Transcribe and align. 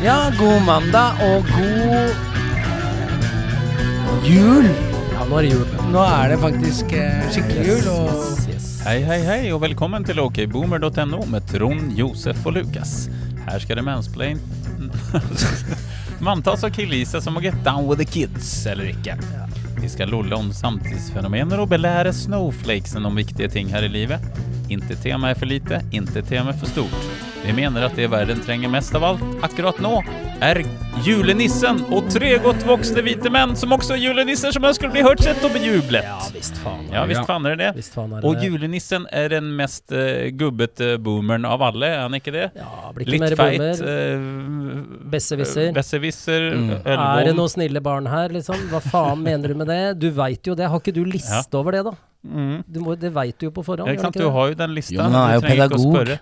Ja, 0.00 0.30
god 0.38 0.62
mandag 0.64 1.18
og 1.20 1.44
god 1.52 2.14
jul. 4.24 4.64
Ja, 5.12 5.26
nå 5.28 5.36
er 5.36 5.44
det 5.44 5.50
jul. 5.50 5.74
Nå 5.92 6.04
er 6.06 6.32
det 6.32 6.38
faktisk 6.40 6.94
eh, 6.96 7.26
skikkelig 7.34 7.66
jul, 7.66 7.90
og. 7.92 8.08
Hei, 8.86 9.02
hei, 9.04 9.18
hei, 9.26 9.42
og 9.52 9.60
velkommen 9.60 10.06
til 10.08 10.22
okboomer.no 10.22 11.20
med 11.28 11.44
Trond, 11.52 11.92
Josef 11.98 12.48
og 12.48 12.56
Lukas. 12.56 12.94
Her 13.44 13.60
skal 13.60 13.76
det 13.76 13.84
mansplain 13.84 14.40
Manntas 16.24 16.64
og 16.64 16.72
killgisse 16.72 17.20
som 17.20 17.36
må 17.36 17.44
get 17.44 17.60
down 17.66 17.84
with 17.84 18.00
the 18.00 18.08
kids, 18.08 18.48
eller 18.72 18.88
ikke. 18.94 19.20
Vi 19.82 19.92
skal 19.92 20.08
lolle 20.16 20.32
om 20.32 20.48
samtidsfenomener 20.48 21.60
og 21.60 21.74
belære 21.74 22.16
snowflakesen 22.16 23.04
om 23.04 23.20
viktige 23.20 23.52
ting 23.52 23.68
her 23.68 23.84
i 23.84 23.92
livet. 24.00 24.32
Inte 24.72 24.96
tema 24.96 25.34
er 25.34 25.36
for 25.36 25.52
lite, 25.52 25.84
inte 25.92 26.24
tema 26.24 26.54
er 26.54 26.64
for 26.64 26.72
stort. 26.72 27.09
Vi 27.40 27.52
mener 27.56 27.86
at 27.88 27.94
det 27.96 28.06
verden 28.12 28.40
trenger 28.44 28.68
mest 28.70 28.94
av 28.94 29.04
alt 29.06 29.22
akkurat 29.46 29.78
nå, 29.82 29.94
er 30.44 30.60
julenissen 31.04 31.78
og 31.92 32.06
tre 32.12 32.34
godt 32.44 32.62
voksne 32.68 33.00
hvite 33.04 33.30
menn 33.32 33.54
som 33.56 33.72
også 33.72 33.94
er 33.96 34.02
julenisser 34.02 34.52
som 34.52 34.64
ønsker 34.68 34.88
å 34.90 34.92
bli 34.92 35.02
hørt, 35.04 35.22
sett 35.24 35.40
og 35.46 35.54
bejublet. 35.56 36.04
Ja 36.04 36.18
visst 36.34 36.58
faen. 36.62 36.84
Ja, 36.92 37.02
visst 37.08 37.24
faen 37.28 37.48
er 37.48 37.56
det 37.56 37.60
det. 37.64 37.70
Visst 37.80 37.96
faen 37.96 38.12
er 38.16 38.22
det 38.22 38.28
Og 38.30 38.44
julenissen 38.44 39.06
er 39.12 39.32
den 39.32 39.48
mest 39.58 39.92
uh, 39.92 40.28
gubbete 40.36 40.92
boomeren 41.02 41.48
av 41.48 41.64
alle, 41.70 41.90
er 41.96 42.04
han 42.04 42.16
ikke 42.20 42.34
det? 42.36 42.46
Ja, 42.60 42.92
blir 42.96 43.06
ikke 43.08 43.14
Litt 43.16 43.24
mer 43.24 43.36
feit. 43.40 43.58
bomber. 43.60 43.82
Uh, 43.88 45.08
Besserwisser. 45.16 45.72
Besserwisser. 45.76 46.46
Mm. 46.56 46.70
Er 46.84 47.24
det 47.30 47.34
noen 47.36 47.52
snille 47.52 47.82
barn 47.84 48.08
her, 48.10 48.32
liksom? 48.36 48.68
Hva 48.72 48.80
faen 48.84 49.24
mener 49.24 49.52
du 49.54 49.58
med 49.62 49.68
det? 49.72 49.80
Du 50.00 50.08
veit 50.16 50.44
jo 50.48 50.56
det. 50.58 50.68
Har 50.72 50.80
ikke 50.84 50.94
du 50.96 51.02
liste 51.08 51.40
Ja. 51.40 51.44
over 51.60 51.76
det, 51.76 51.84
da? 51.88 51.96
mm. 52.24 52.64
Du 52.68 52.80
må, 52.84 52.96
det 53.00 53.12
veit 53.16 53.36
du 53.40 53.48
jo 53.48 53.54
på 53.56 53.64
forhånd. 53.64 53.88
Ja, 53.88 53.96
ikke 53.96 54.06
sant? 54.08 54.16
ikke 54.16 54.24
Du 54.24 54.28
det? 54.28 54.36
har 54.36 54.52
jo 54.52 54.60
den 54.64 54.76
lista. 54.76 54.94
Jo, 54.94 55.02
men 55.08 55.12
han 55.18 55.30
er 55.30 55.34
jo 55.40 55.40
trenger 55.46 55.64
ikke 55.64 55.80
å 55.80 55.92
pedagog. 55.96 56.18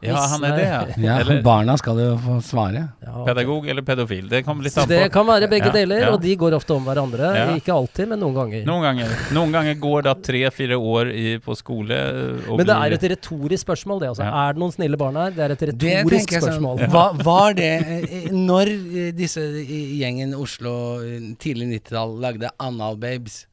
Ja, 0.00 0.14
han 0.30 0.44
er 0.46 0.52
det, 0.54 0.64
ja. 0.68 0.82
ja, 1.26 1.36
barna 1.42 1.74
skal 1.80 1.98
jo 1.98 2.10
få 2.22 2.36
svare. 2.46 2.84
Ja, 3.02 3.24
pedagog 3.26 3.66
eller 3.66 3.82
pedofil. 3.82 4.28
Det 4.30 4.44
kan, 4.46 4.60
Det 4.62 5.00
kan 5.10 5.26
være 5.26 5.48
begge 5.50 5.72
Ja, 5.72 5.72
deler, 5.74 6.02
ja. 6.04 6.10
og 6.14 6.20
de 6.22 6.36
går 6.38 6.54
ofte 6.54 6.76
om 6.76 6.84
hverandre. 6.86 7.30
Ja. 7.34 7.46
Ikke 7.58 7.74
alltid, 7.74 8.06
men 8.12 8.20
noen 8.22 8.36
ganger. 8.36 8.62
Noen 8.68 8.86
ganger, 8.86 9.16
noen 9.34 9.52
ganger 9.56 9.74
går 9.82 10.06
da 10.06 10.14
tre-fire 10.14 10.78
år 10.78 11.10
i, 11.10 11.24
på 11.42 11.56
skole 11.58 11.98
og 12.46 12.60
Men 12.60 12.66
det 12.66 12.76
blir- 12.76 12.84
er 12.86 12.96
et 13.00 13.08
retorisk 13.16 13.66
spørsmål, 13.66 14.00
det. 14.04 14.08
altså. 14.12 14.22
Ja. 14.28 14.46
Er 14.48 14.52
det 14.54 14.62
noen 14.62 14.76
snille 14.76 14.96
barn 15.02 15.16
her? 15.18 15.30
Det 15.34 15.44
er 15.48 15.56
et 15.56 15.66
retorisk 15.72 16.30
sånn, 16.36 16.46
spørsmål. 16.46 16.86
hva, 16.94 17.04
Var 17.24 17.54
det 17.58 17.72
eh, 17.82 18.30
Når 18.30 18.70
eh, 18.70 19.10
disse 19.18 19.40
gjengen 19.42 20.34
Oslo 20.38 20.76
eh, 21.02 21.34
tidlig 21.42 21.72
90-tall 21.82 22.14
lagde 22.22 22.50
Anal 22.60 22.96
Babes 23.02 23.46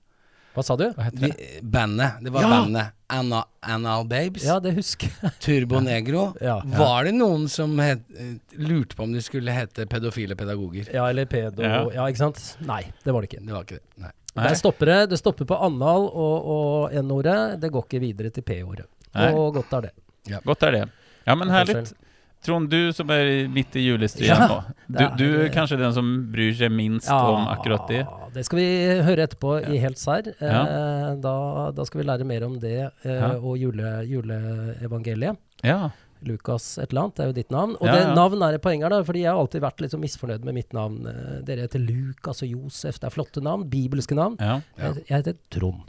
Hva 0.55 0.63
sa 0.63 0.75
du? 0.79 0.85
Hva 0.95 1.03
heter 1.09 1.19
de, 1.25 1.29
det? 1.35 1.61
Bandet. 1.67 2.21
Det 2.23 2.31
var 2.31 2.45
Ja. 2.45 2.49
bandet 2.53 2.91
Anna, 3.11 3.43
Anal 3.61 4.05
Babes. 4.09 4.43
Ja, 4.47 4.55
det 4.63 4.71
husker 4.77 5.11
jeg. 5.11 5.31
Turbo 5.45 5.79
Negro. 5.83 6.29
Ja. 6.41 6.61
Var 6.65 7.03
det 7.09 7.13
noen 7.17 7.47
som 7.51 7.75
het, 7.83 8.01
eh, 8.17 8.37
lurte 8.57 8.95
på 8.97 9.03
om 9.05 9.11
de 9.13 9.21
skulle 9.21 9.51
hete 9.53 9.85
pedofile 9.91 10.35
pedagoger? 10.39 10.87
Ja, 10.95 11.05
eller 11.11 11.27
pedo. 11.29 11.61
Ja. 11.61 11.83
Ja. 11.93 12.07
ikke 12.09 12.23
sant? 12.23 12.39
Nei, 12.65 12.81
det 13.03 13.13
var 13.13 13.21
det 13.25 13.29
ikke. 13.33 13.43
Det 13.45 13.53
var 13.53 13.67
ikke 13.67 13.77
det. 13.81 13.85
Nei. 14.07 14.11
Nei. 14.35 14.47
Der 14.49 14.55
stopper 14.59 14.85
det. 14.91 14.97
Det 15.11 15.19
stopper 15.21 15.47
på 15.47 15.59
annal 15.67 16.07
og, 16.09 16.47
og 16.55 16.95
N-ordet. 17.03 17.59
Det 17.61 17.69
går 17.71 17.85
ikke 17.87 18.01
videre 18.03 18.31
til 18.35 18.43
P-ordet. 18.43 18.87
Nei. 19.15 19.29
Og 19.35 19.53
godt 19.59 19.75
er 19.77 19.85
det. 19.89 19.93
Godt 20.43 20.63
er 20.67 20.71
det. 20.79 20.81
Ja, 21.27 21.35
men 21.39 21.51
Forskjell. 21.53 21.85
Trond, 22.45 22.69
du 22.69 22.91
som 22.93 23.09
er 23.09 23.47
midt 23.51 23.75
i 23.75 23.83
julestriden 23.87 24.29
Ja, 24.29 24.47
nå. 24.51 24.59
Du, 24.95 25.03
du 25.17 25.25
er 25.43 25.49
kanskje 25.53 25.79
den 25.81 25.93
som 25.95 26.09
bryr 26.31 26.53
seg 26.55 26.71
minst 26.71 27.09
om 27.09 27.47
akkurat 27.49 27.87
det? 27.89 28.03
Det 28.35 28.43
skal 28.45 28.59
vi 28.61 28.67
høre 29.07 29.25
etterpå 29.25 29.55
i 29.73 29.79
Helt 29.81 29.97
serr. 30.01 30.29
Eh, 30.37 30.45
Ja. 30.51 31.15
da, 31.23 31.35
da 31.75 31.85
skal 31.89 32.01
vi 32.03 32.07
lære 32.07 32.25
mer 32.27 32.45
om 32.45 32.59
det 32.61 32.75
eh, 33.03 33.29
og 33.39 33.57
jule, 33.57 33.95
juleevangeliet. 34.09 35.37
Ja. 35.65 35.89
Lukas 36.25 36.77
et 36.81 36.89
eller 36.89 37.03
annet, 37.03 37.15
det 37.17 37.23
er 37.23 37.27
jo 37.29 37.35
ditt 37.37 37.51
navn. 37.53 37.73
Og 37.77 37.85
Ja, 37.85 37.95
det 37.99 38.15
navn 38.17 38.41
er 38.47 38.55
et 38.57 38.61
poeng 38.63 38.81
her, 38.81 38.89
da, 38.89 39.01
fordi 39.05 39.21
jeg 39.25 39.29
har 39.29 39.37
alltid 39.41 39.61
vært 39.61 39.81
litt 39.83 39.93
så 39.93 39.99
misfornøyd 40.01 40.45
med 40.47 40.55
mitt 40.57 40.71
navn. 40.73 41.01
Eh, 41.11 41.41
Dere 41.45 41.65
heter 41.67 41.83
Lukas 41.83 42.41
og 42.45 42.49
Josef, 42.49 42.97
det 43.01 43.09
er 43.09 43.13
flotte 43.13 43.43
navn, 43.45 43.65
bibelske 43.69 44.15
navn. 44.17 44.37
ja. 44.41 44.59
Jeg, 44.79 45.03
jeg 45.09 45.17
heter 45.21 45.35
Trond. 45.53 45.83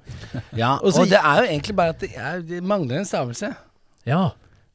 Ja, 0.52 0.74
Og 0.84 0.92
så- 0.92 1.02
og 1.06 1.08
det 1.12 1.20
er 1.22 1.40
jo 1.44 1.46
egentlig 1.52 1.76
bare 1.76 1.94
at 1.94 2.00
det, 2.04 2.10
er, 2.16 2.42
det 2.42 2.62
mangler 2.64 2.98
en 3.00 3.08
stavelse. 3.08 3.54
Ja. 4.06 4.30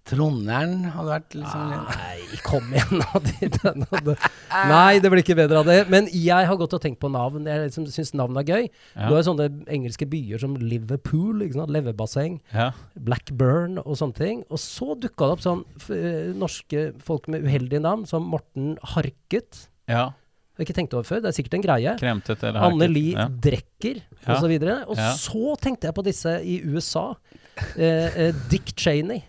Tronderen 0.09 0.87
hadde 0.95 1.11
vært 1.11 1.35
liksom 1.37 1.73
Nei, 1.85 2.37
kom 2.43 2.71
igjen 2.73 3.01
nå. 3.01 3.19
den 3.21 3.85
Nei, 4.71 4.95
det 4.99 5.11
blir 5.13 5.21
ikke 5.21 5.37
bedre 5.37 5.59
av 5.61 5.67
det. 5.69 5.77
Men 5.93 6.07
jeg 6.09 6.47
har 6.49 6.57
gått 6.59 6.73
og 6.73 6.81
tenkt 6.83 6.99
på 7.03 7.11
navn. 7.13 7.45
Jeg 7.47 7.67
liksom 7.67 7.85
syns 7.93 8.13
navn 8.17 8.39
er 8.41 8.47
gøy. 8.49 8.63
Ja. 8.95 9.07
Du 9.07 9.15
har 9.15 9.25
sånne 9.27 9.47
engelske 9.71 10.07
byer 10.09 10.41
som 10.41 10.55
Liverpool, 10.57 11.43
ikke 11.45 11.59
sant? 11.59 11.73
levebasseng, 11.75 12.39
ja. 12.51 12.71
Blackburn 12.97 13.77
og 13.83 13.93
sånne 13.99 14.17
ting. 14.17 14.41
Og 14.49 14.59
så 14.63 14.95
dukka 14.99 15.29
det 15.29 15.37
opp 15.37 15.45
sånn 15.45 15.61
eh, 15.93 16.31
norske 16.37 16.87
folk 17.05 17.29
med 17.31 17.45
uheldige 17.45 17.83
navn, 17.85 18.07
som 18.09 18.25
Morten 18.33 18.75
Harket. 18.95 19.67
ja. 19.91 20.09
Har 20.59 20.65
ikke 20.65 20.75
tenkt 20.75 20.91
over 20.93 21.07
før, 21.07 21.21
det 21.23 21.29
er 21.29 21.35
sikkert 21.37 21.53
en 21.55 21.63
greie. 21.63 21.91
Kremtet 21.97 22.41
eller 22.43 22.65
Anne. 22.67 22.87
Li 22.91 23.13
Ja. 23.15 23.29
Drecker 23.31 24.01
osv. 24.27 24.51
Og, 24.51 24.65
så 24.67 24.73
og 24.91 24.97
Ja. 24.99 25.11
så 25.15 25.53
tenkte 25.63 25.87
jeg 25.87 25.95
på 25.95 26.03
disse 26.03 26.33
i 26.43 26.57
USA. 26.67 27.13
Eh, 27.77 28.27
eh, 28.27 28.33
Dick 28.51 28.73
Cheney. 28.75 29.23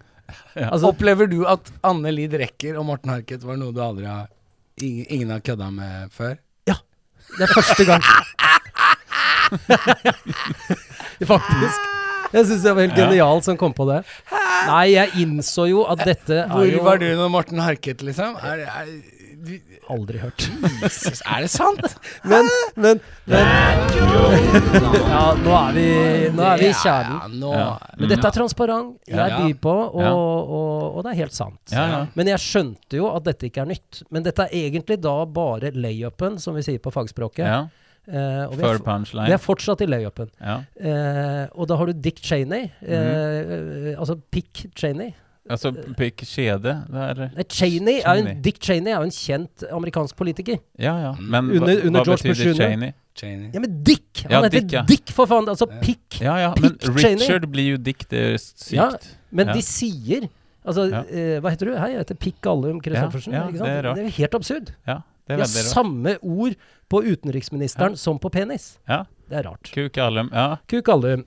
Ja. 0.54 0.69
Altså, 0.70 0.91
Opplever 0.93 1.31
du 1.31 1.43
at 1.48 1.72
Anne 1.87 2.12
Lid 2.15 2.34
Rekker 2.38 2.78
og 2.81 2.87
Morten 2.88 3.12
Harket 3.15 3.44
var 3.47 3.59
noe 3.60 3.75
du 3.75 3.81
aldri 3.82 4.09
har 4.09 4.28
ingen, 4.81 5.06
ingen 5.09 5.31
har 5.34 5.41
kødda 5.44 5.70
med 5.75 6.12
før? 6.15 6.37
Ja. 6.69 6.76
Det 7.38 7.48
er 7.48 7.54
første 7.54 7.87
gang. 7.88 8.03
Faktisk. 11.32 11.91
Jeg 12.32 12.47
syns 12.48 12.62
det 12.65 12.72
var 12.72 12.87
helt 12.87 12.97
genialt 12.97 13.44
som 13.44 13.59
kom 13.60 13.75
på 13.76 13.84
det. 13.91 14.00
Nei, 14.69 14.84
jeg 14.94 15.25
innså 15.25 15.66
jo 15.69 15.82
at 15.91 16.04
dette 16.06 16.44
er 16.44 16.53
Hvor 16.53 16.87
var 16.87 17.00
du 17.03 17.09
når 17.19 17.32
Morten 17.32 17.60
Harket, 17.60 18.04
liksom? 18.06 18.37
Er, 18.41 18.62
er, 18.65 18.92
Aldri 19.91 20.20
hørt. 20.22 20.44
Jesus, 20.82 21.22
er 21.26 21.44
det 21.44 21.50
sant? 21.50 21.80
Men, 22.30 22.47
men, 22.76 23.00
men 23.26 23.48
Ja, 25.12 25.25
nå 25.38 25.54
er 25.56 25.75
vi, 25.76 25.86
nå 26.34 26.44
er 26.47 26.62
vi 26.62 26.69
i 26.70 26.76
kjernen. 26.76 27.19
Ja, 27.19 27.30
nå, 27.42 27.53
Ja. 27.56 27.69
Men 27.98 28.12
dette 28.12 28.30
er 28.30 28.36
transparent. 28.36 28.97
Jeg 29.10 29.36
byr 29.38 29.58
på, 29.66 29.75
og, 29.75 30.06
og, 30.06 30.98
og 30.98 31.04
det 31.04 31.12
er 31.14 31.20
helt 31.25 31.36
sant. 31.36 31.60
Ja, 31.75 31.84
ja. 31.91 32.00
Men 32.19 32.30
jeg 32.30 32.42
skjønte 32.44 32.98
jo 33.00 33.10
at 33.10 33.26
dette 33.26 33.50
ikke 33.50 33.64
er 33.64 33.72
nytt. 33.75 34.03
Men 34.14 34.26
dette 34.26 34.47
er 34.47 34.69
egentlig 34.70 35.00
da 35.03 35.16
bare 35.26 35.72
layupen, 35.74 36.38
som 36.42 36.56
vi 36.59 36.64
sier 36.66 36.82
på 36.82 36.94
fagspråket. 36.94 37.47
ja. 37.47 37.62
Eh, 38.03 38.44
og 38.48 38.56
vi 38.59 38.64
er, 38.66 38.80
punchline. 38.82 39.28
vi 39.30 39.34
er 39.36 39.38
fortsatt 39.38 39.82
i 39.84 39.86
layupen. 39.86 40.30
Ja. 40.42 40.56
Eh, 40.74 41.44
og 41.54 41.69
da 41.70 41.76
har 41.78 41.86
du 41.86 42.00
Dick 42.03 42.19
Cheney. 42.19 42.66
uh, 42.82 42.88
mm. 42.88 43.92
eh, 43.92 43.98
altså 43.98 44.16
Pick 44.30 44.64
Cheney. 44.74 45.12
Altså 45.50 45.72
pikk 45.98 46.22
kjede. 46.22 46.72
Nei, 46.92 47.44
Cheney 47.50 47.97
er 47.98 48.03
Cheney. 48.14 48.30
en, 48.30 48.42
Dick 48.42 48.58
Cheney 48.62 48.92
er 48.92 49.00
jo 49.00 49.08
en 49.08 49.10
kjent 49.10 49.64
amerikansk 49.72 50.14
politiker. 50.16 50.58
Ja, 50.78 50.92
ja. 51.00 51.12
Men 51.19 51.50
Under- 51.50 51.66
hva, 51.66 51.86
under 51.88 52.04
hva 52.04 52.16
betyr? 52.16 52.54
Cheney? 52.54 52.92
Cheney. 53.14 53.50
Ja, 53.53 53.60
men 53.60 53.82
Dick! 53.82 54.22
Han 54.22 54.30
Ja, 54.30 54.42
heter 54.42 54.60
Dick, 54.60 54.72
ja. 54.72 54.82
Dick, 54.88 55.10
for 55.12 55.26
faen! 55.26 55.48
Altså 55.48 55.66
Pick. 55.82 56.20
Ja, 56.22 56.36
ja. 56.38 56.54
Men 56.60 56.78
Richard 56.80 57.19
Cheney. 57.20 57.50
Blir 57.50 57.66
jo 57.72 57.76
Dick, 57.76 58.06
det 58.08 58.20
er 58.34 58.38
sykt. 58.38 58.72
Ja, 58.72 58.91
Men 59.30 59.48
Ja. 59.48 59.53
de 59.54 59.62
sier 59.62 60.28
Altså, 60.64 60.84
Ja. 60.88 61.00
eh, 61.10 61.41
hva 61.41 61.50
heter 61.50 61.66
du? 61.66 61.76
Hei, 61.76 61.88
jeg 61.91 61.98
heter 61.98 62.14
Pick 62.14 62.41
Gallum 62.41 62.80
Christoffersen. 62.80 63.32
Ja, 63.32 63.47
ja, 63.47 63.50
det 63.50 63.60
er 63.66 63.86
er 63.91 63.97
jo 64.04 64.09
helt 64.14 64.34
absurd. 64.34 64.70
Ja, 64.86 65.03
det 65.26 65.26
De 65.26 65.32
er 65.34 65.38
har 65.38 65.44
veldig 65.48 65.64
rart. 65.64 65.74
samme 65.74 66.19
ord 66.22 66.54
på 66.88 67.03
utenriksministeren 67.03 67.97
som 67.98 68.19
på 68.20 68.30
penis. 68.30 68.78
Ja. 68.88 69.03
Det 69.28 69.38
er 69.44 69.50
rart. 69.50 69.62
Kuk 69.74 69.98
Allum. 69.98 70.30
Ja. 70.32 70.56
Kuk 70.69 70.84
Gallum. 70.84 71.24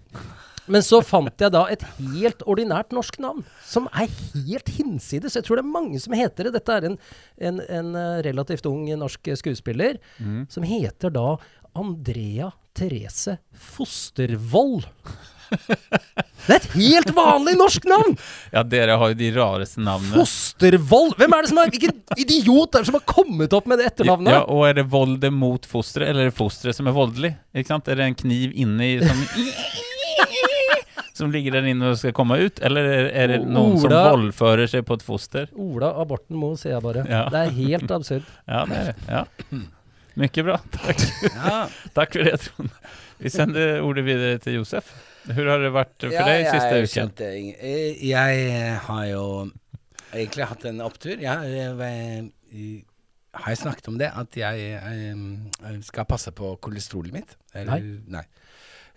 Men 0.71 0.85
så 0.85 1.01
fant 1.05 1.41
jeg 1.41 1.53
da 1.53 1.65
et 1.71 1.83
helt 1.99 2.41
ordinært 2.49 2.93
norsk 2.95 3.19
navn, 3.21 3.43
som 3.65 3.89
er 3.93 4.09
helt 4.33 4.71
hinsides. 4.77 5.37
Jeg 5.37 5.45
tror 5.45 5.59
det 5.59 5.65
er 5.65 5.75
mange 5.75 6.01
som 6.01 6.15
heter 6.17 6.47
det. 6.47 6.55
Dette 6.57 6.79
er 6.79 6.89
en, 6.89 6.97
en, 7.37 7.61
en 7.61 7.93
eh, 7.99 8.17
relativt 8.25 8.65
ung 8.69 8.87
norsk 8.97 9.33
skuespiller 9.37 9.99
mm. 10.17 10.45
som 10.53 10.65
heter 10.65 11.13
da 11.13 11.35
Andrea 11.75 12.51
Therese 12.75 13.37
Fostervoll. 13.75 14.83
Det 16.45 16.53
er 16.53 16.57
et 16.57 16.67
helt 16.75 17.11
vanlig 17.15 17.53
norsk 17.57 17.85
navn! 17.89 18.15
ja, 18.53 18.63
dere 18.65 18.97
har 18.99 19.11
jo 19.11 19.17
de 19.17 19.29
rareste 19.35 19.81
navnene. 19.83 20.17
Fostervold! 20.17 21.15
Hvem 21.19 21.35
er 21.37 21.45
det 21.45 21.51
som 21.51 21.61
er 21.61 21.73
Hvilken 21.73 22.21
idiot 22.21 22.75
er 22.75 22.83
det 22.83 22.89
som 22.89 22.97
har 22.99 23.05
kommet 23.09 23.53
opp 23.57 23.69
med 23.69 23.81
det 23.81 23.89
etternavnet? 23.91 24.33
Ja, 24.33 24.43
og 24.49 24.65
er 24.67 24.79
det 24.79 24.87
voldet 24.91 25.33
mot 25.33 25.65
fosteret, 25.69 26.11
eller 26.11 26.27
er 26.27 26.33
det 26.33 26.37
fosteret 26.37 26.77
som 26.77 26.89
er 26.89 26.95
voldelig? 26.97 27.35
Ikke 27.55 27.73
sant? 27.73 27.89
Er 27.89 28.01
det 28.01 28.09
en 28.09 28.17
kniv 28.25 28.53
inni 28.53 28.95
som 29.03 29.25
Som 31.15 31.31
ligger 31.31 31.55
der 31.55 31.67
inne 31.71 31.93
og 31.93 31.97
skal 32.01 32.11
komme 32.15 32.35
ut? 32.43 32.59
Eller 32.65 32.89
er 32.91 33.05
er 33.15 33.31
det 33.31 33.39
noen 33.47 33.77
som 33.79 33.93
voldfører 33.93 34.67
seg 34.67 34.83
på 34.87 34.97
et 34.99 35.05
foster? 35.05 35.47
Ola 35.55 35.93
Aborten 36.01 36.35
må, 36.35 36.49
sier 36.59 36.73
jeg 36.75 36.83
bare. 36.83 37.05
Ja. 37.07 37.21
Det 37.31 37.41
er 37.45 37.53
helt 37.55 37.93
absurd. 37.95 38.27
Ja, 38.51 38.65
det 38.67 38.81
er 38.81 38.89
det. 38.91 38.95
Ja. 39.07 39.61
Mye 40.15 40.43
bra. 40.47 40.57
Takk. 40.75 41.03
Ja. 41.29 41.57
Takk 41.95 42.17
for 42.17 42.27
det, 42.27 42.35
Trond. 42.43 42.75
Vi 43.23 43.31
sender 43.31 43.79
ordet 43.83 44.03
videre 44.07 44.39
til 44.43 44.57
Josef. 44.59 44.91
Hvordan 45.25 45.53
har 45.53 45.63
det 45.63 45.71
vært 45.73 45.95
for 46.03 46.13
Ja, 46.13 46.25
deg 46.27 46.41
jeg 46.43 46.51
siste 46.51 46.75
uken? 46.81 46.91
skjønte 46.91 47.29
eh, 47.31 48.03
Jeg 48.05 48.75
har 48.85 49.05
jo 49.09 49.23
egentlig 50.13 50.49
hatt 50.51 50.67
en 50.69 50.83
opptur. 50.85 51.15
Jeg, 51.23 51.55
jeg, 51.55 52.27
jeg, 52.51 52.75
har 53.39 53.51
jeg 53.55 53.61
snakket 53.63 53.87
om 53.91 53.97
det? 53.99 54.11
At 54.15 54.37
jeg, 54.37 54.67
jeg 54.75 55.79
skal 55.87 56.05
passe 56.11 56.31
på 56.35 56.53
kolesterolet 56.63 57.15
mitt? 57.15 57.33
Eller, 57.55 57.87
nei. 58.11 58.23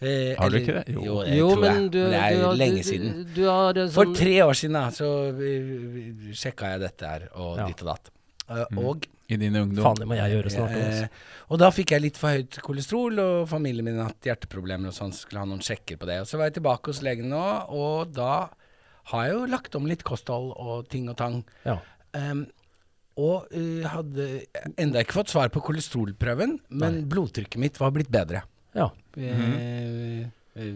Eh, 0.00 0.36
Har 0.38 0.48
du 0.50 0.56
eller- 0.56 0.60
ikke 0.62 0.74
det? 0.84 0.94
Jo. 0.94 1.02
Jo, 1.04 1.14
det 1.24 1.36
Jo, 1.36 1.48
tror 1.50 1.64
jeg. 1.64 1.74
men 1.74 1.88
du, 1.90 1.98
Men 1.98 2.10
det 2.10 2.18
er 2.20 2.42
har- 2.46 2.54
lenge 2.56 2.82
siden. 2.86 3.08
Du, 3.24 3.34
du 3.34 3.44
har 3.48 3.78
eh, 3.78 3.88
For 3.90 4.04
sånn 4.04 4.14
tre 4.14 4.34
år 4.44 4.54
siden 4.54 4.72
da, 4.78 4.84
så 4.94 5.08
uh, 5.34 6.32
sjekka 6.38 6.70
jeg 6.72 6.80
dette 6.84 7.06
her, 7.08 7.28
og 7.34 7.56
Ja. 7.58 7.66
ditt 7.66 7.82
og 7.82 7.88
datt. 7.94 8.10
Uh, 8.48 8.64
Mm. 8.70 8.78
Og, 8.86 9.06
I 9.28 9.36
din 9.36 9.52
ungdom. 9.56 9.82
Faen, 9.84 9.96
det 9.96 10.06
må 10.08 10.14
jeg 10.16 10.30
gjøre 10.32 10.50
snart. 10.50 10.70
eh, 10.72 11.08
og 11.50 11.58
da 11.58 11.68
fikk 11.70 11.90
jeg 11.90 12.00
litt 12.00 12.16
for 12.16 12.28
høyt 12.30 12.60
kolesterol, 12.62 13.18
og 13.18 13.48
familien 13.48 13.84
min 13.84 13.98
hatt 13.98 14.20
hjerteproblemer 14.22 14.86
og 14.88 14.94
sånn, 14.94 15.12
så 15.12 15.26
skulle 15.26 15.40
ha 15.40 15.44
noen 15.44 15.60
sjekker 15.60 15.98
på 15.98 16.06
det. 16.06 16.20
Og 16.20 16.26
så 16.26 16.38
var 16.38 16.48
jeg 16.48 16.62
tilbake 16.62 16.86
hos 16.86 17.02
legen 17.02 17.28
nå, 17.28 17.68
og 17.68 18.12
da 18.14 18.48
har 19.10 19.24
jeg 19.26 19.34
jo 19.34 19.46
lagt 19.46 19.74
om 19.76 19.84
litt 19.84 20.02
kosthold 20.04 20.54
og 20.56 20.88
ting 20.88 21.08
og 21.10 21.16
tang. 21.18 21.44
Ja. 21.66 21.78
Um, 22.14 22.46
og 23.18 23.48
uh, 23.52 23.82
hadde 23.88 24.46
enda 24.78 25.00
ikke 25.02 25.18
fått 25.20 25.28
svar 25.28 25.48
på 25.50 25.60
kolesterolprøven, 25.60 26.60
men 26.70 27.06
blodtrykket 27.08 27.58
mitt 27.58 27.76
var 27.78 27.90
blitt 27.90 28.10
bedre. 28.10 28.42
ja. 28.74 28.90
Eh, 29.18 30.28
eh, 30.56 30.74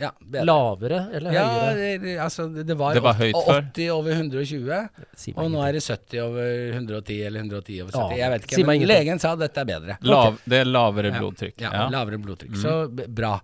ja, 0.00 0.08
bedre. 0.20 0.44
Lavere 0.48 0.98
eller 1.12 1.32
Ja, 1.34 1.42
høyere? 1.44 1.74
det, 1.76 1.88
det- 2.02 2.18
altså 2.24 2.46
det, 2.54 2.74
var, 2.78 2.94
Det 2.94 3.02
var 3.04 3.12
åt- 3.14 3.20
høyt 3.20 3.34
før. 3.46 3.58
80 3.74 3.90
over 3.92 4.12
120, 4.14 4.78
Si 5.14 5.32
meg 5.34 5.44
og 5.44 5.50
nå 5.52 5.60
er 5.68 5.72
det 5.76 5.82
70 5.84 6.20
over 6.24 6.72
110 6.72 7.18
eller 7.26 7.40
110 7.42 7.82
over 7.82 7.92
70. 7.92 8.16
Ja, 8.16 8.16
jeg 8.22 8.30
vet 8.32 8.46
ikke, 8.46 8.54
si 8.54 8.62
men 8.64 8.74
ingenting. 8.80 8.96
legen 8.96 9.20
sa 9.20 9.34
dette 9.36 9.58
er 9.60 9.64
bedre. 9.68 9.98
Lav, 10.08 10.38
det 10.48 10.60
er 10.62 10.64
lavere 10.64 11.12
blodtrykk. 11.18 11.60
Ja, 11.60 11.70
Ja. 11.74 11.88
lavere 11.90 12.16
blodtrykk. 12.18 12.56
Så 12.56 12.88
bra. 13.14 13.34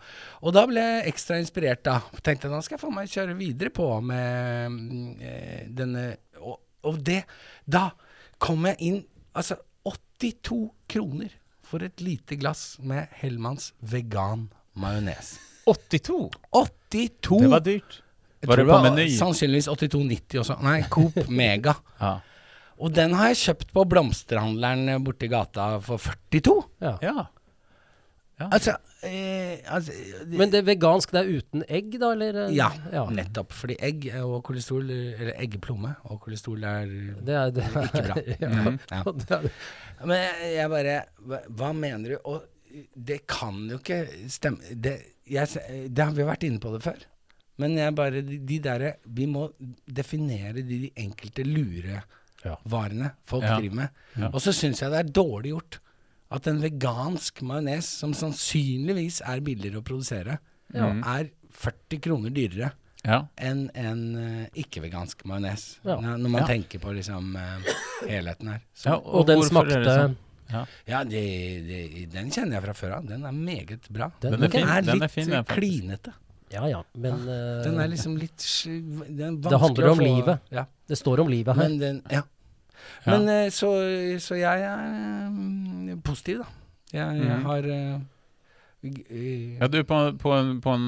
Og 0.42 0.54
da 0.54 0.64
ble 0.66 0.80
jeg 0.80 1.12
ekstra 1.12 1.36
inspirert 1.44 1.82
da. 1.82 1.98
Tenkte 2.22 2.48
nå 2.48 2.62
skal 2.64 2.78
jeg 2.78 2.84
få 2.88 2.92
meg 2.94 3.08
kjøre 3.12 3.36
videre 3.36 3.68
på 3.70 3.90
med 4.02 4.70
mm, 4.70 5.20
eh, 5.20 5.66
denne 5.68 6.16
og, 6.40 6.58
og 6.84 7.02
det 7.04 7.24
Da 7.68 7.90
kom 8.38 8.64
jeg 8.64 8.76
inn 8.80 9.04
Altså 9.34 9.58
82 9.84 10.70
kroner 10.88 11.28
for 11.66 11.82
et 11.86 12.02
lite 12.04 12.38
glass 12.40 12.76
med 12.80 13.10
Hellmanns 13.20 13.72
vegan 13.80 14.48
majones. 14.78 15.36
82! 15.66 16.30
82! 16.54 17.40
Det 17.42 17.50
var 17.50 17.64
dyrt. 17.64 18.02
Jeg 18.40 18.50
Var 18.50 18.60
det 18.60 18.66
på 18.68 18.78
Meny? 18.84 19.06
Sannsynligvis 19.16 19.68
82,90 19.72 20.40
også. 20.42 20.56
Nei, 20.62 20.80
Coop 20.92 21.16
Mega. 21.40 21.74
Ja. 21.98 22.18
Og 22.76 22.92
den 22.92 23.14
har 23.16 23.32
jeg 23.32 23.40
kjøpt 23.40 23.72
på 23.74 23.86
blomsterhandleren 23.88 25.00
borti 25.04 25.30
gata 25.32 25.76
for 25.84 26.02
42. 26.30 26.56
Ja. 26.84 26.92
ja. 27.02 27.24
Altså, 28.36 28.74
eh, 29.08 29.62
altså 29.72 29.92
Men 30.28 30.50
det 30.52 30.58
er 30.60 30.66
vegansk, 30.68 31.12
det 31.14 31.20
er 31.22 31.38
uten 31.38 31.62
egg, 31.72 31.94
da? 32.02 32.10
Eller? 32.12 32.36
eh, 32.44 32.50
Ja, 32.56 32.68
ja. 32.92 33.06
nettopp. 33.08 33.54
Fordi 33.56 33.76
egg 33.80 34.04
og 34.20 34.42
kolesterol, 34.44 34.90
eller 34.90 35.32
eggeplomme 35.40 35.94
og 36.10 36.20
kolesterol 36.20 36.66
er 36.68 36.90
Det 37.24 37.34
er, 37.34 37.50
det 37.56 37.64
er 37.64 37.88
ikke 37.88 38.02
bra. 38.10 38.18
ja. 38.44 38.50
Mhm. 38.50 38.78
Ja. 38.92 39.40
Men 40.04 40.20
jeg, 40.20 40.52
jeg 40.58 40.70
bare 40.74 40.98
hva, 41.24 41.40
hva 41.48 41.72
mener 41.72 42.12
du? 42.12 42.16
Og 42.28 42.44
det 42.92 43.22
kan 43.30 43.62
jo 43.70 43.78
ikke 43.80 44.02
stemme 44.28 44.60
det, 44.84 44.98
jeg, 45.24 45.88
det 45.88 46.04
har 46.04 46.12
vi 46.12 46.26
vært 46.28 46.44
inne 46.44 46.60
på 46.60 46.74
det 46.74 46.82
før. 46.84 47.00
Men 47.56 47.72
jeg 47.80 47.94
bare 47.96 48.20
De, 48.20 48.36
de 48.44 48.58
derre 48.60 48.90
Vi 49.16 49.24
må 49.32 49.46
definere 49.88 50.52
de, 50.60 50.82
de 50.84 50.90
enkelte 51.00 51.40
lurevarene 51.48 53.14
folk 53.24 53.46
driver 53.48 53.80
med. 53.80 53.88
Og 54.32 54.40
så 54.44 54.52
syns 54.52 54.82
jeg 54.84 54.92
det 54.92 55.00
er 55.00 55.12
dårlig 55.24 55.54
gjort 55.56 55.80
at 56.30 56.46
en 56.50 56.58
vegansk 56.60 57.42
majones, 57.46 57.86
som 58.00 58.12
sannsynligvis 58.14 59.20
er 59.26 59.40
billigere 59.46 59.78
å 59.80 59.84
produsere, 59.86 60.38
Ja. 60.74 60.88
er 61.16 61.30
40 61.52 62.00
kroner 62.02 62.30
dyrere 62.34 62.72
ja. 63.04 63.20
enn 63.38 63.70
en 63.74 64.00
eh, 64.16 64.46
ikke-vegansk 64.64 65.22
majones. 65.24 65.78
Ja. 65.84 66.00
Når, 66.00 66.28
man 66.28 66.40
Ja. 66.42 66.46
tenker 66.46 66.78
på 66.82 66.92
liksom 66.92 67.36
eh, 67.36 67.72
helheten 68.08 68.48
her. 68.48 68.60
Så, 68.74 68.86
Ja, 68.90 68.96
og 68.98 69.26
den 69.26 69.42
smakte 69.46 69.82
sånn? 69.84 70.16
Ja. 70.50 70.64
ja, 70.86 71.04
de, 71.04 71.20
det, 71.66 72.10
den 72.12 72.30
kjenner 72.30 72.58
jeg 72.60 72.62
fra 72.62 72.74
før 72.74 72.92
av. 72.98 73.06
Den 73.08 73.24
er 73.26 73.32
meget 73.34 73.88
bra. 73.90 74.10
Den 74.20 74.32
Den 74.36 74.44
er 74.44 74.48
fin. 74.50 74.68
er 74.68 74.82
Den 74.82 74.94
litt 74.94 75.02
er 75.02 75.08
fin, 75.08 75.32
eh, 75.32 75.42
klinete. 75.44 76.12
Ja 76.52 76.62
ja, 76.70 76.82
men 76.94 77.24
eh, 77.26 77.62
Den 77.64 77.80
er 77.82 77.88
liksom 77.90 78.16
litt 78.20 78.38
den 79.08 79.38
er 79.44 79.50
Det 79.50 79.58
handler 79.60 79.88
om 79.90 79.98
få- 79.98 80.04
livet. 80.06 80.40
Ja. 80.54 80.66
det 80.86 80.96
står 80.98 81.20
om 81.20 81.28
livet 81.28 81.56
her. 81.56 81.62
Men 81.68 81.78
den, 81.78 82.02
ja. 82.10 82.22
Ja. 83.06 83.14
Men 83.18 83.28
eh, 83.30 83.48
så, 83.54 83.70
så 84.20 84.34
jeg 84.38 84.62
er 84.66 85.28
mm, 85.30 86.02
positiv, 86.04 86.42
da. 86.42 86.48
Jeg, 86.92 87.18
jeg 87.22 87.38
mm. 87.38 87.44
har 87.46 87.66
eh, 87.70 87.96
eh, 88.82 89.56
ja, 89.60 89.68
du 89.70 89.78
er 89.80 89.86
på, 89.88 89.98
på, 90.22 90.32
en, 90.34 90.52
på 90.62 90.74
en 90.74 90.86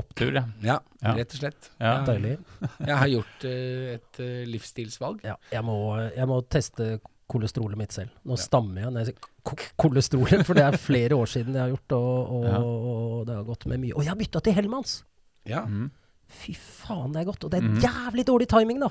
opptur, 0.00 0.32
ja. 0.36 0.44
ja, 0.64 0.78
Ja. 1.02 1.14
rett 1.16 1.32
og 1.36 1.40
slett. 1.42 1.70
Ja. 1.80 1.94
Deilig. 2.08 2.34
Jeg 2.86 2.96
har 3.02 3.08
gjort 3.12 3.46
uh, 3.48 3.86
et 3.94 4.20
uh, 4.20 4.42
livsstilsvalg. 4.50 5.22
Ja, 5.24 5.36
jeg 5.52 5.64
må, 5.64 5.76
jeg 6.16 6.28
må 6.28 6.40
teste 6.52 6.90
kolesterolet 7.30 7.78
mitt 7.78 7.92
selv. 7.94 8.10
Nå 8.26 8.34
Ja. 8.36 8.42
stammer 8.42 8.82
jeg 8.82 8.90
når 8.92 9.04
jeg 9.04 9.12
sier 9.12 9.68
kolesterolet, 9.80 10.42
for 10.48 10.58
det 10.58 10.64
er 10.66 10.76
flere 10.80 11.16
år 11.16 11.30
siden 11.30 11.54
jeg 11.56 11.62
har 11.62 11.70
gjort, 11.76 11.94
og, 11.96 12.34
og, 12.40 12.44
Ja. 12.48 12.58
og 12.64 13.22
det 13.28 13.36
har 13.38 13.46
gått 13.48 13.66
med 13.70 13.80
mye. 13.84 13.94
Og 13.94 14.02
jeg 14.04 14.10
har 14.12 14.18
bytta 14.20 14.42
til 14.48 14.56
Hellmanns! 14.58 14.96
Ja. 15.48 15.62
Mm. 15.68 15.88
Fy 16.40 16.52
faen, 16.54 17.12
det 17.14 17.22
er 17.22 17.30
godt. 17.30 17.44
Og 17.46 17.50
det 17.52 17.58
er 17.62 17.68
Mhm. 17.68 17.80
jævlig 17.82 18.24
dårlig 18.28 18.48
timing, 18.50 18.80
da, 18.82 18.90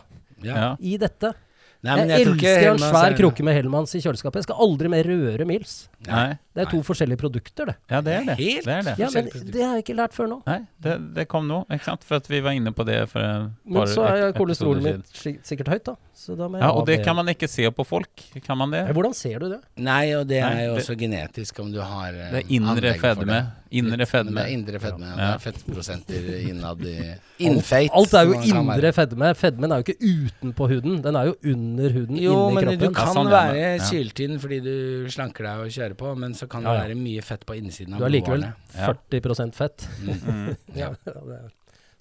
i 0.80 0.98
dette. 0.98 1.34
Nei, 1.80 1.94
men 1.96 2.10
jeg 2.12 2.26
ikke 2.28 2.52
elsker 2.60 2.70
en 2.74 2.82
svær 2.84 3.14
krukke 3.16 3.44
med 3.48 3.56
Hellmanns 3.56 3.94
i 3.96 4.02
kjøleskapet. 4.04 4.42
Jeg 4.42 4.48
skal 4.50 4.64
aldri 4.66 4.90
mer 4.92 5.08
røre 5.08 5.46
Mills. 5.48 5.76
Nei. 6.10 6.34
Det 6.52 6.66
er 6.66 6.72
to 6.74 6.82
forskjellige 6.84 7.22
produkter, 7.22 7.70
det. 7.72 7.76
Ja, 7.88 8.02
det 8.04 8.16
er 8.18 8.26
det. 8.28 8.36
Helt 8.42 8.66
det, 8.68 8.74
er 8.76 8.88
det. 8.90 8.96
Ja, 9.00 9.08
men 9.16 9.30
det 9.32 9.64
har 9.64 9.78
jeg 9.78 9.86
ikke 9.86 9.96
lært 9.96 10.18
før 10.18 10.28
nå. 10.28 10.40
Nei, 10.50 10.58
det, 10.84 10.98
det 11.16 11.26
kom 11.32 11.48
nå, 11.48 11.62
ikke 11.72 11.88
sant? 11.88 12.04
For 12.10 12.20
at 12.20 12.28
vi 12.28 12.42
var 12.44 12.58
inne 12.58 12.74
på 12.76 12.84
det 12.90 12.98
for 13.14 13.24
et 13.24 13.48
Men 13.64 13.88
så 13.88 14.10
er 14.10 14.36
kolesterolet 14.36 14.90
mitt 14.90 15.46
sikkert 15.48 15.72
høyt, 15.72 15.86
da. 15.88 15.96
Så 16.20 16.36
da 16.36 16.50
må 16.52 16.58
jeg 16.60 16.66
Ja, 16.66 16.70
og 16.76 16.84
det 16.90 16.98
kan 17.06 17.16
man 17.16 17.30
ikke 17.32 17.48
se 17.48 17.64
på 17.72 17.84
folk. 17.88 18.12
Kan 18.44 18.58
man 18.60 18.74
det? 18.76 18.82
Ja, 18.90 18.92
Hvordan 18.98 19.14
ser 19.16 19.40
du 19.40 19.46
det? 19.54 19.60
Nei, 19.80 20.12
og 20.18 20.26
det 20.28 20.42
Nei, 20.44 20.50
er 20.52 20.66
jo 20.68 20.74
det- 20.76 20.82
også 20.84 20.96
genetisk 21.00 21.60
om 21.64 21.70
du 21.72 21.78
har 21.80 22.10
eh, 22.12 22.32
Det 22.34 22.42
er 22.44 22.50
indre 22.58 22.92
fedme. 23.00 23.38
Indre 23.72 24.06
fedme. 24.10 24.34
Det 24.36 24.44
er 24.44 24.52
indre 24.58 24.80
fedme. 24.84 25.06
Ja. 25.08 25.16
Det 25.16 25.30
er 25.30 25.44
fettprosenter 25.46 26.28
innad 26.50 26.82
i 26.84 26.96
Innfeit. 27.48 27.92
Alt 27.96 28.14
er 28.20 28.26
jo 28.28 28.34
indre 28.42 28.92
fedme. 28.98 29.30
Fedmen 29.40 29.72
er 29.72 29.80
jo 29.80 29.88
ikke 29.88 30.10
utenpå 30.10 30.68
huden, 30.74 31.00
den 31.06 31.16
er 31.16 31.30
jo 31.30 31.36
under 31.54 31.90
huden, 31.96 32.18
Jo, 32.20 32.36
inni 32.50 32.66
men 32.66 32.80
du 32.84 32.90
kan 32.92 33.08
Ja, 33.08 33.14
sånn, 33.16 33.32
være 33.32 33.56
ja. 33.78 33.78
syltynn 33.88 34.40
fordi 34.44 34.60
du 34.66 34.76
slanker 35.16 35.48
deg 35.48 35.64
og 35.64 35.72
kjører 35.72 35.96
på, 36.04 36.12
men 36.20 36.34
så 36.36 36.50
kan 36.52 36.64
Ja, 36.68 36.74
ja. 36.74 36.82
det 36.82 36.98
være 36.98 37.00
mye 37.06 37.24
fett 37.24 37.46
på 37.46 37.56
innsiden 37.56 37.94
av 37.96 38.00
Du 38.04 38.06
er 38.10 38.16
likevel 38.18 38.44
blodårene. 38.44 38.56
Ja. 38.76 38.92
40% 38.92 39.56
fett. 39.56 39.88
Mm. 40.04 40.20
Mm. 40.30 40.58
Ja. 40.76 40.92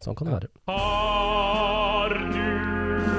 Sånn 0.02 0.14
kan 0.18 0.26
det 0.26 0.34
være. 0.34 0.48
Har 0.66 2.08
du 2.18 3.17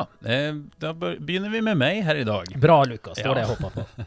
Ja, 0.00 0.30
eh, 0.30 0.54
da 0.78 0.92
begynner 0.94 1.50
vi 1.50 1.60
med 1.62 1.76
meg 1.76 2.02
her 2.04 2.14
i 2.14 2.24
dag. 2.24 2.44
Bra, 2.56 2.84
Lukas. 2.84 3.18
Det 3.18 3.28
var 3.28 3.36
Ja. 3.36 3.42
det 3.42 3.48
jeg 3.48 3.56
håpa 3.56 3.70
på. 3.70 4.04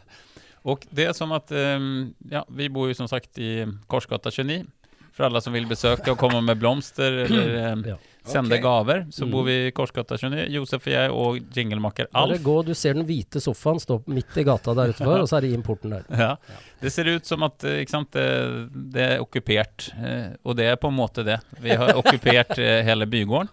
Och 0.62 0.86
det 0.90 1.04
är 1.04 1.12
som 1.12 1.32
att, 1.32 1.50
ehm, 1.52 2.14
ja, 2.30 2.46
vi 2.48 2.68
bor 2.68 2.88
ju 2.88 2.94
som 2.94 3.08
sagt 3.08 3.38
i 3.38 3.66
Korsgata 3.86 4.30
29. 4.30 4.64
För 5.12 5.24
alla 5.24 5.40
som 5.40 5.52
vill 5.52 5.66
besöka 5.66 6.12
och 6.12 6.18
komma 6.18 6.40
med 6.40 6.56
blomster 6.58 7.12
eller 7.12 7.54
ehm, 7.54 7.84
Ja. 7.88 7.96
Sända 8.24 8.54
okay. 8.54 8.62
gaver 8.62 9.06
så 9.12 9.24
Mm. 9.24 9.30
bor 9.32 9.42
vi 9.44 9.66
i 9.66 9.70
Korsgata 9.70 10.16
29. 10.16 10.46
Josef 10.50 10.86
og 10.86 10.92
jeg 10.92 11.10
og 11.10 11.38
jinglemaker 11.56 12.06
Alf. 12.12 12.40
gå, 12.42 12.54
du 12.64 12.74
ser 12.74 12.94
den 12.94 13.04
hvite 13.06 13.40
sofaen 13.40 13.80
stå 13.80 14.02
midt 14.06 14.36
i 14.36 14.44
gata 14.44 14.74
der 14.74 14.88
utenfor, 14.94 15.20
og 15.22 15.28
så 15.28 15.36
er 15.36 15.40
det 15.46 15.52
importen 15.54 15.90
der. 15.90 16.04
Ja. 16.08 16.36
Det 16.80 16.90
ser 16.92 17.04
ut 17.12 17.26
som 17.26 17.42
at 17.42 17.64
eh, 17.64 17.84
sant, 17.86 18.10
det, 18.12 18.24
det 18.72 19.02
er 19.14 19.20
okkupert, 19.24 19.90
eh, 20.00 20.32
og 20.44 20.56
det 20.56 20.66
er 20.72 20.76
på 20.80 20.88
en 20.88 20.96
måte 20.96 21.24
det. 21.24 21.38
Vi 21.60 21.76
har 21.76 21.94
okkupert 22.00 22.58
eh, 22.58 22.82
hele 22.84 23.06
bygården. 23.06 23.48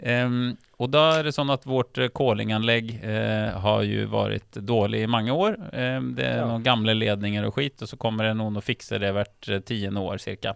Ehm, 0.00 0.56
og 0.80 0.88
da 0.94 1.02
er 1.18 1.26
det 1.28 1.34
sånn 1.36 1.50
at 1.52 1.66
vårt 1.68 1.98
eh, 2.00 2.08
kålinganlegg 2.08 2.92
eh, 3.04 3.58
har 3.60 3.82
jo 3.84 4.06
vært 4.12 4.60
dårlig 4.64 5.02
i 5.04 5.10
mange 5.12 5.34
år. 5.34 5.58
Eh, 5.72 5.98
det 6.16 6.24
er 6.24 6.38
Ja. 6.40 6.46
noen 6.48 6.62
gamle 6.64 6.94
ledninger 6.96 7.44
og 7.46 7.54
skit, 7.58 7.82
og 7.82 7.88
så 7.90 7.98
kommer 8.00 8.24
det 8.30 8.36
noen 8.38 8.56
og 8.56 8.64
fikser 8.64 8.98
det 9.02 9.12
hvert 9.12 9.48
eh, 9.50 9.60
tiende 9.60 10.00
år 10.00 10.22
cirka. 10.22 10.54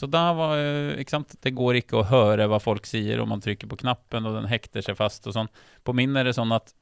Så 0.00 0.08
da 0.08 0.22
var 0.32 0.56
eh, 0.56 0.94
ikke 1.02 1.12
sant, 1.18 1.34
det 1.44 1.52
går 1.58 1.82
ikke 1.82 1.98
å 2.00 2.06
høre 2.08 2.46
hva 2.48 2.56
folk 2.62 2.88
sier 2.88 3.20
om 3.20 3.28
man 3.34 3.42
trykker 3.44 3.68
på 3.68 3.76
knappen, 3.82 4.24
og 4.24 4.38
den 4.38 4.48
hekter 4.48 4.80
seg 4.86 4.96
fast 4.96 5.28
og 5.28 5.36
sånn. 5.36 5.50
På 5.84 5.92
min 5.96 6.16
er 6.16 6.30
det 6.30 6.32
sånn 6.38 6.54
at 6.56 6.72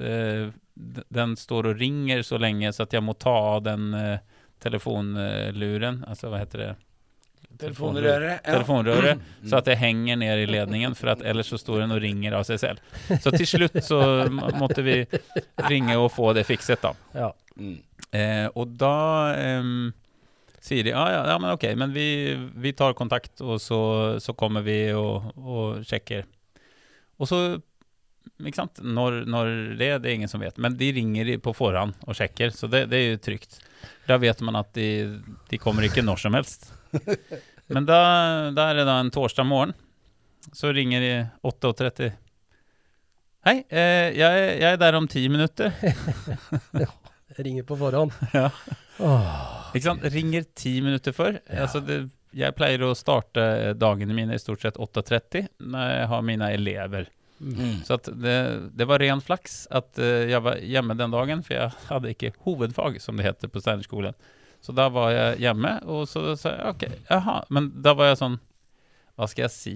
eh, 0.00 0.48
den 0.74 1.36
står 1.38 1.70
og 1.70 1.78
ringer 1.78 2.24
så 2.26 2.40
lenge 2.42 2.72
så 2.74 2.82
at 2.88 2.96
jeg 2.96 3.04
må 3.06 3.14
ta 3.14 3.34
av 3.54 3.62
den 3.68 3.92
eh, 3.94 4.18
telefonluren, 4.64 6.02
altså 6.08 6.32
hva 6.32 6.40
heter 6.42 6.64
det? 6.64 6.72
Telefonrøret. 7.60 8.40
ja. 8.42 8.52
telefonrøret, 8.56 9.18
Mm. 9.20 9.48
så 9.50 9.58
at 9.60 9.64
det 9.68 9.76
henger 9.78 10.16
ned 10.18 10.38
i 10.42 10.46
ledningen, 10.50 10.94
for 10.98 11.12
at 11.12 11.22
ellers 11.22 11.52
så 11.52 11.58
står 11.60 11.84
den 11.84 11.92
og 11.94 12.00
ringer 12.02 12.34
av 12.34 12.42
seg 12.48 12.58
selv. 12.58 12.80
Så 13.22 13.30
til 13.30 13.46
slutt 13.46 13.78
så 13.84 14.00
måtte 14.58 14.82
vi 14.82 14.96
ringe 15.68 15.94
og 16.00 16.10
få 16.10 16.32
det 16.34 16.42
fikset 16.48 16.82
da. 16.82 16.90
Ja. 17.14 17.28
Mm. 17.54 17.76
Eh, 18.10 18.48
og 18.58 18.74
da 18.80 18.96
ehm, 19.38 19.92
sier 20.64 20.86
de 20.86 20.94
ja, 20.94 21.04
ja, 21.12 21.20
ja 21.28 21.36
men 21.40 21.52
ok, 21.52 21.68
men 21.76 21.92
vi, 21.92 22.08
vi 22.56 22.72
tar 22.76 22.96
kontakt, 22.96 23.36
og 23.44 23.60
så, 23.60 23.80
så 24.20 24.32
kommer 24.38 24.64
vi 24.64 24.78
og, 24.96 25.30
og 25.36 25.84
sjekker. 25.84 26.24
Og 27.20 27.28
så 27.28 27.40
ikke 28.40 28.58
sant? 28.58 28.80
Når, 28.82 29.20
når 29.30 29.50
det, 29.78 29.90
det 30.02 30.10
er 30.10 30.16
ingen 30.16 30.30
som 30.30 30.42
vet. 30.42 30.56
Men 30.58 30.76
de 30.80 30.90
ringer 30.96 31.30
på 31.44 31.52
forhånd 31.54 31.94
og 32.08 32.16
sjekker, 32.18 32.50
så 32.56 32.68
det, 32.70 32.86
det 32.90 33.00
er 33.00 33.06
jo 33.12 33.22
trygt. 33.22 33.60
Da 34.08 34.18
vet 34.20 34.40
man 34.44 34.58
at 34.58 34.72
de, 34.76 34.88
de 35.50 35.60
kommer 35.60 35.86
ikke 35.86 36.04
når 36.04 36.24
som 36.24 36.36
helst. 36.36 36.70
Men 37.72 37.86
da, 37.88 38.00
da 38.52 38.68
er 38.68 38.80
det 38.80 38.88
da 38.88 38.98
en 39.00 39.12
torsdag 39.12 39.46
morgen. 39.48 39.72
Så 40.52 40.72
ringer 40.76 41.00
de 41.00 41.12
8.30. 41.48 42.10
Hei, 43.44 43.56
eh, 43.68 44.10
jeg, 44.16 44.42
jeg 44.60 44.68
er 44.68 44.80
der 44.80 44.98
om 44.98 45.08
ti 45.08 45.24
minutter. 45.32 45.72
Ringer 47.38 47.66
på 47.66 47.78
forhånd. 47.80 48.14
Ja. 48.34 48.50
Åh, 49.02 49.72
Ikke 49.74 49.88
sant? 49.88 50.04
Ringer 50.14 50.44
ti 50.54 50.76
minutter 50.84 51.14
før. 51.16 51.40
Altså 51.50 51.80
det, 51.82 52.04
jeg 52.34 52.54
pleier 52.54 52.82
å 52.86 52.92
starte 52.98 53.74
dagene 53.78 54.14
mine 54.14 54.36
i 54.36 54.42
stort 54.42 54.62
sett 54.62 54.78
8.30 54.78 55.48
når 55.66 55.90
jeg 55.96 56.08
har 56.12 56.24
mine 56.26 56.50
elever. 56.54 57.10
Mm. 57.40 57.82
Så 57.84 57.96
at 57.98 58.08
det, 58.22 58.36
det 58.78 58.86
var 58.88 59.02
ren 59.02 59.20
flaks 59.22 59.64
at 59.74 59.98
eh, 59.98 60.30
jeg 60.30 60.40
var 60.46 60.62
hjemme 60.62 60.94
den 60.98 61.12
dagen, 61.14 61.42
for 61.44 61.56
jeg 61.56 61.74
hadde 61.90 62.14
ikke 62.14 62.32
hovedfag, 62.46 63.00
som 63.02 63.18
det 63.18 63.26
heter 63.26 63.50
på 63.50 63.62
Steinerskolen. 63.62 64.14
Så 64.64 64.72
da 64.72 64.86
var 64.88 65.10
jeg 65.12 65.42
hjemme, 65.44 65.74
og 65.90 66.06
så 66.08 66.32
sa 66.40 66.54
jeg 66.54 66.70
ok, 66.70 66.84
jaha. 67.10 67.36
Men 67.52 67.68
da 67.84 67.92
var 67.98 68.12
jeg 68.12 68.20
sånn 68.22 68.38
Hva 69.18 69.26
skal 69.30 69.44
jeg 69.44 69.52
si? 69.54 69.74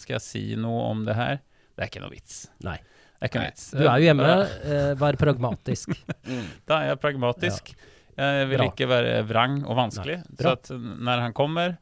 Skal 0.00 0.18
jeg 0.18 0.24
si 0.24 0.44
noe 0.60 0.84
om 0.92 1.02
det 1.08 1.16
her? 1.18 1.40
Det 1.74 1.82
er 1.82 1.90
ikke 1.90 2.04
noe 2.04 2.14
vits. 2.14 2.44
Nei. 2.64 2.76
Er 3.22 3.30
ikke 3.30 3.44
vits. 3.44 3.70
Du 3.72 3.84
er 3.84 4.00
jo 4.02 4.08
hjemme, 4.08 4.30
eh, 4.64 4.92
vær 5.00 5.20
pragmatisk. 5.20 5.94
Mm. 6.24 6.44
Da 6.64 6.78
er 6.80 6.86
jeg 6.88 7.00
pragmatisk. 7.02 7.74
Jeg 8.16 8.46
vil 8.48 8.60
Bra. 8.62 8.66
ikke 8.70 8.86
være 8.88 9.16
vrang 9.28 9.58
og 9.66 9.76
vanskelig. 9.76 10.22
Så 10.40 10.52
at 10.54 10.70
når 10.72 11.20
han 11.20 11.34
kommer, 11.36 11.74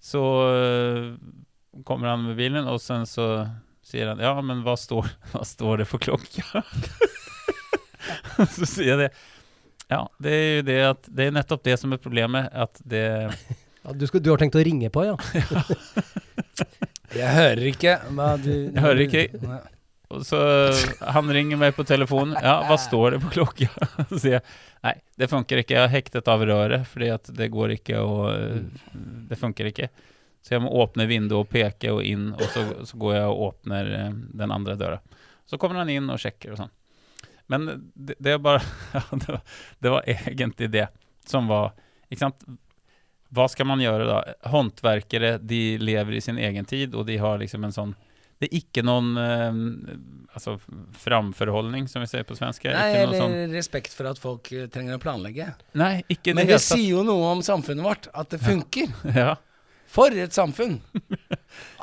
så 0.00 0.22
øh, 0.48 1.10
kommer 1.84 2.08
han 2.08 2.24
med 2.24 2.38
bilen, 2.38 2.68
og 2.70 2.80
sen 2.80 3.04
så 3.08 3.26
sier 3.84 4.12
han 4.12 4.22
ja, 4.22 4.32
men 4.40 4.62
hva 4.64 4.78
står, 4.80 5.10
hva 5.34 5.44
står 5.44 5.82
det 5.82 5.88
for 5.90 6.00
klokka? 6.02 6.62
så 8.56 8.68
sier 8.68 8.94
jeg 8.94 9.00
det. 9.04 9.10
Ja, 9.92 10.06
det 10.24 10.32
er 10.32 10.48
jo 10.56 10.64
det 10.70 10.78
at 10.88 11.12
det 11.12 11.28
er 11.28 11.36
nettopp 11.36 11.66
det 11.68 11.76
som 11.82 11.92
er 11.92 12.00
problemet, 12.00 12.48
at 12.48 12.80
det 12.88 13.04
Ja, 13.82 13.92
du, 13.92 14.06
skal, 14.08 14.22
du 14.24 14.30
har 14.32 14.40
tenkt 14.40 14.56
å 14.56 14.62
ringe 14.64 14.88
på, 14.94 15.04
ja? 15.04 15.18
Jeg 17.12 17.28
hører 17.34 17.66
ikke 17.68 17.98
du 18.40 18.52
Jeg 18.54 18.80
hører 18.80 19.04
ikke. 19.04 19.26
Så 20.26 20.38
han 21.00 21.32
ringer 21.32 21.60
meg 21.60 21.74
på 21.76 21.84
telefonen. 21.88 22.36
Ja, 22.42 22.58
hva 22.68 22.76
står 22.80 23.16
det 23.16 23.20
på 23.24 23.32
klokka? 23.38 23.68
Så 24.10 24.18
sier 24.18 24.38
jeg 24.38 24.44
nei, 24.82 24.94
det 25.18 25.28
funker 25.30 25.62
ikke. 25.62 25.76
Jeg 25.76 25.86
har 25.86 25.92
hektet 25.92 26.30
av 26.30 26.44
røret, 26.46 26.86
fordi 26.90 27.10
at 27.14 27.30
det 27.32 27.50
går 27.52 27.76
ikke 27.78 28.02
å 28.02 28.16
Det 29.30 29.38
funker 29.40 29.70
ikke. 29.70 29.88
Så 30.42 30.56
jeg 30.56 30.64
må 30.64 30.72
åpne 30.82 31.06
vinduet 31.06 31.44
og 31.44 31.50
peke 31.52 31.92
og 31.94 32.02
inn, 32.02 32.32
og 32.34 32.46
så, 32.50 32.64
så 32.86 32.98
går 32.98 33.14
jeg 33.14 33.26
og 33.30 33.42
åpner 33.46 33.90
eh, 33.94 34.14
den 34.42 34.54
andre 34.54 34.74
døra. 34.74 34.98
Så 35.46 35.58
kommer 35.60 35.78
han 35.78 35.92
inn 35.92 36.10
og 36.10 36.18
sjekker 36.18 36.54
og 36.54 36.58
sånn. 36.64 36.72
Men 37.52 37.68
det, 37.94 38.16
det 38.18 38.40
bare 38.42 38.62
ja, 38.96 39.04
det, 39.12 39.28
var, 39.28 39.40
det 39.78 39.94
var 39.94 40.08
egentlig 40.08 40.70
det 40.72 40.88
som 41.26 41.46
var 41.46 41.72
Ikke 42.08 42.24
sant? 42.24 42.44
Hva 43.32 43.46
skal 43.48 43.68
man 43.70 43.80
gjøre 43.80 44.08
da? 44.08 44.16
Håndverkere 44.52 45.36
de 45.38 45.78
lever 45.80 46.18
i 46.18 46.24
sin 46.24 46.40
egen 46.42 46.66
tid, 46.68 46.96
og 46.98 47.06
de 47.08 47.16
har 47.22 47.38
liksom 47.40 47.64
en 47.64 47.72
sånn 47.72 47.94
Det 48.42 48.48
er 48.50 48.58
ikke 48.58 48.82
noen 48.84 49.12
eh, 49.22 49.94
altså, 50.34 50.56
framforholdning, 51.04 51.86
som 51.90 52.02
vi 52.02 52.08
sier 52.10 52.26
på 52.26 52.34
svensk. 52.38 52.66
Nei, 52.66 52.88
Ikke 52.90 53.04
eller 53.06 53.22
sånn 53.22 53.54
respekt 53.54 53.94
for 53.94 54.10
at 54.10 54.18
folk 54.22 54.50
eh, 54.56 54.66
trenger 54.72 54.98
å 54.98 55.02
planlegge. 55.02 55.52
Nei, 55.78 55.94
ikke 56.10 56.34
Men 56.34 56.46
det 56.48 56.56
det 56.56 56.58
hele 56.58 56.66
sier 56.66 56.90
jo 56.98 57.06
noe 57.06 57.30
om 57.36 57.42
samfunnet 57.46 57.86
vårt, 57.86 58.10
at 58.14 58.34
det 58.34 58.42
funker. 58.42 58.90
Ja. 59.22 59.36
For 59.92 60.08
et 60.16 60.32
samfunn! 60.32 60.78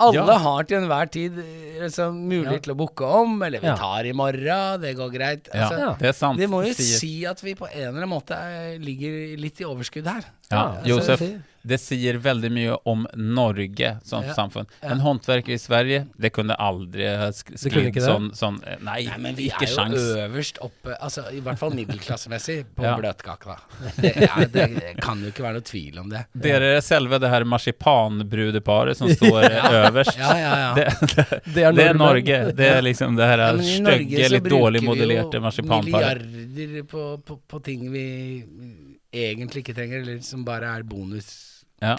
Alle 0.01 0.23
Ja. 0.25 0.37
har 0.41 0.63
til 0.65 0.79
enhver 0.79 1.09
tid 1.13 1.35
eh, 1.43 1.83
altså, 1.85 2.07
mulighet 2.15 2.55
Ja. 2.55 2.63
til 2.65 2.73
å 2.73 2.77
booke 2.79 3.05
om, 3.05 3.35
eller 3.45 3.61
vi 3.61 3.73
tar 3.77 4.07
i 4.09 4.13
morgen, 4.17 4.81
det 4.81 4.95
går 4.97 5.11
greit. 5.13 5.49
Altså, 5.53 5.77
Ja. 5.77 5.91
det 5.99 6.07
er 6.09 6.15
sant. 6.17 6.39
Det 6.41 6.47
må 6.49 6.63
jo 6.65 6.73
Sier- 6.73 6.97
si 7.03 7.11
at 7.29 7.39
vi 7.45 7.53
på 7.59 7.67
en 7.69 7.77
eller 7.91 8.01
annen 8.01 8.09
måte 8.09 8.33
er, 8.33 8.79
ligger 8.81 9.37
litt 9.37 9.61
i 9.61 9.67
overskudd 9.69 10.07
her. 10.09 10.25
Ja, 10.49 10.63
altså, 10.81 10.89
Josef, 10.89 11.21
det 11.63 11.77
sier 11.81 12.17
veldig 12.23 12.49
mye 12.55 12.75
om 12.87 13.05
Norge 13.15 13.97
som 14.05 14.23
Ja. 14.23 14.33
samfunn. 14.33 14.65
Ja. 14.81 14.89
En 14.93 14.99
håndverker 15.03 15.53
i 15.53 15.57
Sverige, 15.59 16.05
det 16.17 16.29
kunne 16.33 16.55
aldri 16.55 17.05
ha 17.17 17.31
sk 17.31 17.49
Det 17.51 17.57
kunne 17.59 17.71
sklidd 17.71 17.87
ikke 17.91 17.99
det? 17.99 18.07
sånn, 18.07 18.29
sånn 18.33 18.59
eh, 18.67 18.77
Nei, 18.81 19.03
Nei, 19.09 19.17
men 19.17 19.35
vi 19.35 19.49
ikke 19.49 19.65
er 19.65 19.67
jo 19.67 19.75
sjans. 19.75 20.05
øverst 20.23 20.57
oppe, 20.61 20.95
altså 21.01 21.25
i 21.33 21.39
hvert 21.41 21.59
fall 21.59 21.71
middelklassemessig, 21.75 22.65
på 22.75 22.83
Ja. 22.83 22.95
bløtkaka. 22.97 23.57
Det, 23.99 24.13
ja, 24.15 24.45
det 24.45 24.95
kan 25.01 25.19
jo 25.21 25.27
ikke 25.33 25.43
være 25.43 25.53
noe 25.59 25.67
tvil 25.67 25.99
om 25.99 26.09
det. 26.09 26.25
Dere 26.33 26.75
er 26.77 26.81
selve 26.81 27.19
det 27.19 27.29
her 27.29 27.43
marsipanbrudeparet 27.43 28.95
som 28.97 29.09
står 29.09 29.49
øverst. 29.89 30.17
Ja, 30.17 30.33
ja, 30.37 30.53
ja. 30.59 30.73
Det, 30.75 30.85
det, 31.01 31.41
Det 31.53 31.63
er 31.63 31.71
det 31.73 31.87
er. 31.89 31.93
Norge. 31.99 32.39
Det 32.55 32.67
er 32.77 32.81
liksom 32.81 33.15
det 33.19 33.27
her 33.27 33.43
stygge, 33.59 34.29
litt 34.37 34.43
dårlig 34.49 34.83
modellerte 34.85 35.41
marsipanparet. 35.43 36.23
Milliarder 36.23 36.83
på, 36.87 37.03
på, 37.25 37.39
på 37.47 37.59
ting 37.63 37.89
vi 37.91 38.05
egentlig 39.11 39.63
ikke 39.63 39.75
trenger, 39.75 40.01
eller 40.03 40.19
som 40.25 40.43
bare 40.45 40.69
er 40.77 40.83
bonusting. 40.83 41.45
Ja. 41.79 41.95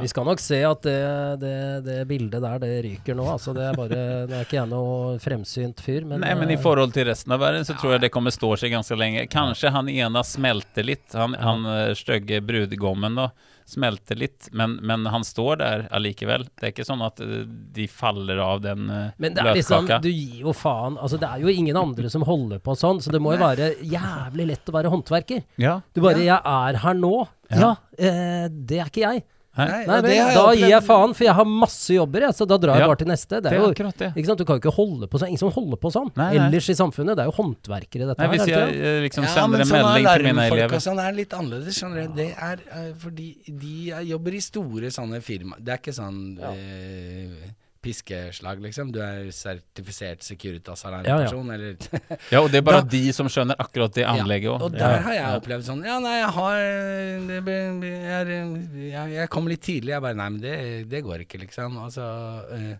Vi 0.00 0.08
skal 0.08 0.24
nok 0.26 0.40
se 0.40 0.58
at 0.66 0.82
det, 0.82 0.96
det, 1.42 1.54
det 1.86 1.96
bildet 2.08 2.42
der, 2.42 2.58
det 2.62 2.70
ryker 2.86 3.16
nå. 3.16 3.26
Altså, 3.34 3.52
det 3.54 3.66
er 3.68 3.76
bare 3.76 4.00
det 4.26 4.36
er 4.38 4.46
ikke 4.46 4.58
jeg 4.58 4.70
noe 4.70 5.18
fremsynt 5.22 5.82
fyr, 5.84 6.06
men 6.08 6.22
Nei, 6.24 6.32
men 6.38 6.50
i 6.50 6.56
eh, 6.56 6.62
forhold 6.62 6.94
til 6.96 7.06
resten 7.10 7.34
av 7.36 7.42
verden 7.44 7.66
så 7.68 7.76
tror 7.78 7.96
jeg 7.96 8.06
det 8.06 8.12
kommer 8.14 8.34
stå 8.34 8.54
seg 8.58 8.74
ganske 8.74 8.98
lenge. 8.98 9.26
Kanskje 9.32 9.72
han 9.74 9.90
ene 9.92 10.24
smelter 10.26 10.88
litt, 10.88 11.06
han, 11.14 11.36
han 11.38 11.68
eh, 11.68 11.92
stygge 11.98 12.40
brudgommen 12.46 13.20
da, 13.20 13.28
smelter 13.68 14.18
litt, 14.18 14.48
men, 14.52 14.76
men 14.82 15.06
han 15.06 15.24
står 15.26 15.60
der 15.62 15.84
allikevel. 15.94 16.46
Det 16.58 16.68
er 16.68 16.74
ikke 16.74 16.86
sånn 16.88 17.04
at 17.04 17.20
eh, 17.24 17.42
de 17.46 17.86
faller 17.90 18.40
av 18.42 18.62
den 18.64 18.88
eh, 18.90 19.10
Men 19.22 19.36
det 19.36 19.44
er 19.44 19.58
liksom, 19.58 19.90
du 20.02 20.10
gir 20.10 20.40
jo 20.46 20.54
faen. 20.56 20.98
Altså, 20.98 21.20
det 21.22 21.28
er 21.28 21.44
jo 21.44 21.52
ingen 21.52 21.78
andre 21.78 22.10
som 22.12 22.26
holder 22.28 22.62
på 22.64 22.76
sånn, 22.78 23.02
så 23.04 23.12
det 23.14 23.22
må 23.22 23.36
jo 23.36 23.42
være 23.42 23.72
jævlig 23.82 24.48
lett 24.52 24.72
å 24.72 24.76
være 24.78 24.92
håndverker. 24.92 25.44
Ja. 25.62 25.80
Du 25.94 26.02
bare 26.04 26.22
'Jeg 26.22 26.40
er 26.40 26.82
her 26.84 26.98
nå'. 26.98 27.28
Ja. 27.52 27.58
Ja, 27.60 27.70
eh, 27.98 28.48
det 28.48 28.78
er 28.80 28.88
ikke 28.88 29.04
jeg. 29.04 29.24
Nei, 29.52 29.84
Nei, 29.84 29.96
det 30.00 30.12
Da 30.32 30.44
gir 30.56 30.70
jeg 30.70 30.82
faen, 30.86 31.10
for 31.12 31.24
jeg 31.26 31.34
har 31.36 31.44
masse 31.44 31.92
jobber, 31.92 32.20
jeg, 32.24 32.32
så 32.38 32.46
da 32.48 32.56
drar 32.56 32.78
jeg 32.78 32.80
Ja. 32.80 32.86
bare 32.88 32.96
til 33.02 33.06
neste. 33.10 33.28
Det 33.36 33.42
det 33.42 33.52
er 33.52 33.56
er 33.58 33.60
jo 33.60 33.70
akkurat 33.74 33.96
det. 34.00 34.08
ikke 34.16 34.26
sant? 34.30 34.38
Du 34.38 34.44
kan 34.48 34.56
jo 34.56 34.60
ikke 34.62 34.72
holde 34.76 35.06
på 35.12 35.18
sånn. 35.20 35.28
Ingen 35.28 35.38
som 35.42 35.50
holder 35.52 35.76
på 35.76 35.92
sånn 35.92 36.08
Nei, 36.16 36.30
ellers 36.38 36.68
i 36.72 36.76
samfunnet. 36.78 37.16
Det 37.16 37.22
er 37.26 37.28
jo 37.28 37.36
håndverkere, 37.36 38.06
dette 38.08 38.18
Nei, 38.18 38.26
her. 38.26 38.32
hvis 38.32 38.42
er 38.42 38.46
det 38.46 38.56
jeg 38.56 38.72
det? 38.72 38.96
eh, 38.96 39.00
liksom 39.08 39.24
Ja, 39.24 39.34
sender 39.36 39.60
en 39.60 39.68
melding 39.68 40.06
til 40.08 40.24
mine 40.32 40.46
elever 40.48 40.74
og 40.74 40.80
sånn 40.88 41.00
er 41.04 41.12
litt 41.12 41.32
annerledes, 41.36 41.76
skjønner 41.76 42.08
du. 42.08 42.14
Det 42.16 42.30
er 42.32 42.56
uh, 42.72 42.92
fordi 42.96 43.28
de 43.46 43.90
er, 43.92 44.00
jobber 44.14 44.32
i 44.32 44.40
store 44.40 44.88
sånne 44.88 45.20
firma. 45.20 45.56
Det 45.60 45.68
er 45.76 45.78
ikke 45.84 45.92
sånn 46.00 46.38
eh, 46.40 47.52
piskeslag, 47.82 48.60
liksom. 48.62 48.92
Du 48.94 49.00
er 49.02 49.26
sertifisert 49.34 50.22
Securitas 50.22 50.84
Ja, 50.84 51.00
ja. 51.02 51.28
eller 51.54 51.76
Ja, 52.32 52.40
og 52.40 52.50
det 52.52 52.60
er 52.60 52.62
bare 52.68 52.82
Da- 52.84 52.88
de 52.94 53.12
som 53.12 53.26
skjønner 53.28 53.58
akkurat 53.58 53.92
det 53.94 54.04
anlegget 54.06 54.48
Ja, 54.50 54.56
òg. 54.56 54.62
og 54.68 54.72
der 54.78 55.00
har 55.02 55.12
jeg 55.18 55.40
opplevd 55.42 55.66
sånn 55.66 55.84
Ja, 55.84 55.98
nei, 55.98 56.16
jeg 56.20 56.30
har 56.38 56.56
jeg, 57.42 58.92
jeg, 58.92 59.12
jeg 59.16 59.28
kom 59.32 59.48
litt 59.50 59.62
tidlig. 59.66 59.94
Jeg 59.96 60.02
bare 60.04 60.18
Nei, 60.18 60.28
men 60.30 60.40
det, 60.42 60.56
det 60.90 61.02
går 61.04 61.24
ikke, 61.26 61.40
liksom. 61.42 61.78
Altså 61.82 62.06
eh, 62.54 62.76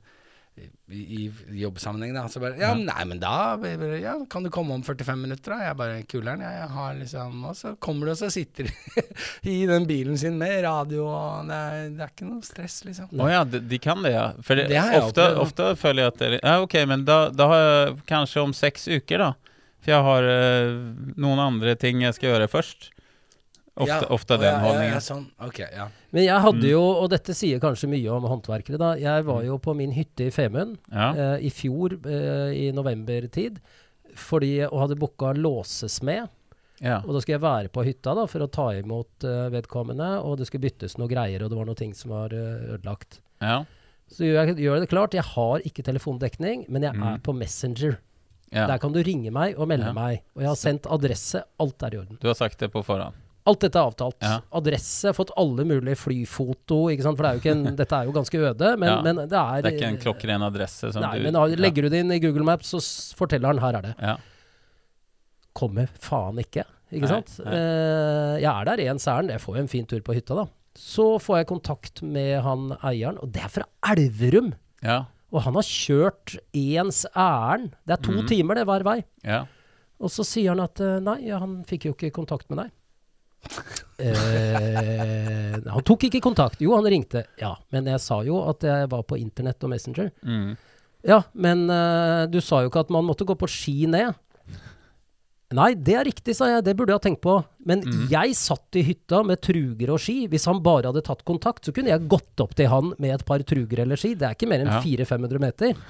i, 0.92 1.32
jobbsammenheng, 1.48 2.14
da. 2.14 2.28
Så 2.28 2.40
bare 2.40 2.58
Ja, 2.60 2.74
nei, 2.76 3.04
men 3.08 3.20
da 3.20 3.56
ja, 3.96 4.14
kan 4.30 4.44
du 4.44 4.50
komme 4.52 4.74
om 4.74 4.82
45 4.84 5.16
minutter, 5.16 5.54
da? 5.54 5.68
Jeg 5.68 5.78
bare 5.78 6.02
Kuleren, 6.08 6.42
jeg, 6.44 6.66
har 6.74 6.94
liksom 6.98 7.44
Og 7.48 7.56
så 7.56 7.74
kommer 7.80 8.06
du, 8.06 8.12
og 8.12 8.18
så 8.20 8.28
sitter 8.32 8.68
du 8.68 9.02
i 9.54 9.62
den 9.68 9.86
bilen 9.88 10.18
sin 10.20 10.36
med 10.40 10.62
radio, 10.66 11.06
og 11.08 11.48
det 11.48 11.60
er, 11.60 11.86
det 11.96 12.04
er 12.04 12.12
ikke 12.12 12.28
noe 12.28 12.44
stress, 12.46 12.82
liksom. 12.88 13.14
Å 13.16 13.30
ja, 13.32 13.44
de, 13.48 13.62
de 13.70 13.80
kan 13.82 14.04
det 14.04 14.14
ja. 14.14 14.26
For 14.44 14.60
det, 14.60 14.68
Det 14.72 14.82
ofte, 15.00 15.28
ofte 15.40 15.72
føler 15.80 16.04
jeg 16.04 16.14
at 16.14 16.20
det 16.20 16.32
Ja, 16.42 16.58
ok, 16.64 16.76
men 16.90 17.06
da, 17.08 17.22
da 17.32 17.48
har 17.52 17.64
jeg 17.64 17.96
kanskje 18.12 18.44
om 18.44 18.56
seks 18.56 18.88
uker, 18.92 19.24
da. 19.24 19.32
For 19.82 19.96
jeg 19.96 20.06
har 20.06 20.28
eh, 20.30 20.74
noen 21.18 21.40
andre 21.42 21.74
ting 21.80 22.04
jeg 22.04 22.14
skal 22.14 22.34
gjøre 22.34 22.50
først. 22.52 22.92
Ofte, 23.74 23.88
Ja, 23.88 24.06
ofte 24.12 24.36
den 24.36 24.42
ja, 24.44 24.50
ja, 24.52 24.58
holdningen. 24.60 24.92
Ja, 24.92 25.00
sånn. 25.00 25.26
okay, 25.40 25.66
ja. 25.72 25.86
Men 26.12 26.24
jeg 26.26 26.40
hadde 26.44 26.60
Mm. 26.60 26.70
jo, 26.70 26.82
og 27.02 27.08
dette 27.10 27.32
sier 27.34 27.58
kanskje 27.58 27.88
mye 27.88 28.10
om 28.12 28.22
håndverkere, 28.28 28.76
da. 28.78 28.90
Jeg 29.00 29.24
var 29.24 29.42
jo 29.44 29.58
på 29.58 29.74
min 29.74 29.92
hytte 29.92 30.26
i 30.26 30.30
Femund 30.30 30.76
Ja. 30.92 31.12
eh, 31.14 31.46
i 31.46 31.48
fjor 31.50 31.94
eh, 32.04 32.52
i 32.52 32.70
novembertid. 32.72 33.58
Fordi, 34.14 34.60
og 34.68 34.78
hadde 34.88 34.98
booka 35.00 35.32
låsesmed. 35.32 36.28
ja. 36.82 36.98
Og 37.06 37.14
da 37.14 37.20
skulle 37.20 37.38
jeg 37.38 37.40
være 37.40 37.68
på 37.72 37.84
hytta 37.86 38.14
da, 38.14 38.26
for 38.26 38.40
å 38.44 38.50
ta 38.50 38.66
imot 38.76 39.24
uh, 39.24 39.48
vedkommende. 39.48 40.20
Og 40.22 40.36
det 40.36 40.48
skulle 40.48 40.68
byttes 40.68 40.98
noe 40.98 41.08
greier, 41.08 41.42
og 41.42 41.48
det 41.48 41.56
var 41.56 41.64
noen 41.64 41.78
ting 41.78 41.94
som 41.94 42.10
var 42.10 42.28
uh, 42.34 42.74
ødelagt. 42.76 43.20
ja. 43.40 43.64
Så 44.12 44.26
gjør 44.26 44.44
jeg 44.50 44.56
gjør 44.60 44.80
det 44.82 44.88
klart, 44.90 45.14
jeg 45.14 45.24
har 45.24 45.62
ikke 45.64 45.82
telefondekning, 45.82 46.66
men 46.68 46.82
jeg 46.82 46.92
Mm. 46.92 47.02
er 47.14 47.18
på 47.24 47.32
Messenger. 47.34 47.96
ja. 48.52 48.66
Der 48.66 48.76
kan 48.76 48.92
du 48.92 49.00
ringe 49.02 49.30
meg 49.32 49.56
og 49.58 49.66
melde 49.68 49.86
Ja. 49.86 49.92
meg. 49.94 50.20
Og 50.36 50.42
jeg 50.42 50.48
har 50.48 50.56
sendt 50.56 50.82
adresse. 50.90 51.42
Alt 51.58 51.82
er 51.82 51.94
i 51.94 51.96
orden. 51.96 52.18
Du 52.20 52.26
har 52.28 52.34
sagt 52.34 52.58
det 52.58 52.70
på 52.70 52.84
forhånd. 52.84 53.14
Alt 53.48 53.64
dette 53.64 53.78
er 53.80 53.88
avtalt. 53.90 54.18
Ja. 54.22 54.36
Adresse, 54.54 55.10
fått 55.16 55.32
alle 55.40 55.64
mulige 55.66 55.98
flyfoto, 55.98 56.84
for 56.86 57.24
det 57.26 57.30
er 57.32 57.48
en, 57.50 57.64
dette 57.80 57.98
er 57.98 58.06
jo 58.06 58.14
ganske 58.14 58.38
øde. 58.38 58.74
Men, 58.78 58.88
Ja. 58.88 58.98
men 59.02 59.16
det 59.24 59.38
er 59.38 59.62
Det 59.62 59.72
er 59.72 59.78
ikke 59.78 59.88
en 59.88 60.02
klokkeren 60.04 60.44
adresse 60.46 60.92
Nei, 60.94 61.16
du 61.18 61.24
men 61.26 61.40
legger 61.58 61.82
du 61.82 61.88
det 61.90 62.04
inn 62.04 62.12
i 62.14 62.20
Google 62.22 62.46
Maps, 62.46 62.70
så 62.70 62.82
forteller 63.18 63.50
han 63.50 63.62
her 63.64 63.80
er 63.80 63.88
det. 63.90 63.94
ja. 64.00 64.16
Kommer 65.52 65.90
faen 66.00 66.38
ikke. 66.40 66.64
ikke 66.88 67.04
Nei, 67.04 67.08
sant. 67.10 67.32
nei. 67.44 67.56
Eh, 67.58 68.36
jeg 68.40 68.48
er 68.48 68.68
der 68.70 68.80
ens 68.86 69.04
ærend, 69.10 69.32
jeg 69.34 69.42
får 69.42 69.56
jo 69.58 69.64
en 69.66 69.68
fin 69.68 69.88
tur 69.88 70.00
på 70.00 70.14
hytta, 70.16 70.38
da. 70.38 70.46
Så 70.78 71.18
får 71.20 71.42
jeg 71.42 71.48
kontakt 71.50 72.00
med 72.02 72.38
han 72.46 72.70
eieren, 72.80 73.18
og 73.20 73.34
det 73.34 73.42
er 73.44 73.52
fra 73.52 73.66
Elverum! 73.92 74.54
Ja. 74.80 75.02
Og 75.32 75.44
han 75.44 75.56
har 75.56 75.64
kjørt 75.66 76.38
ens 76.56 77.02
ærend. 77.16 77.74
Det 77.88 77.96
er 77.98 78.00
to 78.04 78.14
mm. 78.16 78.26
timer 78.28 78.58
det 78.58 78.64
hver 78.68 78.84
vei. 78.84 78.98
Ja. 79.24 79.42
Og 80.02 80.10
så 80.12 80.24
sier 80.26 80.52
han 80.52 80.64
at 80.64 80.80
eh, 80.80 80.98
nei, 81.04 81.18
han 81.30 81.60
fikk 81.68 81.88
jo 81.88 81.92
ikke 81.96 82.12
kontakt 82.16 82.48
med 82.52 82.62
deg. 82.62 82.72
Eh, 83.98 85.56
han 85.66 85.86
tok 85.86 86.08
ikke 86.08 86.22
kontakt. 86.24 86.60
Jo, 86.62 86.74
han 86.78 86.88
ringte. 86.90 87.24
Ja, 87.40 87.54
men 87.74 87.88
jeg 87.90 88.02
sa 88.02 88.22
jo 88.26 88.42
at 88.50 88.64
jeg 88.66 88.90
var 88.92 89.06
på 89.08 89.18
internett 89.20 89.62
og 89.64 89.72
Messenger. 89.72 90.10
Mm. 90.26 90.52
Ja, 91.06 91.22
men 91.34 91.66
eh, 91.70 92.26
du 92.30 92.38
sa 92.44 92.62
jo 92.62 92.70
ikke 92.70 92.84
at 92.86 92.92
man 92.94 93.06
måtte 93.08 93.26
gå 93.26 93.36
på 93.38 93.50
ski 93.50 93.86
ned. 93.90 94.14
Nei, 95.52 95.74
det 95.76 95.94
er 95.98 96.06
riktig, 96.08 96.32
sa 96.38 96.46
jeg. 96.48 96.64
Det 96.64 96.72
burde 96.78 96.94
jeg 96.94 97.00
ha 97.00 97.04
tenkt 97.04 97.20
på. 97.24 97.34
Men 97.68 97.82
jeg 98.08 98.36
satt 98.38 98.78
i 98.80 98.84
hytta 98.86 99.20
med 99.26 99.42
truger 99.44 99.92
og 99.92 100.00
ski. 100.00 100.22
Hvis 100.32 100.48
han 100.48 100.62
bare 100.64 100.88
hadde 100.88 101.02
tatt 101.04 101.26
kontakt, 101.28 101.66
så 101.66 101.74
kunne 101.76 101.92
jeg 101.92 102.08
gått 102.08 102.40
opp 102.40 102.54
til 102.56 102.70
han 102.72 102.94
med 103.02 103.18
et 103.18 103.26
par 103.28 103.44
truger 103.44 103.84
eller 103.84 104.00
ski. 104.00 104.14
Det 104.16 104.30
er 104.30 104.38
ikke 104.38 104.48
mer 104.48 104.64
enn 104.64 104.72
Ja. 104.72 104.80
400-500 104.80 105.42
meter. 105.44 105.76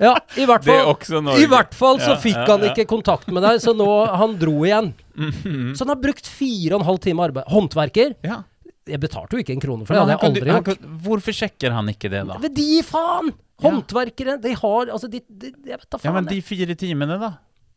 Ja, 0.00 0.14
i 0.40 0.46
hvert 0.48 0.64
er 0.64 0.86
fall. 0.86 1.26
I 1.36 1.44
hvert 1.50 1.74
fall 1.76 1.98
så 2.00 2.14
fikk 2.22 2.38
han 2.48 2.62
ikke 2.64 2.86
kontakt 2.88 3.28
med 3.28 3.44
deg, 3.44 3.58
så 3.60 3.74
nå 3.76 3.84
han 4.08 4.38
dro 4.40 4.62
igjen. 4.64 4.92
Mhm. 5.16 5.74
Så 5.76 5.84
han 5.84 5.92
har 5.94 6.00
brukt 6.02 6.26
fire 6.26 6.74
og 6.74 6.80
en 6.80 6.86
halv 6.86 6.98
time 7.04 7.22
arbeid. 7.26 7.44
Håndverker. 7.52 8.14
Ja. 8.24 8.42
Jeg 8.88 8.98
betalte 8.98 9.36
jo 9.36 9.42
ikke 9.44 9.54
en 9.54 9.60
krone 9.62 9.86
for 9.86 9.94
det, 9.94 10.00
hadde 10.02 10.14
jeg 10.16 10.26
aldri 10.28 10.50
han 10.50 10.64
gjort. 10.66 10.86
hvorfor 11.04 11.32
sjekker 11.38 11.70
han 11.70 11.86
ikke 11.92 12.10
det, 12.10 12.24
da? 12.26 12.38
Men 12.42 12.54
de 12.56 12.82
faen! 12.82 13.32
Håndverkere, 13.62 14.40
de 14.42 14.54
har 14.58 14.88
altså 14.90 15.06
de, 15.08 15.20
de, 15.28 15.52
Jeg 15.68 15.78
vet 15.78 15.86
da 15.88 15.98
faen. 16.00 16.08
Ja, 16.08 16.12
men 16.16 16.26
de 16.26 16.40
fire 16.42 16.74
timene, 16.74 17.18
da? 17.20 17.28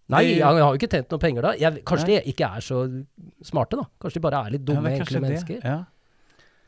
Nei, 0.10 0.40
han 0.42 0.58
har 0.62 0.72
jo 0.74 0.80
ikke 0.80 0.90
tjent 0.90 1.10
noe 1.14 1.22
penger 1.22 1.46
da. 1.46 1.52
Jeg, 1.58 1.84
kanskje 1.86 2.08
Nei. 2.10 2.16
de 2.22 2.32
ikke 2.34 2.50
er 2.58 2.62
så 2.66 2.80
smarte, 3.46 3.78
da. 3.78 3.86
Kanskje 4.02 4.20
de 4.20 4.24
bare 4.26 4.42
er 4.48 4.56
litt 4.58 4.66
dumme, 4.66 4.90
ja, 4.94 5.02
enkle 5.02 5.22
mennesker. 5.22 5.62
Ja. 5.66 5.78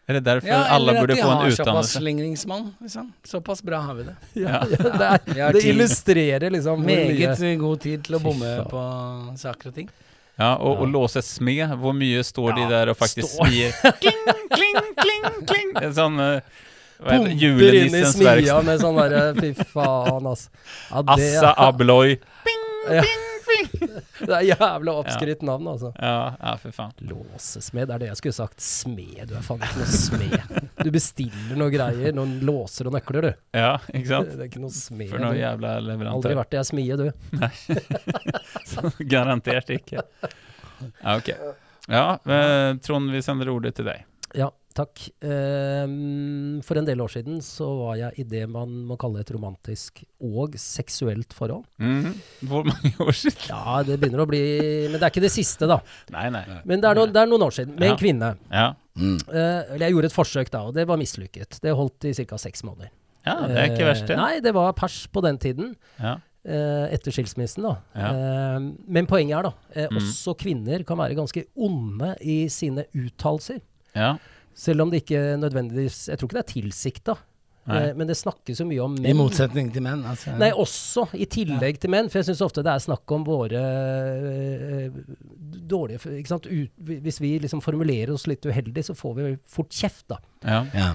Er 0.08 0.14
det 0.18 0.24
derfor 0.24 0.48
Ja, 0.48 0.62
alle 0.72 0.92
eller 0.94 0.94
at 0.94 1.02
burde 1.04 1.16
de 1.16 1.22
få 1.22 1.28
en 1.28 1.36
har 1.38 1.50
såpass 1.52 1.60
utdannelse? 1.60 2.00
slingringsmonn. 2.00 2.68
Liksom. 2.82 3.10
Såpass 3.28 3.62
bra 3.66 3.82
har 3.90 3.98
vi 3.98 4.04
det. 4.08 4.16
Ja, 4.46 4.62
Ja. 4.70 4.88
det, 5.26 5.38
er, 5.38 5.52
det 5.58 5.64
illustrerer 5.66 6.50
liksom 6.54 6.86
mye 6.86 7.08
Meget 7.10 7.60
god 7.60 7.82
tid 7.84 8.06
til 8.08 8.16
å 8.16 8.22
bomme 8.24 8.54
på 8.72 8.84
saker 9.38 9.74
og 9.74 9.76
ting. 9.82 9.90
Ja, 10.38 10.54
og, 10.56 10.84
og 10.84 10.92
låse 10.94 11.22
smed. 11.26 11.74
Hvor 11.82 11.96
mye 11.98 12.24
står 12.26 12.56
de 12.60 12.66
der 12.70 12.92
og 12.94 12.98
faktisk 13.00 13.32
smier? 13.34 13.74
Kling, 14.02 14.24
kling, 14.54 14.82
kling, 15.02 15.30
kling! 15.50 15.76
En 15.88 15.94
sånn 15.98 16.18
det? 16.22 16.32
Pumper 16.98 17.76
inn 17.78 17.94
i 17.94 18.04
smia 18.10 18.58
med 18.66 18.82
sånn 18.82 18.98
derre 18.98 19.26
Fy 19.38 19.52
faen, 19.70 20.26
altså. 20.26 20.50
Ja, 20.90 21.04
det, 21.06 21.28
Assa 21.38 21.52
Abloy. 21.68 22.16
ja, 22.90 23.04
det 24.20 24.34
er 24.34 24.46
jævla 24.50 24.96
oppskrytt 25.04 25.44
navn, 25.46 25.68
altså. 25.76 25.92
Ja, 26.02 26.34
ja, 26.42 26.54
for 26.62 26.74
faen. 26.74 26.94
Låsesmed, 27.10 27.88
det 27.90 27.96
er 27.96 28.04
det 28.04 28.10
jeg 28.12 28.20
skulle 28.22 28.38
sagt. 28.38 28.64
Smed, 28.64 29.22
du 29.30 29.36
er 29.38 29.46
faen 29.46 29.62
ikke 29.62 29.84
noe 29.84 29.92
smed. 29.94 30.58
Du 30.82 30.90
bestiller 30.94 31.58
noen 31.60 31.74
greier, 31.74 32.16
noen 32.18 32.38
låser 32.48 32.90
og 32.90 32.98
nøkler, 32.98 33.30
du. 33.30 33.32
Ja, 33.58 33.76
ikke 33.94 34.10
sant? 34.10 34.34
Det 34.34 34.46
er 34.48 34.50
ikke 34.52 34.64
noe 34.64 34.74
smed. 34.74 35.12
For 35.14 35.22
noen 35.22 35.38
jævla 35.40 35.78
leverantør. 35.86 36.18
Aldri 36.18 36.40
vært 36.42 36.58
i 36.58 36.62
ei 36.62 36.68
smie, 36.72 36.98
du. 36.98 37.08
Garantert 39.14 39.70
ikke. 39.76 40.04
Ja, 41.04 41.16
ok. 41.18 41.32
Ja, 41.88 42.06
eh, 42.26 42.72
Trond, 42.84 43.12
vi 43.14 43.22
sender 43.24 43.50
ordet 43.54 43.76
til 43.80 43.86
deg. 43.88 44.04
Ja, 44.36 44.50
takk. 44.76 45.06
Ehm, 45.24 46.60
for 46.66 46.78
en 46.78 46.86
del 46.86 47.00
år 47.02 47.10
siden 47.14 47.40
så 47.42 47.66
var 47.80 47.96
jeg 48.00 48.20
i 48.22 48.26
det 48.28 48.44
man 48.52 48.74
må 48.90 48.98
kalle 49.00 49.22
et 49.24 49.32
romantisk 49.34 50.04
og 50.22 50.58
seksuelt 50.60 51.34
forhold. 51.38 51.64
Mhm. 51.82 52.12
Hvor 52.50 52.68
mange 52.68 52.92
år 53.08 53.16
siden? 53.16 53.48
Ja, 53.50 53.80
det 53.88 53.98
begynner 54.02 54.26
å 54.26 54.28
bli 54.30 54.42
Men 54.92 55.00
det 55.00 55.04
er 55.08 55.14
ikke 55.16 55.24
det 55.26 55.34
siste, 55.34 55.68
da. 55.70 55.80
Nei, 56.14 56.28
nei. 56.34 56.44
Men 56.68 56.84
det 56.84 56.92
er, 56.92 57.00
noen, 57.00 57.16
det 57.16 57.24
er 57.24 57.32
noen 57.32 57.48
år 57.48 57.56
siden. 57.56 57.74
Med 57.80 57.88
Ja. 57.88 57.96
en 57.96 58.02
kvinne. 58.04 58.32
Ja. 58.52 58.68
Eh, 58.98 59.74
eller 59.74 59.88
jeg 59.88 59.94
gjorde 59.96 60.12
et 60.12 60.18
forsøk 60.20 60.50
da, 60.54 60.62
og 60.70 60.74
det 60.78 60.88
var 60.90 60.98
mislykket. 61.00 61.60
Det 61.64 61.74
holdt 61.78 62.06
i 62.10 62.14
ca. 62.26 62.38
seks 62.38 62.64
måneder. 62.68 62.92
ja, 63.28 63.36
det 63.48 63.58
er 63.58 63.66
ikke 63.72 63.84
Eh, 63.84 63.92
verst, 63.94 64.08
det. 64.08 64.18
Nei, 64.18 64.40
det 64.40 64.54
var 64.54 64.72
pers 64.74 65.08
på 65.12 65.22
den 65.24 65.38
tiden. 65.38 65.76
Ja. 66.00 66.18
Eh, 66.48 66.88
etter 66.96 67.12
skilsmissen, 67.12 67.64
da. 67.68 67.76
Ja. 67.96 68.10
Eh, 68.16 68.60
men 68.88 69.06
poenget 69.10 69.38
er 69.40 69.44
da, 69.50 69.54
eh, 69.76 69.88
Mm. 69.92 69.98
også 70.02 70.34
kvinner 70.40 70.84
kan 70.88 70.98
være 70.98 71.16
ganske 71.16 71.46
onde 71.56 72.16
i 72.22 72.48
sine 72.50 72.86
uttalelser. 72.96 73.60
Ja. 73.96 74.16
Selv 74.58 74.82
om 74.82 74.90
det 74.90 75.04
ikke 75.06 75.38
nødvendigvis 75.38 76.08
Jeg 76.10 76.18
tror 76.18 76.28
ikke 76.30 76.40
det 76.40 76.46
er 76.48 76.54
tilsikta. 76.62 77.18
Nei. 77.68 77.90
Eh, 77.90 77.94
men 78.00 78.08
det 78.08 78.16
snakkes 78.16 78.62
jo 78.62 78.66
mye 78.66 78.80
om 78.80 78.94
I 79.06 79.12
motsetning 79.14 79.74
til 79.74 79.82
menn. 79.84 80.02
Altså. 80.08 80.32
Nei, 80.40 80.52
også 80.56 81.10
i 81.20 81.26
tillegg 81.26 81.80
til 81.84 81.90
menn. 81.92 82.08
For 82.10 82.20
jeg 82.22 82.30
syns 82.30 82.42
ofte 82.46 82.64
det 82.64 82.72
er 82.72 82.80
snakk 82.80 83.12
om 83.12 83.26
våre 83.28 83.60
eh, 83.60 84.90
dårlige 85.68 86.00
ikke 86.20 86.32
sant? 86.32 86.48
U 86.48 86.68
Hvis 86.80 87.20
vi 87.20 87.34
liksom 87.44 87.62
formulerer 87.62 88.14
oss 88.16 88.26
litt 88.30 88.46
uheldig, 88.48 88.86
så 88.88 88.96
får 88.96 89.16
vi 89.20 89.38
fort 89.52 89.70
kjeft, 89.76 90.08
da. 90.08 90.18
Ja. 90.46 90.62
Ja. 90.74 90.90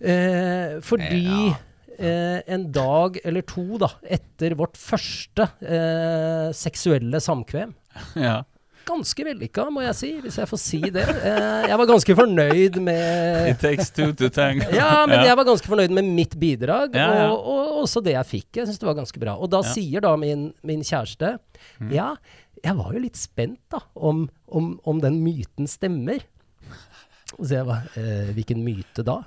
Eh, 0.00 0.80
fordi 0.80 1.24
Ja. 1.26 1.56
Eh, 1.98 2.40
en 2.54 2.68
dag 2.72 3.18
eller 3.24 3.42
to 3.48 3.64
da, 3.82 3.88
etter 4.04 4.54
vårt 4.58 4.76
første 4.80 5.48
eh, 5.60 6.48
seksuelle 6.56 7.20
samkvem 7.22 7.74
ja. 8.16 8.40
Ganske 8.88 9.22
vellykka, 9.22 9.68
må 9.70 9.84
jeg 9.84 9.94
si, 9.94 10.08
hvis 10.24 10.40
jeg 10.40 10.48
får 10.50 10.58
si 10.58 10.78
det. 10.90 11.04
Eh, 11.06 11.68
jeg 11.70 11.76
var 11.78 11.86
ganske 11.86 12.14
fornøyd 12.18 12.78
med 12.82 13.50
It 13.52 13.60
takes 13.62 13.92
two 13.94 14.08
to 14.18 14.26
tango. 14.34 14.66
Ja, 14.74 15.04
men 15.06 15.22
jeg 15.22 15.36
var 15.38 15.46
ganske 15.46 15.70
fornøyd 15.70 15.94
med 15.94 16.08
mitt 16.16 16.34
bidrag, 16.40 16.96
Ja, 16.98 17.04
ja. 17.20 17.28
Og, 17.30 17.46
og 17.46 17.76
også 17.84 18.02
det 18.02 18.16
jeg 18.16 18.26
fikk. 18.26 18.48
Jeg 18.58 18.66
syns 18.66 18.80
det 18.82 18.88
var 18.88 18.96
ganske 18.98 19.22
bra. 19.22 19.36
Og 19.38 19.52
da 19.52 19.60
Ja. 19.62 19.68
Mm. 19.68 19.74
sier 19.76 20.02
da 20.02 20.16
min, 20.18 20.42
min 20.66 20.82
kjæreste 20.82 21.30
Ja, 21.94 22.08
jeg 22.64 22.74
var 22.80 22.90
jo 22.96 23.04
litt 23.04 23.20
spent 23.22 23.60
da, 23.70 23.84
om, 23.94 24.24
om, 24.50 24.72
om 24.82 24.98
den 25.04 25.20
myten 25.22 25.70
stemmer. 25.70 26.18
Og 27.38 27.46
så 27.46 27.60
jeg 27.60 27.68
bare 27.70 28.02
eh, 28.02 28.32
Hvilken 28.34 28.64
myte 28.66 29.06
da? 29.06 29.20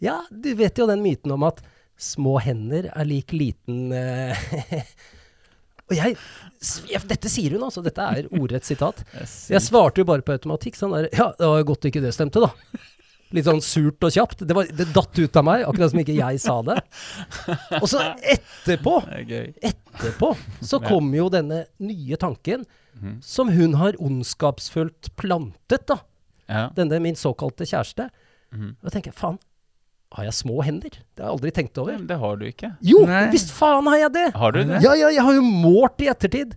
Ja, 0.00 0.22
du 0.32 0.54
vet 0.56 0.76
jo 0.80 0.88
den 0.88 1.04
myten 1.04 1.36
om 1.36 1.44
at 1.48 1.60
små 1.96 2.36
hender 2.44 2.90
er 2.94 3.04
lik 3.08 3.32
liten 3.32 3.92
eh, 3.92 4.36
Og 5.86 5.94
jeg, 5.94 6.16
jeg 6.90 7.00
Dette 7.06 7.30
sier 7.30 7.52
hun, 7.54 7.62
altså. 7.68 7.82
Dette 7.86 8.02
er 8.02 8.26
ordrett 8.34 8.66
sitat. 8.66 9.04
Jeg 9.54 9.62
svarte 9.62 10.02
jo 10.02 10.06
bare 10.08 10.24
på 10.26 10.34
automatikk. 10.34 10.74
Sånn 10.74 10.90
der, 10.96 11.06
ja, 11.14 11.28
det 11.38 11.46
var 11.52 11.62
godt 11.68 11.86
ikke 11.86 12.02
det 12.02 12.10
stemte, 12.16 12.42
da. 12.42 12.48
Litt 13.36 13.46
sånn 13.46 13.62
surt 13.62 14.02
og 14.02 14.10
kjapt. 14.14 14.42
Det, 14.46 14.54
var, 14.56 14.66
det 14.66 14.88
datt 14.94 15.14
ut 15.22 15.38
av 15.38 15.46
meg, 15.46 15.62
akkurat 15.66 15.92
som 15.94 16.02
ikke 16.02 16.16
jeg 16.18 16.40
sa 16.42 16.56
det. 16.66 16.76
Og 17.78 17.86
så 17.90 18.02
etterpå, 18.34 18.96
er 19.14 19.52
etterpå, 19.70 20.32
så 20.66 20.82
kom 20.82 21.14
jo 21.14 21.28
denne 21.32 21.64
nye 21.82 22.18
tanken, 22.22 22.66
Mhm. 22.96 23.18
som 23.20 23.50
hun 23.52 23.74
har 23.76 23.92
ondskapsfullt 24.00 25.10
plantet, 25.20 25.82
da. 25.90 25.98
Denne 26.72 26.96
min 27.04 27.14
såkalte 27.20 27.66
kjæreste. 27.68 28.06
Mhm. 28.54 28.70
Og 28.80 28.86
da 28.88 28.92
tenker 28.94 29.10
jeg, 29.12 29.18
faen, 29.18 29.36
har 30.16 30.24
jeg 30.28 30.34
små 30.38 30.62
hender? 30.64 30.90
Det 30.96 31.20
har 31.22 31.28
jeg 31.30 31.34
aldri 31.36 31.50
tenkt 31.58 31.78
over. 31.82 31.96
Men 31.98 32.06
det 32.08 32.16
har 32.22 32.36
du 32.40 32.44
ikke. 32.48 32.70
Jo, 32.88 33.02
Nei. 33.08 33.26
visst 33.34 33.50
faen 33.52 33.86
har 33.92 33.98
jeg 34.06 34.12
det! 34.16 34.26
Har 34.34 34.54
du 34.56 34.62
det? 34.64 34.80
Ja, 34.84 34.94
ja, 34.96 35.10
jeg 35.12 35.24
har 35.26 35.36
jo 35.36 35.44
målt 35.44 36.00
i 36.04 36.08
ettertid. 36.12 36.56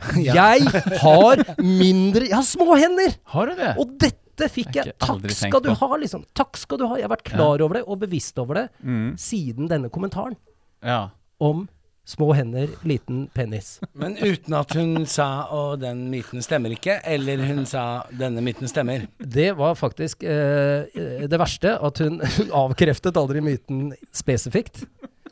Jeg 0.16 0.64
har 1.02 1.42
mindre 1.60 2.22
Jeg 2.24 2.32
har 2.32 2.44
små 2.48 2.72
hender! 2.80 3.12
Har 3.34 3.50
du 3.50 3.58
det? 3.58 3.74
Og 3.82 3.90
dette 4.00 4.46
fikk 4.48 4.78
Jeg 4.78 4.94
Takk 4.96 5.26
skal 5.36 5.60
du 5.60 5.68
ha, 5.76 5.88
liksom. 6.00 6.22
Takk 6.32 6.56
skal 6.56 6.80
du 6.80 6.86
ha. 6.88 6.94
Jeg 6.96 7.04
har 7.04 7.12
vært 7.12 7.26
klar 7.28 7.60
over 7.60 7.76
det 7.76 7.82
og 7.84 7.98
bevisst 8.06 8.38
over 8.40 8.62
det 8.62 8.64
Mm. 8.80 9.10
siden 9.20 9.68
denne 9.68 9.90
kommentaren 9.92 10.38
Ja. 10.82 11.10
om 11.38 11.66
små 12.10 12.32
hender, 12.34 12.68
liten 12.86 13.24
penis. 13.34 13.76
Men 13.94 14.16
uten 14.18 14.56
at 14.58 14.74
hun 14.74 15.06
sa 15.06 15.46
'og 15.46 15.80
den 15.82 16.08
myten 16.10 16.42
stemmer 16.42 16.74
ikke', 16.74 17.00
eller 17.06 17.44
hun 17.46 17.64
sa 17.66 18.02
'denne 18.10 18.42
myten 18.42 18.68
stemmer'. 18.70 19.06
Det 19.18 19.52
var 19.56 19.78
faktisk 19.78 20.24
eh, 20.24 20.90
eh, 20.90 21.26
det 21.30 21.38
verste, 21.38 21.76
at 21.78 22.02
hun, 22.02 22.20
hun 22.38 22.50
avkreftet 22.64 23.16
aldri 23.16 23.40
myten 23.40 23.92
spesifikt. 24.12 24.84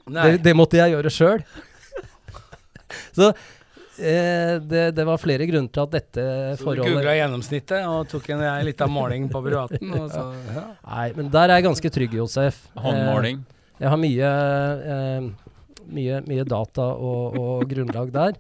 Nei. 0.08 0.30
Det, 0.30 0.42
det 0.46 0.56
måtte 0.56 0.78
jeg 0.78 0.94
gjøre 0.94 1.12
sjøl. 1.12 1.42
Så 3.12 3.28
eh, 3.98 4.54
det, 4.64 4.84
det 4.96 5.04
var 5.04 5.20
flere 5.20 5.46
grunner 5.50 5.68
til 5.72 5.84
at 5.84 5.92
dette 5.92 6.24
Så 6.24 6.62
du 6.62 6.64
forholdet 6.64 6.94
googla 6.94 7.16
gjennomsnittet 7.18 7.84
og 7.90 8.08
tok 8.08 8.30
en 8.32 8.46
ei 8.48 8.62
lita 8.70 8.88
måling 8.88 9.28
på 9.32 9.42
privaten, 9.44 9.92
og 9.98 10.08
så 10.14 10.24
ja. 10.54 10.64
Nei, 10.86 11.08
men 11.18 11.30
der 11.34 11.50
er 11.50 11.58
jeg 11.58 11.68
ganske 11.68 11.92
trygg, 11.98 12.16
Josef. 12.22 12.62
Håndmåling. 12.78 13.42
Eh, 13.42 13.54
jeg 13.82 13.92
har 13.92 14.00
mye, 14.00 14.30
eh, 14.94 15.28
mye, 15.92 16.20
mye 16.28 16.44
data 16.48 16.88
og, 16.94 17.38
og 17.38 17.64
grunnlag 17.70 18.12
der. 18.14 18.36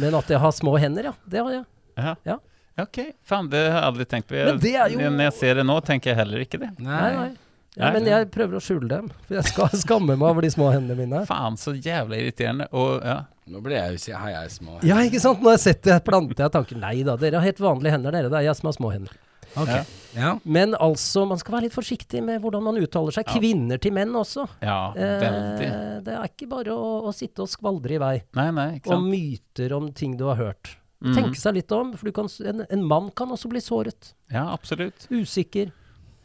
Men 0.00 0.14
at 0.18 0.30
jeg 0.30 0.38
har 0.42 0.52
små 0.54 0.76
hender, 0.80 1.10
ja. 1.10 1.14
Det 1.28 1.42
har 1.42 1.52
jeg. 1.58 1.64
Ja. 2.00 2.14
Ja. 2.26 2.38
Ok, 2.80 2.98
faen 3.26 3.48
det 3.52 3.60
har 3.66 3.80
jeg 3.82 3.86
aldri 3.90 4.04
tenkt 4.08 4.28
på. 4.30 4.38
Men 4.38 4.60
er 4.70 4.88
jo- 4.94 5.00
Når 5.10 5.24
jeg 5.26 5.32
ser 5.36 5.54
det 5.60 5.64
nå, 5.68 5.76
tenker 5.84 6.12
jeg 6.12 6.16
heller 6.22 6.44
ikke 6.46 6.60
det. 6.62 6.70
Nei, 6.78 7.10
Nei. 7.16 7.30
Ja, 7.76 7.84
Nei. 7.86 7.90
men 8.00 8.06
jeg 8.08 8.30
prøver 8.34 8.56
å 8.58 8.60
skjule 8.64 8.88
dem. 8.90 9.10
For 9.28 9.36
jeg 9.36 9.44
skal 9.50 9.68
skamme 9.84 10.16
meg 10.18 10.26
over 10.26 10.42
de 10.42 10.50
små 10.50 10.70
hendene 10.74 10.96
mine. 10.98 11.20
Faen, 11.28 11.58
så 11.60 11.74
jævla 11.76 12.16
irriterende. 12.18 12.66
Og 12.72 13.04
ja. 13.04 13.18
Nå 13.50 13.60
ble 13.62 13.74
jeg 13.76 13.92
jo 13.96 13.98
si 13.98 14.12
Har 14.14 14.30
jeg 14.30 14.50
små 14.54 14.76
Ja, 14.86 14.96
ikke 15.02 15.20
sant? 15.22 15.40
Når 15.42 15.56
jeg 15.56 15.62
setter 15.66 15.92
jeg 15.96 16.04
planter 16.06 16.44
jeg 16.44 16.52
tanken 16.54 16.78
Nei 16.82 17.00
da, 17.06 17.16
dere 17.18 17.40
har 17.40 17.46
helt 17.48 17.58
vanlige 17.62 17.94
hender, 17.96 18.14
dere. 18.14 18.30
Det 18.30 18.38
er 18.40 18.46
jeg 18.48 18.56
som 18.60 18.70
har 18.70 18.76
små 18.78 18.90
hender. 18.94 19.14
Ok. 19.58 19.72
Ja. 20.14 20.32
Men 20.42 20.74
altså, 20.74 21.22
man 21.28 21.38
skal 21.38 21.54
være 21.56 21.68
litt 21.68 21.76
forsiktig 21.76 22.22
med 22.26 22.40
hvordan 22.42 22.64
man 22.66 22.78
uttaler 22.82 23.14
seg. 23.14 23.28
Kvinner 23.30 23.78
til 23.82 23.94
menn 23.94 24.14
også. 24.18 24.46
Ja, 24.62 24.90
veldig. 24.96 25.68
Eh, 25.70 25.96
det 26.06 26.16
er 26.18 26.30
ikke 26.30 26.48
bare 26.50 26.74
å, 26.74 26.92
å 27.06 27.12
sitte 27.14 27.44
og 27.44 27.50
skvaldre 27.52 27.94
i 27.94 28.00
vei 28.02 28.14
Nei, 28.38 28.48
nei, 28.56 28.68
ikke 28.80 28.94
sant. 28.94 29.10
myter 29.10 29.74
om 29.76 29.90
ting 29.94 30.16
du 30.18 30.26
har 30.30 30.40
hørt. 30.40 30.72
Mm. 31.00 31.14
Tenke 31.16 31.38
seg 31.40 31.56
litt 31.56 31.72
om, 31.72 31.94
for 31.96 32.10
du 32.10 32.16
kan, 32.16 32.28
en, 32.44 32.64
en 32.68 32.82
mann 32.84 33.08
kan 33.16 33.30
også 33.32 33.48
bli 33.52 33.62
såret. 33.64 34.12
Ja, 34.32 34.48
absolutt. 34.52 35.06
Usikker. 35.10 35.70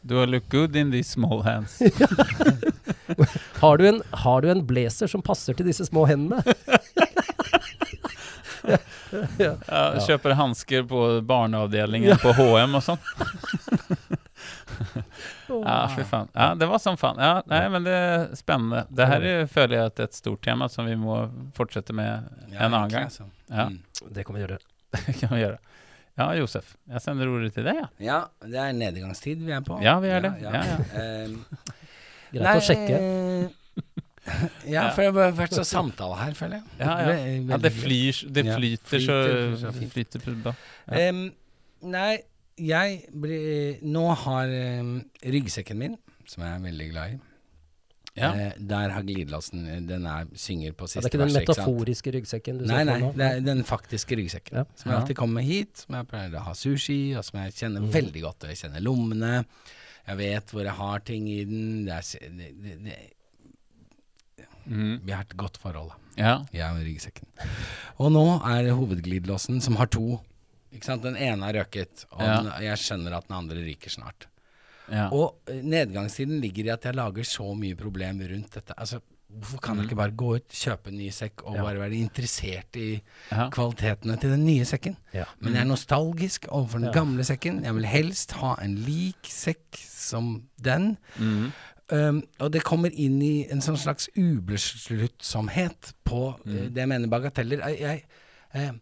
Du 0.06 0.18
har 0.20 0.28
look 0.30 0.48
good 0.52 0.76
in 0.76 0.92
these 0.92 1.10
small 1.10 1.42
hands. 1.42 1.80
Har 3.62 3.78
du, 3.78 3.86
en, 3.88 4.00
har 4.12 4.42
du 4.42 4.48
en 4.50 4.60
blazer 4.66 5.08
som 5.08 5.22
passer 5.24 5.54
til 5.56 5.66
disse 5.70 5.86
små 5.86 6.04
hendene? 6.10 6.42
Ja, 9.38 9.54
Kjøper 10.02 10.34
hansker 10.38 10.86
på 10.88 11.02
barneavdelingen 11.26 12.18
på 12.22 12.32
H&M 12.36 12.78
og 12.78 12.84
sånn. 12.84 13.02
Ja, 15.48 15.88
fy 15.96 16.02
faen. 16.04 16.28
Ja, 16.34 16.54
det 16.58 16.66
var 16.66 16.78
som 16.82 16.96
faen. 17.00 17.20
Ja, 17.22 17.42
nei, 17.46 17.62
men 17.72 17.84
det 17.86 17.94
er 17.94 18.24
spennende. 18.36 18.82
Det 18.90 19.06
her 19.08 19.24
er, 19.24 19.44
føler 19.50 19.78
jeg 19.78 19.92
at 19.92 20.02
er 20.02 20.08
et 20.10 20.18
stort 20.18 20.42
tema 20.44 20.68
som 20.68 20.88
vi 20.88 20.96
må 20.98 21.20
fortsette 21.56 21.94
med 21.96 22.26
en 22.52 22.74
annen 22.74 22.90
gang. 22.92 23.08
Ja. 23.48 23.68
Mm. 23.70 23.78
Det 24.10 24.26
kan 24.26 24.36
vi 24.36 24.42
gjøre. 24.42 24.58
Det 24.96 25.14
kan 25.20 25.32
vi 25.32 25.40
gjøre. 25.42 25.58
Ja, 26.16 26.30
Josef. 26.38 26.74
Jeg 26.88 27.04
sender 27.04 27.28
ordet 27.28 27.52
til 27.52 27.66
deg, 27.68 27.76
ja. 27.76 27.88
ja, 28.00 28.20
det 28.40 28.60
er 28.62 28.76
nedgangstid 28.76 29.42
vi 29.44 29.52
er 29.52 29.64
på. 29.64 29.76
Ja, 29.84 29.98
vi 30.00 30.08
er 30.16 30.24
det. 30.24 30.32
Ja, 30.40 30.62
ja. 30.64 30.78
Ehm, 31.02 31.34
Greit 32.32 32.62
å 32.62 32.64
sjekke. 32.64 33.00
ja, 34.74 34.88
for 34.94 35.02
det 35.06 35.12
har 35.22 35.34
vært 35.38 35.54
så 35.54 35.64
samtale 35.66 36.16
her, 36.18 36.32
føler 36.38 36.56
jeg. 36.58 36.64
Ja, 36.80 36.94
ja. 37.06 37.18
Ja 37.52 37.58
det, 37.62 37.72
flyr, 37.76 38.22
det 38.34 38.46
Ja, 38.48 38.56
flyter 38.58 39.04
så, 39.04 39.70
flyter 39.92 40.20
flyter. 40.24 40.56
Ja. 40.90 41.08
um, 41.12 41.22
nei, 41.92 42.10
jeg 42.58 43.02
blir 43.12 43.78
Nå 43.84 44.04
har 44.24 44.50
um, 44.80 44.98
ryggsekken 45.22 45.78
min, 45.78 45.96
som 46.26 46.42
jeg 46.46 46.54
er 46.56 46.62
veldig 46.66 46.90
glad 46.92 47.14
i 47.14 47.18
Ja. 48.16 48.30
Uh, 48.32 48.52
Der 48.70 48.94
har 48.94 49.02
glidelåsen 49.04 49.66
Den 49.86 50.06
er, 50.08 50.24
synger 50.40 50.72
på 50.72 50.86
siste 50.88 51.02
vers. 51.04 51.10
det 51.12 51.20
er 51.20 51.20
ikke 51.20 51.26
den 51.28 51.36
metaforiske 51.42 52.14
ryggsekken 52.16 52.58
du 52.62 52.64
Nei, 52.64 52.78
ser 52.80 52.88
nei, 52.88 52.98
nå? 53.02 53.10
det 53.18 53.26
er 53.28 53.40
den 53.44 53.60
faktiske 53.68 54.16
ryggsekken. 54.16 54.56
Ja. 54.56 54.64
Som 54.74 54.90
jeg 54.90 54.94
Ja. 54.96 55.00
alltid 55.02 55.16
kommer 55.20 55.42
med 55.42 55.44
hit, 55.50 55.84
som 55.84 55.94
jeg 56.00 56.08
pleier 56.08 56.38
å 56.40 56.44
ha 56.48 56.54
sushi, 56.56 57.00
og 57.18 57.24
som 57.28 57.40
jeg 57.44 57.52
kjenner 57.60 57.84
Mm. 57.84 57.90
veldig 57.92 58.22
godt. 58.24 58.44
Og 58.44 58.48
jeg 58.54 58.56
kjenner 58.64 58.80
lommene. 58.82 59.44
Jeg 60.08 60.16
vet 60.16 60.50
hvor 60.54 60.62
jeg 60.64 60.72
har 60.78 60.98
ting 61.00 61.28
i 61.28 61.44
den. 61.44 61.84
Det 61.84 61.92
er, 61.92 62.30
det, 62.38 62.50
det, 62.84 62.96
det, 64.66 64.76
Mhm. 64.76 65.00
vi 65.06 65.12
har 65.12 65.22
et 65.22 65.36
godt 65.36 65.56
forhold, 65.58 65.90
ja. 66.18 66.38
Jeg 66.52 66.70
og 66.70 66.78
ryggsekken. 66.84 67.26
Og 67.98 68.12
nå 68.12 68.24
er 68.44 68.62
det 68.62 68.72
hovedglidelåsen 68.74 69.60
som 69.62 69.76
har 69.76 69.86
to. 69.86 70.20
Ikke 70.72 70.84
sant? 70.84 71.02
Den 71.02 71.16
ene 71.16 71.42
har 71.44 71.52
røket, 71.54 72.04
og 72.12 72.20
Ja. 72.22 72.42
den, 72.42 72.52
jeg 72.62 72.76
skjønner 72.78 73.16
at 73.16 73.28
den 73.28 73.36
andre 73.36 73.56
ryker 73.64 73.90
snart. 73.90 74.26
ja. 74.90 75.08
Og 75.10 75.36
eh, 75.48 75.62
nedgangstiden 75.62 76.40
ligger 76.40 76.64
i 76.66 76.68
at 76.70 76.82
jeg 76.84 76.94
lager 76.94 77.22
så 77.24 77.54
mye 77.56 77.74
problem 77.76 78.20
rundt 78.20 78.50
dette. 78.54 78.72
Altså, 78.78 79.00
hvorfor 79.32 79.58
kan 79.60 79.74
Mm. 79.76 79.82
jeg 79.82 79.84
ikke 79.90 79.96
bare 79.96 80.10
gå 80.12 80.34
ut, 80.36 80.48
kjøpe 80.48 80.88
en 80.88 80.98
ny 80.98 81.08
sekk, 81.10 81.42
og 81.44 81.56
Ja. 81.56 81.62
bare 81.62 81.78
være 81.78 81.94
interessert 81.98 82.76
i 82.76 83.02
ja. 83.32 83.48
kvalitetene 83.50 84.16
til 84.20 84.30
den 84.30 84.44
nye 84.46 84.64
sekken? 84.64 84.96
Ja. 85.12 85.24
Men 85.40 85.54
jeg 85.54 85.62
er 85.62 85.66
nostalgisk 85.66 86.46
overfor 86.48 86.78
den 86.78 86.84
Ja. 86.86 86.92
gamle 86.92 87.24
sekken. 87.24 87.64
Jeg 87.64 87.74
vil 87.74 87.84
helst 87.84 88.32
ha 88.32 88.54
en 88.62 88.76
lik 88.76 89.22
sekk 89.24 89.74
som 89.76 90.42
den. 90.62 90.96
Mhm. 91.18 91.52
Um, 91.92 92.22
og 92.42 92.50
det 92.50 92.64
kommer 92.66 92.90
inn 92.90 93.20
i 93.22 93.46
en 93.48 93.60
sånn 93.62 93.76
slags 93.78 94.08
ubesluttsomhet 94.18 95.92
på 96.04 96.34
Mm. 96.44 96.56
uh, 96.56 96.68
det 96.68 96.82
jeg 96.82 96.88
mener 96.88 97.08
bagateller. 97.08 97.62
Jeg, 97.68 97.78
jeg, 97.80 98.02
uh, 98.56 98.74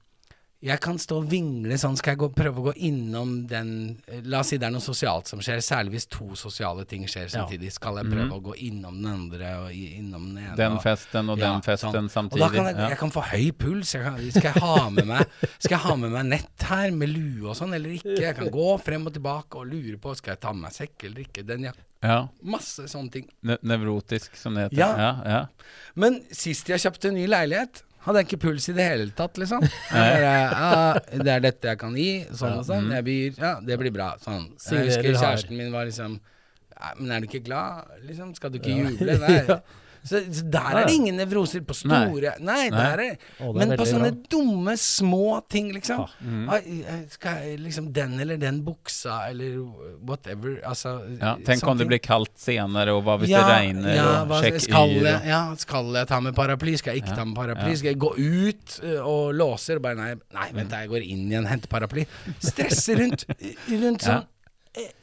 jeg 0.65 0.81
kan 0.81 0.97
stå 0.97 1.19
og 1.21 1.27
vingle 1.29 1.77
sånn, 1.77 1.99
skal 2.01 2.15
jeg 2.15 2.19
gå, 2.23 2.29
prøve 2.33 2.57
å 2.63 2.65
gå 2.71 2.73
innom 2.89 3.47
den 3.47 4.01
uh, 4.09 4.21
La 4.25 4.41
oss 4.41 4.49
si 4.55 4.57
det 4.57 4.65
er 4.65 4.73
noe 4.73 4.81
sosialt 4.81 5.29
som 5.29 5.43
skjer, 5.45 5.61
særlig 5.61 5.93
hvis 5.99 6.07
to 6.09 6.31
sosiale 6.35 6.87
ting 6.89 7.05
skjer 7.05 7.27
Ja. 7.29 7.35
samtidig. 7.45 7.73
Skal 7.77 8.01
jeg 8.01 8.09
prøve 8.09 8.33
å 8.39 8.41
gå 8.41 8.55
innom 8.71 8.97
den 9.03 9.11
andre 9.13 9.51
og 9.67 9.71
innom 9.77 10.31
den 10.33 10.39
ene? 10.41 10.55
Mm. 10.55 10.57
Den 10.57 10.73
og- 10.79 10.83
festen 10.83 11.29
og 11.29 11.39
Ja, 11.39 11.53
den 11.53 11.61
festen 11.63 11.93
sånn. 11.93 12.09
samtidig. 12.09 12.41
Og 12.41 12.41
da 12.41 12.49
kan 12.57 12.65
jeg, 12.73 12.77
ja. 12.81 12.89
jeg 12.89 12.99
kan 12.99 13.11
få 13.11 13.21
høy 13.29 13.53
puls. 13.53 13.93
Kan, 13.93 14.17
skal, 14.31 14.43
jeg 14.55 14.63
ha 14.63 14.89
med 14.89 15.07
meg, 15.07 15.27
skal 15.59 15.77
jeg 15.77 15.85
ha 15.91 15.97
med 15.97 16.11
meg 16.17 16.25
nett 16.33 16.63
her 16.73 16.91
med 16.91 17.09
lue 17.13 17.51
og 17.51 17.57
sånn, 17.61 17.75
eller 17.75 17.91
ikke? 18.01 18.17
Jeg 18.19 18.35
kan 18.41 18.49
gå 18.49 18.81
frem 18.81 19.05
og 19.07 19.13
tilbake 19.13 19.61
og 19.61 19.67
lure 19.69 19.99
på 20.01 20.17
skal 20.17 20.33
jeg 20.39 20.41
ta 20.41 20.53
med 20.57 20.63
meg 20.63 20.73
sekk 20.73 21.05
eller 21.05 21.21
ikke. 21.29 21.45
Den, 21.45 21.65
ja. 21.69 21.73
Ja. 22.05 22.19
Masse 22.55 22.87
sånne 22.91 23.13
ting. 23.15 23.27
Ne 23.47 23.57
nevrotisk, 23.65 24.37
som 24.39 24.57
det 24.57 24.69
heter. 24.69 24.79
Ja. 24.79 24.91
ja, 25.01 25.11
ja. 25.35 25.75
Men 25.99 26.21
sist 26.35 26.69
jeg 26.71 26.83
kjøpte 26.83 27.11
en 27.11 27.19
ny 27.19 27.27
leilighet, 27.31 27.83
hadde 28.05 28.21
jeg 28.21 28.29
ikke 28.29 28.41
puls 28.43 28.69
i 28.69 28.75
det 28.77 28.85
hele 28.85 29.07
tatt, 29.17 29.39
liksom. 29.41 29.65
Jeg 29.65 30.19
bare, 30.21 30.35
ja, 30.53 31.23
det 31.25 31.33
er 31.33 31.45
dette 31.47 31.71
jeg 31.73 31.81
kan 31.81 31.97
gi, 31.97 32.11
sånn 32.37 32.59
og 32.59 32.67
sånn. 32.69 32.91
Jeg 32.93 33.07
byr, 33.07 33.39
ja, 33.41 33.55
det 33.65 33.79
blir 33.81 33.95
bra. 33.95 34.11
Sånn. 34.21 34.51
Jeg 34.61 34.91
husker 34.91 35.09
kjæresten 35.15 35.57
min 35.57 35.73
var 35.75 35.89
liksom 35.89 36.21
Men 36.99 37.15
er 37.15 37.23
du 37.23 37.31
ikke 37.31 37.45
glad, 37.47 37.89
liksom? 38.05 38.35
Skal 38.37 38.53
du 38.53 38.59
ikke 38.61 38.75
juble? 38.77 39.17
Nei. 39.23 39.39
Så, 40.05 40.21
så 40.37 40.43
der 40.53 40.77
er 40.77 40.85
det 40.87 40.95
ingen 40.99 41.17
nevroser 41.17 41.63
på 41.65 41.73
store 41.79 42.35
Nei, 42.45 42.69
der 42.69 43.01
er 43.01 43.15
Å, 43.15 43.17
det 43.17 43.47
er 43.49 43.53
Men 43.57 43.71
på 43.71 43.77
veldig 43.79 43.87
sånne 43.89 44.11
bra. 44.13 44.29
dumme, 44.35 44.75
små 44.77 45.29
ting, 45.49 45.71
liksom. 45.73 46.03
Mm. 46.21 46.43
Eh, 46.53 46.99
Skal 47.15 47.39
jeg 47.41 47.61
liksom 47.65 47.87
den 47.97 48.19
eller 48.21 48.37
den 48.43 48.59
buksa, 48.67 49.23
eller 49.31 49.57
whatever. 50.05 50.59
Altså 50.69 50.93
ja. 51.21 51.35
Tenk 51.47 51.63
sånne 51.63 51.71
om 51.73 51.79
det 51.79 51.85
ting. 51.87 51.93
blir 51.95 52.03
kaldt 52.05 52.35
senere, 52.37 52.93
og 52.93 53.01
hva 53.07 53.17
hvis 53.23 53.33
Ja, 53.33 53.47
det 53.49 53.55
regner, 53.57 53.95
ja, 53.97 54.11
og 54.29 54.37
sjekk 54.45 54.61
skal 54.67 54.93
yr 54.93 55.09
jeg, 55.09 55.15
og 55.23 55.27
ja, 55.33 55.41
skal 55.65 55.91
jeg 56.03 56.11
ta 56.13 56.21
med 56.29 56.37
paraply? 56.37 56.77
Skal 56.83 56.95
jeg 56.99 57.05
ikke 57.07 57.15
Ja, 57.15 57.19
ta 57.23 57.25
med 57.31 57.37
paraply? 57.41 57.71
ja. 57.73 57.81
Skal 57.81 57.93
jeg 57.95 58.01
gå 58.05 58.13
ut 58.19 58.77
ø, 58.85 58.95
og 59.01 59.35
låser? 59.41 59.81
Bare 59.81 59.97
nei, 59.97 60.13
nei, 60.37 60.51
vent 60.53 60.69
da, 60.71 60.85
jeg 60.85 60.93
går 60.93 61.09
inn 61.09 61.25
igjen, 61.33 61.49
henter 61.49 61.73
paraply. 61.73 62.05
Stresse 62.45 62.99
rundt, 63.01 63.25
rundt 63.73 64.05
Ja. 64.05 64.07
sånn 64.07 64.21
eh, 64.21 64.29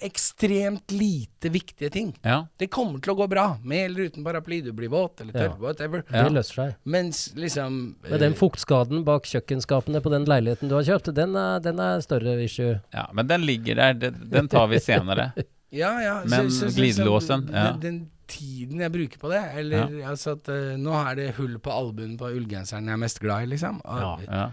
ekstremt 0.03 0.91
lite 0.91 1.49
viktige 1.49 1.89
ting. 1.89 2.09
Ja. 2.25 2.41
Det 2.59 2.67
kommer 2.73 2.99
til 2.99 3.13
å 3.13 3.17
gå 3.21 3.27
bra, 3.31 3.45
med 3.63 3.85
eller 3.85 4.09
uten 4.11 4.23
paraply. 4.25 4.61
Du 4.65 4.71
blir 4.75 4.91
våt 4.91 5.21
eller 5.21 5.33
tørr, 5.33 5.53
Ja. 5.53 5.57
whatever. 5.61 6.03
Ja. 6.11 6.23
Det 6.27 6.33
løser 6.35 6.53
seg. 6.59 6.75
Mens 6.83 7.33
liksom 7.35 7.95
Men 8.09 8.19
den 8.19 8.33
eh, 8.33 8.37
fuktskaden 8.37 9.03
bak 9.07 9.23
kjøkkenskapene 9.31 10.01
på 10.03 10.11
den 10.11 10.25
leiligheten 10.25 10.67
du 10.69 10.75
har 10.75 10.83
kjøpt, 10.83 11.13
den 11.15 11.35
er, 11.35 11.59
den 11.59 11.79
er 11.79 12.01
større 12.01 12.35
issue. 12.43 12.81
ja, 12.93 13.07
men 13.13 13.27
den 13.27 13.41
ligger 13.47 13.75
der. 13.75 13.93
Den, 14.11 14.47
tar 14.47 14.67
vi 14.67 14.79
senere. 14.79 15.31
Ja, 15.71 16.01
ja. 16.03 16.17
Men 16.27 16.49
liksom, 16.49 16.67
glidelåsen, 16.75 17.45
ja. 17.47 17.71
Den, 17.71 17.79
den 17.79 18.11
tiden 18.27 18.81
jeg 18.83 18.91
bruker 18.91 19.19
på 19.21 19.29
det, 19.31 19.39
eller 19.55 20.01
altså 20.03 20.33
at 20.35 20.49
uh, 20.51 20.75
nå 20.75 20.91
er 21.09 21.15
det 21.15 21.35
hull 21.37 21.53
på 21.63 21.71
albuen 21.71 22.17
på 22.19 22.27
ullgenseren 22.27 22.89
jeg 22.91 22.97
er 22.97 22.99
mest 22.99 23.19
glad 23.23 23.45
i, 23.45 23.45
liksom. 23.53 23.79
Og, 23.85 24.01
Ja. 24.01 24.11
Ja. 24.27 24.43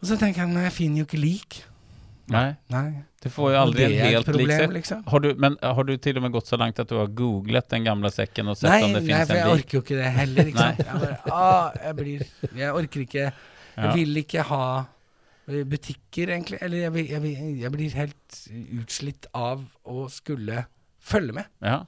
og 0.00 0.08
så 0.10 0.18
tenker 0.18 0.42
jeg, 0.42 0.50
nei, 0.50 0.64
jeg 0.66 0.72
finner 0.74 0.98
jo 0.98 1.06
ikke 1.06 1.20
lik. 1.22 1.60
Nei, 2.32 2.54
Nei. 2.72 3.04
du 3.22 3.28
får 3.28 3.50
jo 3.52 3.58
aldri 3.60 3.82
det 3.84 3.98
en 3.98 4.06
helt 4.06 4.26
lik 4.26 4.28
problem, 4.30 4.60
sekk. 4.62 4.72
liksom. 4.78 5.02
Har 5.12 5.20
du, 5.20 5.34
men 5.36 5.56
har 5.62 5.84
du 5.84 5.96
til 6.00 6.16
og 6.16 6.22
med 6.24 6.32
gått 6.32 6.46
så 6.48 6.56
langt 6.56 6.78
at 6.80 6.88
du 6.88 6.94
har 6.96 7.06
googlet 7.12 7.68
den 7.68 7.84
gamle 7.84 8.08
sekken 8.14 8.48
og 8.48 8.56
sett 8.56 8.70
Nei, 8.70 8.78
om 8.86 8.94
det 8.96 9.02
nei, 9.04 9.24
for 9.28 9.36
jeg 9.36 9.50
orker 9.58 9.76
jo 9.78 9.82
ikke 9.84 9.98
det 10.00 10.12
heller, 10.16 10.48
ikke 10.52 10.62
Nei. 10.62 10.74
sant. 10.76 10.86
Jeg 10.88 11.02
bare, 11.02 11.18
ah, 11.36 11.70
jeg 11.84 11.96
blir 12.00 12.24
Jeg 12.62 12.72
orker 12.80 13.00
ikke 13.04 13.20
Jeg 13.24 13.32
Ja. 13.76 13.92
vil 13.92 14.16
ikke 14.22 14.42
ha 14.48 14.64
butikker, 15.46 16.30
egentlig. 16.32 16.58
Eller 16.64 16.86
jeg, 16.86 17.08
jeg, 17.10 17.56
jeg 17.60 17.72
blir 17.74 17.96
helt 17.98 18.38
utslitt 18.80 19.26
av 19.36 19.64
å 19.84 20.06
skulle 20.12 20.64
følge 21.04 21.34
med. 21.36 21.50
Ja. 21.60 21.82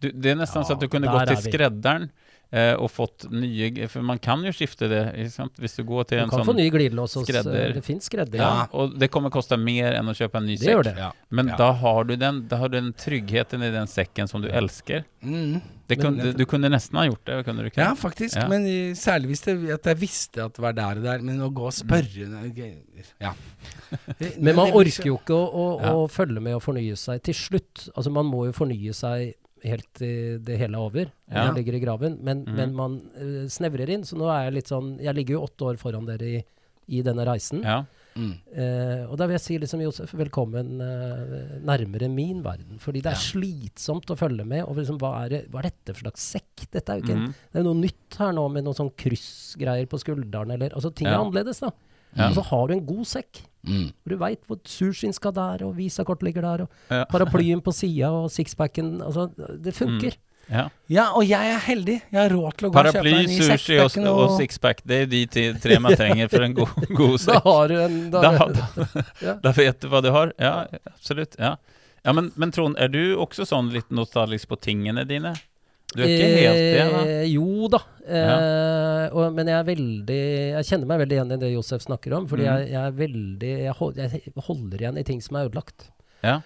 Du, 0.00 0.08
det 0.14 0.30
er 0.32 0.38
nesten 0.38 0.62
Ja, 0.62 0.68
så 0.68 0.76
at 0.76 0.80
du 0.84 0.86
kunne 0.88 1.10
gått 1.10 1.26
til 1.32 1.40
skredderen. 1.50 2.06
vi. 2.10 2.29
Eh, 2.52 2.74
og 2.74 2.90
fått 2.90 3.28
nye 3.30 3.86
For 3.88 4.02
man 4.02 4.18
kan 4.18 4.42
jo 4.44 4.50
skifte 4.52 4.88
det, 4.90 5.02
ikke 5.14 5.30
sant? 5.32 5.52
Hvis 5.60 5.76
du 5.76 5.84
går 5.84 6.04
til 6.10 6.18
Du 6.18 6.22
en 6.24 6.30
kan 6.30 6.40
sånn 6.40 6.46
få 6.50 6.56
ny 6.56 6.68
glidelås 6.70 7.14
hos 7.14 7.26
skredder. 7.28 7.74
Det 7.74 7.84
fins 7.84 8.08
skredder. 8.10 8.38
ja, 8.42 8.66
Og 8.72 8.96
det 8.98 9.10
kommer 9.10 9.30
koste 9.30 9.56
mer 9.58 9.92
enn 9.98 10.06
å 10.10 10.14
kjøpe 10.16 10.36
en 10.40 10.46
ny 10.46 10.56
Det 10.56 10.66
sekk. 10.66 10.96
Ja. 10.96 11.12
Men 11.30 11.48
Ja. 11.48 11.56
da 11.56 11.72
har 11.72 12.04
du 12.04 12.16
den 12.16 12.46
Da 12.48 12.56
har 12.56 12.68
du 12.68 12.80
den 12.80 12.92
tryggheten 12.92 13.62
i 13.62 13.70
den 13.70 13.86
sekken 13.86 14.28
som 14.28 14.42
du 14.42 14.48
elsker. 14.48 15.04
Mm. 15.22 15.60
Det 15.90 15.98
Men- 15.98 16.06
kunne, 16.18 16.32
du 16.36 16.44
kunne 16.46 16.68
nesten 16.70 16.94
ha 16.98 17.04
gjort 17.04 17.24
det, 17.24 17.44
kunne 17.44 17.62
du 17.62 17.70
ikke? 17.70 17.78
Ja, 17.82 17.94
faktisk. 17.94 18.36
Ja. 18.36 18.46
Men 18.48 18.64
i- 18.66 18.92
særlig 18.94 19.26
hvis 19.30 19.42
det, 19.44 19.70
at 19.74 19.82
jeg 19.84 19.96
visste 19.98 20.44
at 20.44 20.54
det 20.54 20.62
var 20.62 20.72
der 20.72 20.96
og 20.98 21.02
der. 21.02 21.18
Men 21.18 21.40
å 21.40 21.52
gå 21.52 21.66
og 21.66 21.72
spørre 21.72 22.28
Mm. 22.30 23.04
Ja. 23.20 23.32
Men 24.38 24.54
man 24.56 24.70
orker 24.72 25.04
jo 25.04 25.18
ikke 25.18 25.34
å, 25.34 25.44
å, 25.52 25.80
Ja. 25.82 25.92
å 25.92 26.08
følge 26.10 26.40
med 26.40 26.54
og 26.54 26.62
fornye 26.62 26.96
seg 26.96 27.22
til 27.22 27.34
slutt. 27.34 27.88
Altså 27.96 28.10
Man 28.12 28.26
må 28.26 28.46
jo 28.46 28.52
fornye 28.52 28.94
seg 28.94 29.34
helt 29.64 29.88
til 29.94 30.38
det 30.46 30.58
hele 30.60 30.76
er 30.78 30.80
over, 30.90 31.10
Ja. 31.30 31.46
Jeg 31.48 31.54
ligger 31.60 31.74
i 31.78 31.80
graven. 31.84 32.18
Men, 32.24 32.44
mm. 32.44 32.54
men 32.56 32.74
man 32.74 32.98
uh, 33.16 33.46
snevrer 33.48 33.88
inn. 33.90 34.02
Så 34.04 34.16
nå 34.18 34.28
er 34.32 34.48
jeg 34.48 34.54
litt 34.60 34.70
sånn 34.72 34.98
Jeg 35.02 35.14
ligger 35.14 35.36
jo 35.38 35.44
åtte 35.46 35.68
år 35.70 35.78
foran 35.80 36.06
dere 36.08 36.26
i, 36.26 36.44
i 36.88 37.02
denne 37.06 37.24
reisen. 37.28 37.62
Ja. 37.62 37.84
Mm. 38.18 38.32
Uh, 38.50 39.04
og 39.06 39.16
da 39.20 39.28
vil 39.28 39.36
jeg 39.36 39.44
si 39.44 39.58
liksom 39.62 39.82
Josef, 39.84 40.10
velkommen 40.18 40.80
uh, 40.82 41.60
nærmere 41.62 42.08
min 42.10 42.40
verden. 42.42 42.80
Fordi 42.82 43.02
det 43.04 43.12
er 43.12 43.20
slitsomt 43.22 44.10
å 44.10 44.16
følge 44.18 44.44
med. 44.44 44.64
Og 44.66 44.80
liksom, 44.80 44.98
hva, 44.98 45.12
er 45.24 45.28
det, 45.36 45.42
hva 45.52 45.62
er 45.62 45.70
dette 45.70 45.94
for 45.94 46.08
slags 46.08 46.24
sekk? 46.34 46.66
Dette 46.74 46.90
er 46.90 46.98
jo 46.98 47.06
ikke 47.06 47.14
en, 47.18 47.22
Mhm. 47.28 47.36
det 47.52 47.60
er 47.62 47.68
noe 47.68 47.78
nytt 47.84 48.18
her 48.18 48.32
nå 48.34 48.48
med 48.50 48.66
noen 48.66 48.80
sånn 48.80 48.90
kryssgreier 48.98 49.86
på 49.86 50.00
skulderen. 50.02 50.50
Eller, 50.56 50.74
altså 50.74 50.90
ting 50.94 51.06
Ja. 51.06 51.14
er 51.18 51.24
annerledes, 51.24 51.60
da. 51.62 51.70
Ja. 52.16 52.28
Og 52.28 52.34
så 52.34 52.42
har 52.50 52.66
du 52.68 52.74
en 52.74 52.86
god 52.86 53.04
sekk. 53.06 53.42
Mm. 53.66 53.90
Hvor 53.92 54.08
du 54.14 54.16
veit 54.16 54.40
hvor 54.48 54.58
sushien 54.64 55.12
skal 55.12 55.32
der, 55.36 55.62
og 55.66 55.76
visakort 55.76 56.22
ligger 56.24 56.42
der, 56.42 56.62
og 56.64 56.70
Ja. 56.90 57.04
paraplyen 57.04 57.60
på 57.62 57.72
sida, 57.76 58.08
og 58.10 58.30
sixpacken 58.30 59.00
Altså, 59.04 59.28
det 59.62 59.74
funker. 59.76 60.16
ja. 60.50 60.68
Ja, 60.88 61.04
og 61.14 61.22
jeg 61.28 61.52
er 61.54 61.58
heldig. 61.60 62.02
Jeg 62.10 62.20
har 62.20 62.30
råd 62.36 62.56
til 62.56 62.68
å 62.68 62.72
gå 62.72 62.78
og 62.80 62.84
kjøpe 62.86 62.92
Paraply, 62.92 63.12
en 63.20 63.26
ny 63.30 63.40
sekk. 63.40 63.60
sushi 63.60 63.78
og, 64.08 64.08
og 64.08 64.38
sixpack. 64.40 64.80
Det 64.84 65.02
er 65.02 65.06
de 65.06 65.52
tre 65.60 65.78
man 65.78 65.92
trenger 65.94 66.28
for 66.32 66.42
en 66.42 66.54
god, 66.54 66.72
god 66.96 67.18
Da 67.18 67.18
sekk. 67.26 67.42
har 67.44 67.68
du 67.68 67.76
en 67.80 68.10
da, 68.10 68.20
Da, 68.20 68.48
da, 68.48 69.34
da 69.44 69.52
vet 69.52 69.80
du 69.80 69.88
hva 69.88 70.02
du 70.02 70.10
har. 70.10 70.32
Ja, 70.40 70.66
absolutt. 70.94 71.36
Ja. 71.38 71.56
Ja, 72.02 72.12
men, 72.16 72.32
men 72.36 72.50
Trond, 72.50 72.78
er 72.80 72.88
du 72.88 73.14
også 73.20 73.44
sånn 73.44 73.70
litt 73.70 73.90
nostalgisk 73.92 74.48
på 74.48 74.56
tingene 74.58 75.04
dine? 75.06 75.34
Du 75.90 76.02
er 76.04 76.12
ikke 76.12 76.26
helt 76.30 76.60
det, 76.60 76.84
da? 76.92 77.00
Eh, 77.02 77.24
jo 77.32 77.70
da. 77.72 77.80
Eh, 78.06 79.04
og, 79.10 79.34
men 79.34 79.48
jeg 79.50 79.56
er 79.56 79.66
veldig 79.66 80.18
Jeg 80.20 80.66
kjenner 80.68 80.88
meg 80.90 81.00
veldig 81.02 81.16
igjen 81.16 81.34
i 81.34 81.38
det 81.42 81.50
Josef 81.50 81.84
snakker 81.86 82.14
om. 82.18 82.28
Fordi 82.30 82.46
mm. 82.46 82.50
jeg, 82.50 82.70
jeg 82.70 82.80
er 82.82 82.96
veldig 83.00 83.52
jeg, 83.64 83.76
hold, 83.80 83.98
jeg 83.98 84.46
holder 84.46 84.84
igjen 84.84 85.00
i 85.00 85.06
ting 85.06 85.24
som 85.24 85.38
er 85.40 85.50
ødelagt. 85.50 85.90
Ja. 86.22 86.40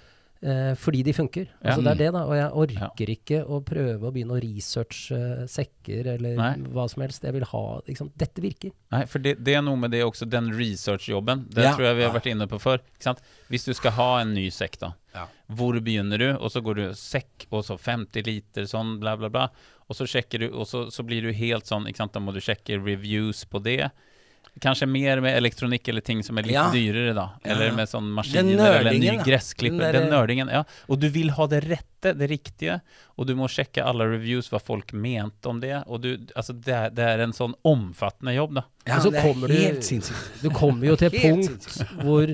Eh, 0.45 0.75
fordi 0.77 1.01
de 1.03 1.13
funker. 1.17 1.47
Ja. 1.63 1.71
Altså 1.73 1.83
Det 1.83 1.91
er 1.95 2.01
det, 2.03 2.09
da. 2.13 2.23
Og 2.29 2.35
jeg 2.37 2.81
orker 2.85 3.13
ikke 3.15 3.39
å 3.49 3.61
prøve 3.65 4.11
å 4.11 4.13
begynne 4.13 4.35
å 4.37 4.41
researche 4.43 5.17
uh, 5.17 5.45
sekker 5.49 6.11
eller 6.19 6.35
Nei. 6.37 6.51
hva 6.75 6.85
som 6.91 7.01
helst. 7.01 7.25
Jeg 7.25 7.33
vil 7.33 7.47
ha 7.49 7.63
liksom, 7.87 8.11
Dette 8.21 8.45
virker. 8.45 8.75
Nei, 8.93 9.05
for 9.09 9.25
det, 9.25 9.39
det 9.47 9.55
er 9.57 9.65
noe 9.65 9.81
med 9.81 9.95
det 9.95 10.03
også, 10.05 10.29
den 10.29 10.51
researchjobben. 10.53 11.47
Det 11.49 11.65
Ja. 11.65 11.73
tror 11.73 11.89
jeg 11.89 11.97
vi 11.97 12.05
har 12.05 12.13
vært 12.13 12.29
inne 12.35 12.49
på 12.51 12.61
før. 12.61 12.85
Ikke 12.93 13.09
sant? 13.09 13.25
Hvis 13.49 13.65
du 13.65 13.73
skal 13.73 13.97
ha 13.97 14.11
en 14.21 14.35
ny 14.37 14.51
sekk, 14.53 14.77
da. 14.85 14.93
Ja. 15.15 15.25
Hvor 15.49 15.81
begynner 15.81 16.21
du? 16.21 16.29
Og 16.37 16.53
så 16.53 16.61
går 16.61 16.75
du 16.83 16.85
sekk, 16.99 17.47
og 17.51 17.65
så 17.65 17.79
50 17.81 18.27
liter, 18.29 18.69
sånn, 18.69 18.99
bla, 19.01 19.17
bla, 19.17 19.31
bla. 19.33 19.49
Og 19.89 19.97
så 19.97 20.05
sjekker 20.05 20.45
du, 20.45 20.51
og 20.53 20.69
så, 20.69 20.91
så 20.93 21.05
blir 21.07 21.25
du 21.25 21.33
helt 21.33 21.65
sånn, 21.71 21.89
ikke 21.89 22.05
sant, 22.05 22.13
da 22.13 22.21
må 22.21 22.35
du 22.37 22.43
sjekke 22.45 22.77
reviews 22.85 23.47
på 23.49 23.63
det. 23.65 23.89
Kanskje 24.62 24.87
mer 24.87 25.19
med 25.21 25.35
elektronikk 25.37 25.88
eller 25.90 26.01
ting 26.07 26.23
som 26.23 26.38
er 26.38 26.43
litt 26.47 26.53
Ja. 26.55 26.71
dyrere, 26.71 27.12
da. 27.14 27.25
Eller 27.45 27.67
Ja. 27.67 27.75
med 27.75 27.88
sånn 27.88 28.07
maskiner 28.14 28.79
eller 28.79 28.93
ny 28.93 28.99
nerdingen, 29.01 29.25
gressklipper. 29.27 29.93
Den 29.93 30.03
Den, 30.05 30.11
nerdingen, 30.12 30.49
ja. 30.49 30.62
Og 30.88 31.01
du 31.01 31.09
vil 31.11 31.31
ha 31.31 31.47
det 31.47 31.64
rette, 31.64 32.14
det 32.17 32.29
riktige. 32.31 32.81
Og 33.19 33.27
du 33.27 33.35
må 33.35 33.49
sjekke 33.51 33.83
alle 33.85 34.07
reviews, 34.07 34.49
hva 34.51 34.61
folk 34.62 34.93
mente 34.93 35.47
om 35.51 35.59
det. 35.61 35.83
Og 35.88 36.01
du, 36.03 36.17
altså, 36.37 36.53
det 36.61 36.73
er, 36.75 36.90
det 36.90 37.05
er 37.05 37.21
en 37.25 37.33
sånn 37.33 37.55
omfattende 37.64 38.35
jobb, 38.37 38.55
da. 38.55 38.62
Ja, 38.87 38.97
Og 38.99 39.03
så 39.03 39.11
det 39.11 39.19
er 39.19 39.33
helt 39.33 39.47
du- 39.49 39.55
helt 39.55 39.83
sinnssykt. 39.85 40.43
Du 40.43 40.51
kommer 40.51 40.87
jo 40.87 40.97
til 40.97 41.09
et 41.09 41.21
punkt 41.21 41.67
hvor 42.05 42.27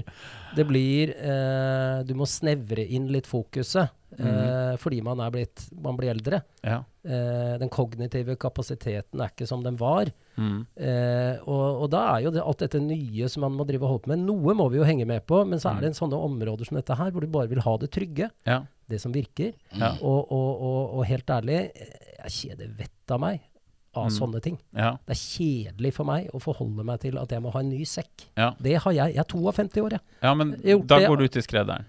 det 0.57 0.67
blir 0.67 1.15
eh, 1.17 2.03
Du 2.05 2.13
må 2.15 2.27
snevre 2.27 2.85
inn 2.91 3.09
litt 3.09 3.27
fokuset. 3.27 3.89
Eh, 4.21 4.77
fordi 4.77 4.99
man 5.03 5.21
er 5.25 5.31
blitt 5.35 5.63
Man 5.81 5.97
blir 5.97 6.11
eldre. 6.13 6.43
Ja. 6.67 6.83
Eh, 7.05 7.55
den 7.59 7.71
kognitive 7.73 8.37
kapasiteten 8.37 9.21
er 9.25 9.31
ikke 9.33 9.47
som 9.49 9.63
den 9.65 9.77
var. 9.81 10.11
Mm. 10.37 10.67
Eh, 10.77 11.39
og, 11.49 11.83
og 11.85 11.91
da 11.95 12.03
er 12.17 12.27
jo 12.27 12.33
det 12.35 12.43
alt 12.45 12.59
dette 12.65 12.81
nye 12.85 13.29
som 13.33 13.47
man 13.47 13.57
må 13.57 13.67
drive 13.69 13.83
og 13.87 13.95
holde 13.95 14.05
på 14.07 14.13
med. 14.15 14.25
Noe 14.29 14.55
må 14.59 14.69
vi 14.73 14.81
jo 14.81 14.85
henge 14.89 15.07
med 15.09 15.25
på, 15.29 15.43
men 15.49 15.59
så 15.63 15.73
er 15.75 15.81
det 15.85 15.93
en 15.93 15.99
sånne 16.01 16.21
områder 16.21 16.69
som 16.69 16.77
dette 16.81 16.97
her, 17.01 17.11
hvor 17.15 17.25
du 17.25 17.31
bare 17.33 17.49
vil 17.53 17.63
ha 17.65 17.77
det 17.81 17.91
trygge. 17.97 18.31
Ja. 18.49 18.63
Det 18.91 19.01
som 19.01 19.13
virker. 19.15 19.53
Ja. 19.79 19.95
Og, 20.03 20.27
og, 20.33 20.51
og, 20.61 20.99
og 20.99 21.07
helt 21.09 21.31
ærlig, 21.31 21.61
jeg 22.21 22.37
kjeder 22.41 22.75
vettet 22.77 23.17
av 23.17 23.21
meg 23.23 23.47
av 23.91 24.05
Mm. 24.07 24.13
sånne 24.15 24.39
ting. 24.41 24.57
Ja. 24.71 24.93
Det 25.03 25.17
er 25.17 25.19
kjedelig 25.19 25.91
for 25.97 26.07
meg 26.07 26.29
å 26.31 26.39
forholde 26.39 26.85
meg 26.87 27.01
til 27.03 27.17
at 27.19 27.33
jeg 27.35 27.43
må 27.43 27.51
ha 27.51 27.59
en 27.59 27.73
ny 27.73 27.81
sekk. 27.83 28.29
Ja. 28.39 28.53
Det 28.63 28.77
har 28.85 28.93
jeg. 28.95 29.17
Jeg 29.17 29.25
er 29.25 29.27
52 29.33 29.83
år, 29.83 29.97
jeg. 29.97 30.05
ja, 30.23 30.35
men 30.39 30.53
da 30.87 31.01
går 31.09 31.19
du 31.25 31.27
til 31.35 31.43
skredderen. 31.43 31.89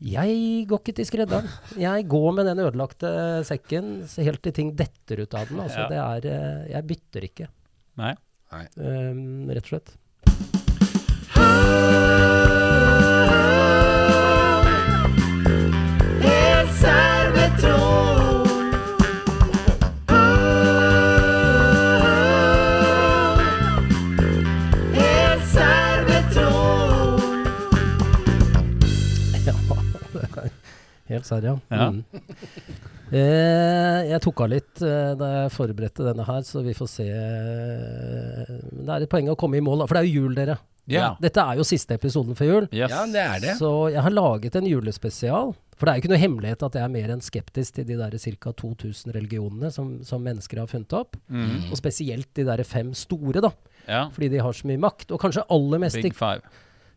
Jeg 0.00 0.64
går 0.68 0.80
ikke 0.80 0.94
til 0.96 1.04
skredderen. 1.04 1.48
Jeg 1.76 2.06
går 2.08 2.30
med 2.32 2.46
den 2.48 2.62
ødelagte 2.64 3.10
sekken 3.44 3.90
helt 4.16 4.40
til 4.46 4.54
ting 4.56 4.70
detter 4.78 5.20
ut 5.26 5.34
av 5.36 5.48
den. 5.50 5.60
Altså, 5.60 5.84
Ja. 5.84 5.88
det 5.92 5.98
er, 6.00 6.30
eh, 6.32 6.70
jeg 6.72 6.86
bytter 6.88 7.26
ikke, 7.28 7.48
Nei. 8.00 8.14
um, 8.80 9.48
rett 9.52 9.64
og 9.64 9.68
slett. 9.74 9.96
Ja, 11.36 12.39
helt 31.10 31.28
serr, 31.28 31.46
ja. 31.50 31.56
Ja. 31.70 31.90
Mm. 31.90 32.02
Eh, 33.10 34.00
jeg 34.06 34.20
tok 34.22 34.40
av 34.44 34.50
litt 34.52 34.82
eh, 34.86 35.12
da 35.18 35.28
jeg 35.34 35.52
forberedte 35.56 36.04
denne 36.06 36.22
her, 36.28 36.44
så 36.46 36.62
vi 36.62 36.74
får 36.78 36.90
se. 36.92 37.06
eh, 37.10 38.52
Men 38.70 38.84
det 38.86 38.92
er 39.00 39.06
et 39.06 39.10
poeng 39.10 39.30
å 39.32 39.38
komme 39.38 39.58
i 39.58 39.64
mål, 39.64 39.82
da, 39.82 39.88
for 39.90 39.98
det 39.98 40.04
er 40.04 40.10
jo 40.12 40.22
jul, 40.26 40.36
dere. 40.38 40.58
Ja. 40.90 41.12
Dette 41.22 41.42
er 41.42 41.58
jo 41.58 41.64
siste 41.66 41.94
episoden 41.98 42.34
før 42.38 42.48
jul. 42.52 42.68
Yes. 42.74 42.90
Ja, 42.90 43.02
det 43.10 43.22
er 43.22 43.42
det. 43.42 43.56
Så 43.60 43.70
jeg 43.92 44.02
har 44.02 44.14
laget 44.14 44.56
en 44.58 44.66
julespesial. 44.66 45.52
For 45.78 45.86
det 45.86 45.92
er 45.92 45.98
jo 45.98 46.02
ikke 46.02 46.10
noe 46.12 46.20
hemmelighet 46.20 46.62
at 46.66 46.74
jeg 46.76 46.84
er 46.84 46.92
mer 46.92 47.12
enn 47.14 47.22
skeptisk 47.24 47.76
til 47.78 47.86
de 47.88 47.96
der 48.00 48.16
ca. 48.42 48.50
2000 48.58 49.14
religionene 49.14 49.70
som, 49.72 49.92
som 50.04 50.22
mennesker 50.26 50.60
har 50.60 50.68
funnet 50.70 50.92
opp. 50.98 51.16
Mm. 51.32 51.70
Og 51.70 51.78
spesielt 51.78 52.28
de 52.36 52.44
der 52.48 52.62
fem 52.68 52.90
store, 52.94 53.40
da. 53.46 53.52
Ja. 53.86 54.02
Fordi 54.12 54.28
de 54.34 54.42
har 54.44 54.52
så 54.56 54.66
mye 54.68 54.82
makt. 54.82 55.14
Og 55.14 55.22
kanskje 55.22 55.46
aller 55.48 55.80
mest 55.86 56.00
Big 56.02 56.14
five. 56.18 56.42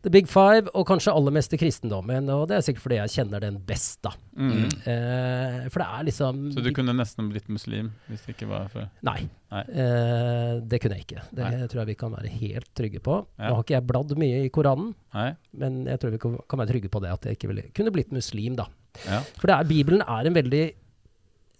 The 0.04 0.12
Big 0.12 0.28
Five, 0.28 0.68
og 0.76 0.84
kanskje 0.88 1.14
aller 1.16 1.32
mest 1.32 1.54
i 1.56 1.58
kristendommen. 1.60 2.28
Og 2.34 2.44
det 2.50 2.58
er 2.58 2.64
sikkert 2.66 2.84
fordi 2.84 2.98
jeg 2.98 3.12
kjenner 3.14 3.40
den 3.40 3.56
best, 3.64 4.02
da. 4.04 4.12
Mm. 4.36 4.66
Eh, 4.84 5.56
for 5.72 5.80
det 5.80 5.86
er 5.86 6.06
liksom 6.10 6.42
Så 6.52 6.64
du 6.64 6.70
kunne 6.76 6.92
nesten 6.96 7.30
blitt 7.32 7.48
muslim 7.48 7.88
hvis 8.10 8.26
det 8.26 8.34
ikke 8.34 8.48
var 8.50 8.68
for 8.72 8.90
Nei. 9.06 9.22
Nei. 9.54 9.62
Eh, 9.70 10.52
det 10.68 10.80
kunne 10.82 10.98
jeg 10.98 11.06
ikke. 11.06 11.24
Det 11.30 11.46
Nei. 11.46 11.66
tror 11.70 11.82
jeg 11.82 11.92
vi 11.94 11.98
kan 12.04 12.14
være 12.16 12.32
helt 12.36 12.70
trygge 12.76 13.00
på. 13.04 13.18
Ja. 13.38 13.48
Nå 13.48 13.56
har 13.56 13.64
ikke 13.64 13.76
jeg 13.78 13.88
bladd 13.88 14.14
mye 14.20 14.44
i 14.44 14.52
Koranen, 14.52 14.92
Nei? 15.16 15.28
men 15.62 15.84
jeg 15.88 16.02
tror 16.02 16.14
vi 16.14 16.22
kan 16.26 16.38
kan 16.50 16.60
være 16.60 16.74
trygge 16.74 16.92
på 16.92 17.00
det 17.02 17.12
at 17.14 17.28
jeg 17.28 17.38
ikke 17.38 17.50
ville, 17.52 17.66
kunne 17.76 17.94
blitt 17.94 18.12
muslim, 18.14 18.58
da. 18.60 18.68
Ja. 19.06 19.22
For 19.40 19.48
det 19.50 19.56
er, 19.56 19.70
Bibelen 19.70 20.04
er 20.04 20.28
en 20.28 20.36
veldig 20.36 20.64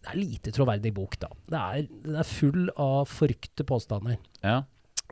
det 0.05 0.13
er 0.13 0.21
lite 0.21 0.53
troverdig 0.53 0.93
bok, 0.93 1.17
da. 1.23 1.31
Det 1.49 1.61
er, 1.61 1.87
den 2.05 2.19
er 2.21 2.29
full 2.29 2.67
av 2.77 3.09
forrykte 3.09 3.65
påstander. 3.65 4.19
Ja. 4.45 4.59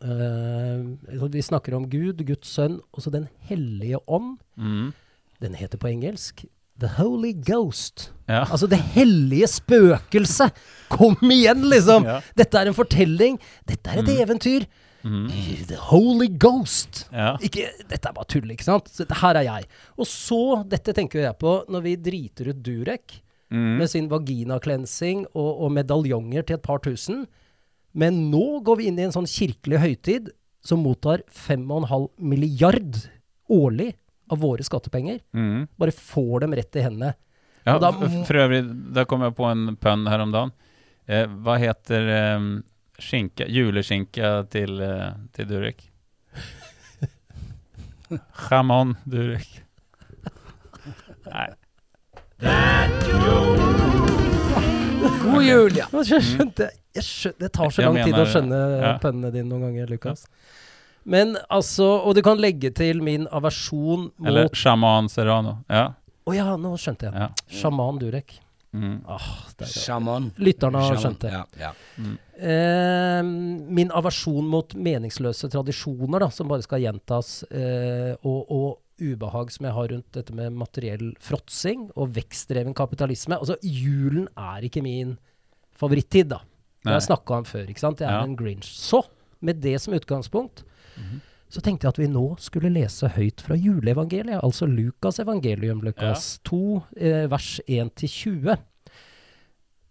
Eh, 0.01 1.29
vi 1.31 1.43
snakker 1.45 1.75
om 1.77 1.85
Gud, 1.91 2.25
Guds 2.27 2.49
sønn, 2.57 2.81
og 2.93 3.03
så 3.05 3.11
Den 3.13 3.29
hellige 3.49 3.99
ånd. 4.09 4.39
Mm. 4.57 4.93
Den 5.43 5.55
heter 5.59 5.79
på 5.79 5.91
engelsk 5.91 6.45
The 6.81 6.89
Holy 6.97 7.33
Ghost. 7.45 8.11
Ja. 8.29 8.45
Altså 8.51 8.67
det 8.67 8.79
hellige 8.95 9.47
spøkelset! 9.47 10.55
Kom 10.91 11.17
igjen, 11.31 11.67
liksom! 11.69 12.07
Ja. 12.09 12.21
Dette 12.39 12.59
er 12.59 12.71
en 12.71 12.75
fortelling. 12.79 13.37
Dette 13.69 13.91
er 13.93 14.01
et 14.03 14.09
eventyr. 14.25 14.65
Mm. 15.05 15.29
The 15.69 15.77
Holy 15.91 16.29
Ghost! 16.41 17.05
Ja. 17.13 17.37
Ikke, 17.45 17.69
dette 17.91 18.09
er 18.09 18.15
bare 18.17 18.27
tull, 18.31 18.49
ikke 18.55 18.67
sant? 18.67 18.89
Så 18.91 19.05
her 19.21 19.39
er 19.43 19.47
jeg. 19.47 19.69
Og 19.99 20.09
så, 20.09 20.41
dette 20.71 20.95
tenker 20.97 21.27
jeg 21.27 21.39
på 21.43 21.59
når 21.71 21.85
vi 21.87 21.97
driter 22.09 22.51
ut 22.55 22.63
Durek 22.65 23.21
Mm. 23.53 23.75
med 23.83 23.91
sin 23.93 24.07
vagina-cleansing 24.09 25.27
og, 25.37 25.49
og 25.67 25.73
medaljonger 25.77 26.41
til 26.49 26.55
et 26.57 26.63
par 26.65 26.79
tusen. 26.81 27.27
Men 27.93 28.31
nå 28.33 28.61
går 28.65 28.79
vi 28.81 28.89
inn 28.89 29.01
i 29.01 29.07
en 29.07 29.15
sånn 29.15 29.29
kirkelig 29.29 29.81
høytid 29.83 30.31
som 30.65 30.83
mottar 30.85 31.25
5,5 31.29 32.09
milliard 32.23 32.97
årlig 33.53 33.93
av 34.33 34.41
våre 34.41 34.65
skattepenger. 34.65 35.21
Mm. 35.37 35.67
Bare 35.77 35.93
får 35.93 36.45
dem 36.45 36.55
rett 36.57 36.77
i 36.77 36.85
hendene. 36.87 37.15
Ja, 37.67 37.79
da 37.79 37.93
for 37.95 38.41
øvrig, 38.43 38.63
da 38.95 39.05
kom 39.07 39.23
jeg 39.23 39.37
på 39.39 39.47
en 39.47 39.77
pønn 39.79 40.07
her 40.11 40.25
om 40.25 40.33
dagen. 40.35 40.55
Eh, 41.07 41.27
hva 41.45 41.59
heter 41.63 42.09
eh, 42.17 42.47
skinka, 43.03 43.47
juleskinka 43.51 44.35
til, 44.51 44.81
eh, 44.83 45.11
til 45.37 45.51
Durek? 45.51 45.85
Jamon 48.51 48.97
Durek. 49.05 49.61
Nei. 51.29 51.51
God 55.23 55.45
jul, 55.47 55.77
ja. 55.79 55.87
Jeg 56.13 56.23
skjønte, 56.27 56.69
jeg 56.93 57.05
skjønte, 57.07 57.39
det 57.47 57.51
tar 57.55 57.71
så 57.73 57.87
lang 57.87 57.99
tid 58.05 58.19
å 58.21 58.27
skjønne 58.29 58.61
Ja. 58.83 58.93
pønnene 59.03 59.31
dine 59.33 59.49
noen 59.49 59.69
ganger, 59.71 59.91
Lukas. 59.95 60.27
Men 61.05 61.37
altså 61.51 61.87
Og 62.07 62.15
du 62.15 62.21
kan 62.23 62.39
legge 62.39 62.71
til 62.75 63.01
min 63.03 63.25
aversjon 63.35 64.05
mot 64.13 64.29
Eller 64.29 64.49
sjaman 64.55 65.09
Serrano. 65.11 65.57
Ja. 65.71 65.89
Å 66.29 66.35
ja, 66.37 66.53
nå 66.57 66.77
skjønte 66.79 67.09
jeg. 67.09 67.15
ja. 67.19 67.29
Sjaman 67.51 67.99
Durek. 67.99 68.37
Mm. 68.73 69.01
Ah, 69.11 69.25
Sjaman. 69.69 70.31
Lytterne 70.41 70.81
har 70.81 70.97
skjønt 70.97 71.21
det. 71.27 71.33
Ja, 71.35 71.43
ja. 71.61 71.73
Eh, 72.41 73.23
min 73.23 73.91
aversjon 73.93 74.47
mot 74.49 74.73
meningsløse 74.75 75.51
tradisjoner, 75.53 76.23
da, 76.25 76.29
som 76.33 76.49
bare 76.49 76.65
skal 76.65 76.81
gjentas, 76.81 77.43
eh, 77.51 78.15
og, 78.25 78.39
og 78.49 78.79
ubehag 79.03 79.51
som 79.55 79.67
jeg 79.67 79.75
har 79.77 79.91
rundt 79.93 80.09
dette 80.17 80.35
med 80.39 80.55
materiell 80.55 81.11
fråtsing 81.23 81.89
og 81.97 82.15
vekstdreven 82.17 82.75
kapitalisme. 82.79 83.37
Altså, 83.39 83.57
julen 83.63 84.29
er 84.39 84.63
ikke 84.69 84.83
min 84.87 85.17
favorittid, 85.77 86.31
da. 86.33 86.41
Det 86.83 86.91
har 86.91 86.99
jeg 87.01 87.09
snakka 87.11 87.37
om 87.43 87.45
før. 87.47 87.69
ikke 87.71 87.83
sant? 87.83 88.01
Jeg 88.03 88.09
er 88.09 88.21
Ja. 88.21 88.25
en 88.27 88.37
grinch. 88.37 88.67
Så, 88.75 89.03
med 89.41 89.61
det 89.63 89.81
som 89.81 89.95
utgangspunkt, 89.95 90.65
så 91.53 91.61
tenkte 91.61 91.85
jeg 91.85 91.93
at 91.93 91.99
vi 91.99 92.07
nå 92.09 92.37
skulle 92.41 92.71
lese 92.73 93.09
høyt 93.13 93.41
fra 93.45 93.55
juleevangeliet, 93.55 94.41
altså 94.43 94.67
Lukas 94.67 95.19
evangelium, 95.21 95.83
Lukas 95.85 96.39
2, 96.45 96.83
eh, 96.97 97.27
vers 97.29 97.61
1-20. 97.69 98.57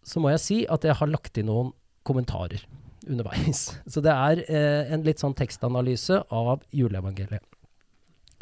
Så 0.03 0.19
må 0.19 0.31
jeg 0.33 0.39
si 0.39 0.59
at 0.67 0.81
jeg 0.83 0.95
har 0.97 1.07
lagt 1.11 1.37
inn 1.37 1.45
noen 1.51 1.71
kommentarer 2.03 2.63
underveis. 3.07 3.77
Så 3.91 4.01
det 4.01 4.11
er 4.11 4.41
eh, 4.49 4.93
en 4.93 5.03
litt 5.05 5.21
sånn 5.21 5.35
tekstanalyse 5.37 6.23
av 6.31 6.63
juleevangeliet. 6.73 7.43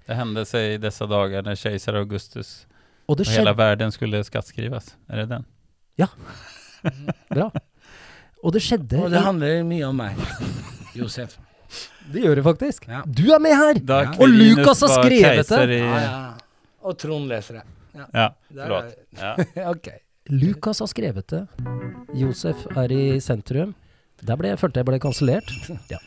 Det 0.10 0.16
hendte 0.18 0.42
seg 0.50 0.72
i 0.74 0.78
disse 0.82 1.06
dager 1.06 1.44
når 1.46 1.58
keiser 1.62 1.98
Augustus 2.00 2.48
Og 3.10 3.20
og 3.20 3.30
hele 3.30 3.52
verden 3.58 3.92
skulle 3.94 4.24
skattskrives. 4.26 4.96
Er 5.10 5.22
det 5.22 5.28
den? 5.30 5.46
Ja. 6.02 6.08
bra. 7.30 7.50
Og 8.44 8.54
det 8.56 8.62
skjedde 8.64 9.02
Og 9.04 9.12
det 9.14 9.22
handler 9.22 9.64
mye 9.68 9.86
om 9.90 9.98
meg, 10.00 10.18
Josef. 10.98 11.36
Det 12.10 12.24
gjør 12.24 12.40
det 12.40 12.44
faktisk. 12.48 12.88
Ja. 12.90 13.02
Du 13.06 13.28
er 13.36 13.42
med 13.44 13.54
her! 13.54 13.80
Da 13.86 14.00
Ja. 14.08 14.14
Og 14.18 14.30
Lukas 14.34 14.82
har 14.82 14.94
skrevet 14.98 15.50
det. 15.52 15.78
I, 15.78 15.80
Ja, 15.84 16.00
ja. 16.02 16.34
Og 16.82 16.98
Trond 16.98 17.28
leser 17.30 17.60
det. 17.60 17.64
Ja, 18.00 18.30
Der 18.50 18.64
forlåt. 18.66 18.96
er- 19.20 19.38
Ja. 19.58 19.70
ok. 19.76 19.90
Lukas 20.30 20.80
har 20.80 20.88
skrevet 20.88 21.28
det. 21.28 21.44
Josef 22.16 22.66
er 22.78 22.92
i 22.92 23.20
sentrum. 23.20 23.76
Der 24.26 24.40
ble, 24.40 24.56
følte 24.60 24.82
jeg 24.82 24.90
ble 24.90 25.00
kansellert. 25.02 25.52
Ja. 25.92 26.00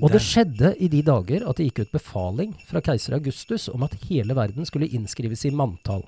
Og 0.00 0.12
det 0.14 0.22
skjedde 0.24 0.72
i 0.80 0.88
de 0.88 1.02
dager 1.04 1.44
at 1.48 1.58
det 1.58 1.66
gikk 1.68 1.82
ut 1.84 1.96
befaling 1.98 2.54
fra 2.68 2.80
keiser 2.84 3.16
Augustus 3.18 3.66
om 3.72 3.82
at 3.84 3.96
hele 4.06 4.36
verden 4.38 4.66
skulle 4.68 4.88
innskrives 4.88 5.44
i 5.44 5.52
manntall. 5.52 6.04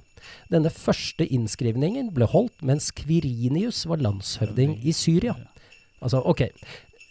Denne 0.52 0.70
første 0.72 1.26
innskrivningen 1.26 2.12
ble 2.14 2.28
holdt 2.30 2.62
mens 2.64 2.90
Kvirinius 2.96 3.82
var 3.90 4.00
landshøvding 4.04 4.78
i 4.80 4.94
Syria. 4.96 5.34
Altså, 6.00 6.22
ok. 6.24 6.46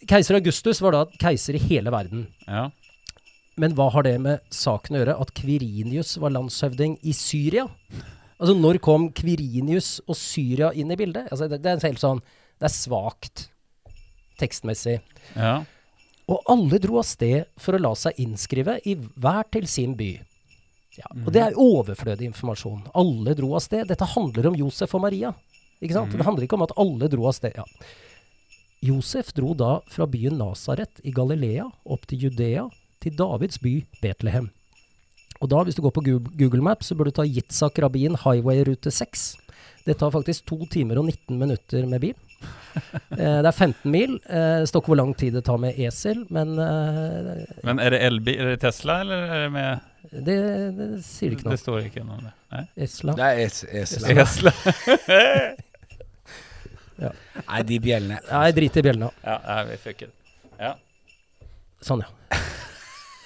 Keiser 0.10 0.40
Augustus 0.40 0.82
var 0.82 0.96
da 0.96 1.04
keiser 1.22 1.60
i 1.60 1.66
hele 1.68 1.94
verden. 1.94 2.26
Ja. 2.48 2.70
Men 3.62 3.76
hva 3.78 3.92
har 3.94 4.08
det 4.08 4.16
med 4.24 4.42
saken 4.54 4.96
å 4.96 5.04
gjøre 5.04 5.20
at 5.22 5.36
Kvirinius 5.38 6.16
var 6.24 6.34
landshøvding 6.34 6.98
i 7.06 7.14
Syria? 7.14 7.68
Altså, 8.42 8.56
når 8.58 8.82
kom 8.82 9.12
Kvirinius 9.14 10.00
og 10.08 10.18
Syria 10.18 10.72
inn 10.74 10.90
i 10.90 10.98
bildet? 10.98 11.30
Altså, 11.30 11.52
det, 11.52 11.62
det 11.62 11.76
er 11.76 11.84
helt 11.92 12.02
sånn 12.02 12.24
Det 12.58 12.70
er 12.72 12.74
svakt 12.74 13.51
tekstmessig. 14.42 15.00
ja. 15.36 15.62
Og 16.32 16.46
alle 16.48 16.78
dro 16.80 17.00
av 17.02 17.04
sted 17.04 17.50
for 17.60 17.76
å 17.76 17.82
la 17.82 17.90
seg 17.98 18.20
innskrive 18.24 18.78
i 18.88 18.94
hver 18.96 19.50
til 19.52 19.66
sin 19.68 19.98
by. 20.00 20.14
Ja, 20.96 21.10
og 21.12 21.32
det 21.36 21.42
er 21.44 21.58
overflødig 21.60 22.30
informasjon. 22.30 22.86
Alle 22.96 23.34
dro 23.36 23.50
av 23.58 23.64
sted. 23.66 23.88
Dette 23.90 24.08
handler 24.14 24.48
om 24.48 24.56
Josef 24.60 24.94
og 24.96 25.04
Maria. 25.04 25.34
Ikke 25.82 25.98
sant? 25.98 26.16
Det 26.16 26.24
handler 26.28 26.46
ikke 26.46 26.60
om 26.60 26.66
at 26.68 26.76
alle 26.80 27.10
dro 27.12 27.28
av 27.28 27.36
sted. 27.36 27.58
Ja. 27.58 27.66
Josef 28.86 29.34
dro 29.38 29.54
da 29.58 29.76
fra 29.92 30.08
byen 30.10 30.40
Nasaret 30.40 31.04
i 31.04 31.14
Galilea 31.16 31.68
opp 31.86 32.08
til 32.10 32.28
Judea, 32.28 32.66
til 33.02 33.16
Davids 33.18 33.60
by 33.62 33.76
Betlehem. 34.02 34.50
Og 35.42 35.50
da, 35.50 35.64
hvis 35.66 35.78
du 35.78 35.84
går 35.84 35.94
på 35.96 36.04
Google 36.06 36.64
Maps, 36.66 36.92
så 36.92 36.96
bør 36.98 37.10
du 37.10 37.18
ta 37.18 37.26
Yitzhak 37.26 37.80
Rabin 37.82 38.18
Highway 38.24 38.64
rute 38.68 38.94
6. 38.94 39.26
Det 39.88 39.98
tar 39.98 40.14
faktisk 40.14 40.46
to 40.50 40.60
timer 40.70 41.02
og 41.02 41.10
19 41.10 41.40
minutter 41.40 41.88
med 41.90 42.04
bil. 42.04 42.18
Eh, 43.12 43.40
det 43.44 43.50
er 43.50 43.52
15 43.52 43.92
mil. 43.92 44.14
Eh, 44.30 44.62
det 44.64 44.70
står 44.70 44.82
ikke 44.82 44.94
hvor 44.94 45.00
lang 45.02 45.14
tid 45.18 45.36
det 45.36 45.44
tar 45.48 45.58
med 45.62 45.80
esel, 45.80 46.24
men 46.32 46.54
eh, 46.62 47.42
Men 47.68 47.82
er 47.84 47.94
det 47.94 48.00
elbil, 48.08 48.40
er 48.40 48.54
det 48.54 48.62
Tesla, 48.64 49.02
eller 49.04 49.26
er 49.28 49.44
det 49.46 49.50
med 49.56 49.88
det, 50.12 50.38
det 50.78 50.88
sier 51.06 51.36
ikke 51.36 51.52
Det 51.54 51.60
står 51.62 51.84
ikke 51.86 52.04
noe 52.04 52.18
om 52.18 52.24
det. 52.26 52.32
Nei. 52.52 52.64
Esla. 52.86 53.14
Det 53.20 53.28
er 53.28 53.42
es 53.46 53.60
Esla. 53.64 54.16
Esla. 54.24 54.54
ja. 57.04 57.12
Nei, 57.46 57.62
de 57.70 57.78
bjellene. 57.84 58.18
Nei, 58.32 58.48
drit 58.58 58.80
i 58.80 58.86
bjellene. 58.88 59.12
ja, 59.24 59.38
nei, 59.46 59.62
vi 59.70 59.78
fucker. 59.86 60.12
Ja. 60.60 60.74
Sånn, 61.86 62.04
ja. 62.04 62.42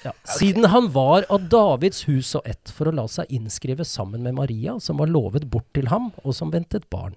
ja. 0.06 0.14
Siden 0.36 0.68
han 0.72 0.92
var 0.96 1.26
av 1.34 1.48
Davids 1.52 2.06
hus 2.10 2.36
og 2.38 2.46
ett 2.50 2.74
for 2.76 2.92
å 2.92 2.96
la 2.96 3.08
seg 3.12 3.32
innskrive 3.34 3.88
sammen 3.88 4.24
med 4.28 4.38
Maria, 4.38 4.78
som 4.84 5.02
var 5.02 5.10
lovet 5.12 5.48
bort 5.52 5.72
til 5.76 5.90
ham, 5.94 6.12
og 6.24 6.38
som 6.38 6.54
ventet 6.54 6.90
barn. 6.94 7.16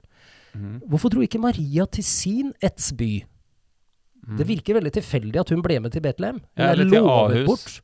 Hvorfor 0.88 1.09
dro 1.12 1.21
ikke 1.25 1.40
Maria 1.42 1.85
til 1.87 2.05
sin 2.05 2.53
etsby? 2.62 3.25
Det 4.38 4.44
virker 4.49 4.77
veldig 4.77 4.92
tilfeldig 4.92 5.40
at 5.40 5.51
hun 5.55 5.62
ble 5.64 5.79
med 5.81 5.92
til 5.94 6.03
Betlehem. 6.05 6.37
Mm. 6.37 6.49
Ja, 6.59 6.64
er 6.66 6.73
eller 6.73 6.90
til 6.90 7.07
Ahus. 7.09 7.47
Bort. 7.47 7.81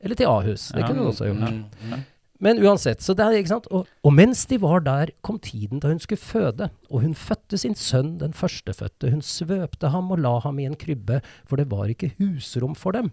Eller 0.00 0.14
til 0.20 0.26
Ahus. 0.30 0.68
Det 0.74 0.80
Ja. 0.82 0.86
kunne 0.86 0.98
hun 1.02 1.08
også 1.10 1.24
gjort. 1.24 1.64
Ja. 1.90 1.96
Men 2.40 2.58
uansett, 2.62 3.00
så 3.02 3.14
det 3.16 3.24
er, 3.24 3.30
ikke 3.38 3.48
sant? 3.48 3.66
Og, 3.70 3.86
og 4.04 4.12
mens 4.12 4.44
de 4.46 4.58
var 4.60 4.80
der, 4.80 5.06
kom 5.22 5.38
tiden 5.38 5.80
da 5.80 5.88
hun 5.88 5.98
skulle 6.02 6.18
føde, 6.20 6.68
og 6.90 7.00
hun 7.00 7.14
fødte 7.14 7.56
sin 7.58 7.74
sønn, 7.74 8.18
den 8.20 8.32
førstefødte. 8.32 9.10
Hun 9.10 9.22
svøpte 9.22 9.88
ham 9.88 10.10
og 10.10 10.18
la 10.20 10.38
ham 10.44 10.58
i 10.58 10.66
en 10.66 10.74
krybbe, 10.76 11.20
for 11.46 11.56
det 11.56 11.70
var 11.70 11.86
ikke 11.88 12.12
husrom 12.18 12.74
for 12.74 12.92
dem. 12.92 13.10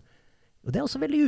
Og 0.62 0.72
Det 0.74 0.78
er 0.78 0.86
også 0.86 1.00
veldig 1.02 1.22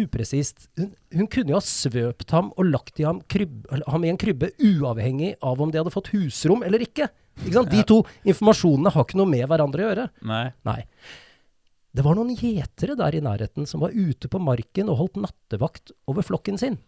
upresist. 0.00 0.68
Hun, 0.80 0.90
hun 1.12 1.26
kunne 1.28 1.52
jo 1.52 1.58
ha 1.58 1.64
svøpt 1.64 2.30
ham 2.32 2.50
og 2.56 2.70
lagt 2.70 3.00
i 3.02 3.04
ham, 3.04 3.20
krybb, 3.28 3.66
ham 3.84 4.04
i 4.06 4.08
en 4.08 4.20
krybbe, 4.20 4.48
uavhengig 4.64 5.34
av 5.44 5.60
om 5.60 5.70
de 5.72 5.80
hadde 5.82 5.92
fått 5.92 6.08
husrom 6.14 6.64
eller 6.64 6.80
ikke. 6.86 7.10
ikke 7.44 7.52
sant? 7.58 7.70
De 7.74 7.82
to 7.84 8.00
informasjonene 8.24 8.92
har 8.94 9.04
ikke 9.04 9.20
noe 9.20 9.28
med 9.28 9.44
hverandre 9.50 9.84
å 9.84 9.90
gjøre. 9.90 10.06
Nei. 10.30 10.44
Nei. 10.64 10.78
Det 11.92 12.04
var 12.06 12.16
noen 12.16 12.32
gjetere 12.36 12.96
der 12.96 13.16
i 13.18 13.24
nærheten 13.24 13.68
som 13.68 13.84
var 13.84 13.92
ute 13.92 14.30
på 14.32 14.40
marken 14.40 14.88
og 14.92 15.00
holdt 15.02 15.20
nattevakt 15.20 15.92
over 16.08 16.24
flokken 16.24 16.56
sin. 16.60 16.78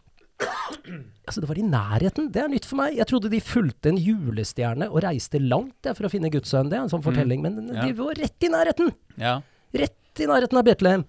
Altså, 1.29 1.43
det 1.43 1.49
var 1.51 1.59
i 1.61 1.65
nærheten. 1.67 2.31
Det 2.33 2.41
er 2.43 2.49
nytt 2.49 2.65
for 2.69 2.81
meg. 2.81 2.97
Jeg 2.97 3.09
trodde 3.11 3.31
de 3.33 3.41
fulgte 3.45 3.91
en 3.93 3.99
julestjerne 4.01 4.89
og 4.89 5.03
reiste 5.05 5.41
langt 5.43 5.85
ja, 5.85 5.93
for 5.97 6.09
å 6.09 6.13
finne 6.13 6.31
gudssønnen. 6.33 6.71
Det 6.73 6.79
er 6.79 6.87
en 6.87 6.93
sånn 6.93 7.05
fortelling, 7.05 7.43
men 7.45 7.69
Ja. 7.75 7.85
de 7.85 7.93
var 7.99 8.17
rett 8.17 8.47
i 8.47 8.49
nærheten. 8.53 8.93
Ja. 9.21 9.41
Rett 9.77 10.23
i 10.25 10.27
nærheten 10.31 10.59
av 10.59 10.65
Betlehem. 10.65 11.05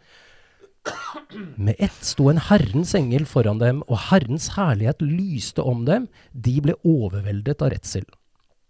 Med 1.55 1.75
ett 1.79 2.03
sto 2.05 2.29
en 2.29 2.41
Herrens 2.41 2.95
engel 2.97 3.27
foran 3.29 3.61
dem, 3.61 3.83
og 3.87 3.99
Herrens 4.09 4.51
herlighet 4.55 5.03
lyste 5.05 5.63
om 5.63 5.85
dem. 5.87 6.07
De 6.31 6.57
ble 6.63 6.75
overveldet 6.87 7.61
av 7.61 7.71
redsel. 7.75 8.07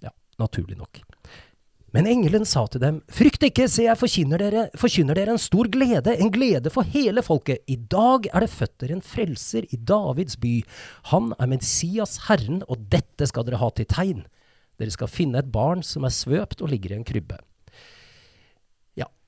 Ja, 0.04 0.14
naturlig 0.42 0.78
nok. 0.80 1.02
Men 1.92 2.08
engelen 2.08 2.46
sa 2.48 2.64
til 2.72 2.80
dem, 2.84 3.02
frykt 3.12 3.44
ikke, 3.44 3.66
se 3.68 3.84
jeg 3.84 4.00
forkynner 4.00 4.40
dere, 4.40 4.62
forkynner 4.80 5.18
dere 5.18 5.34
en 5.36 5.42
stor 5.42 5.68
glede, 5.72 6.14
en 6.16 6.32
glede 6.32 6.72
for 6.72 6.88
hele 6.88 7.24
folket. 7.26 7.66
I 7.68 7.76
dag 7.76 8.30
er 8.32 8.46
det 8.46 8.54
født 8.54 8.78
dere 8.80 8.96
en 8.96 9.04
frelser 9.04 9.68
i 9.76 9.80
Davids 9.92 10.40
by. 10.40 10.62
Han 11.12 11.34
er 11.36 11.52
Messias 11.52 12.16
Herren, 12.30 12.62
og 12.72 12.88
dette 12.94 13.28
skal 13.28 13.48
dere 13.48 13.60
ha 13.60 13.72
til 13.76 13.90
tegn. 13.92 14.24
Dere 14.80 14.96
skal 14.96 15.12
finne 15.12 15.44
et 15.44 15.52
barn 15.52 15.84
som 15.84 16.08
er 16.08 16.16
svøpt 16.16 16.64
og 16.64 16.72
ligger 16.72 16.96
i 16.96 17.02
en 17.02 17.08
krybbe. 17.08 17.42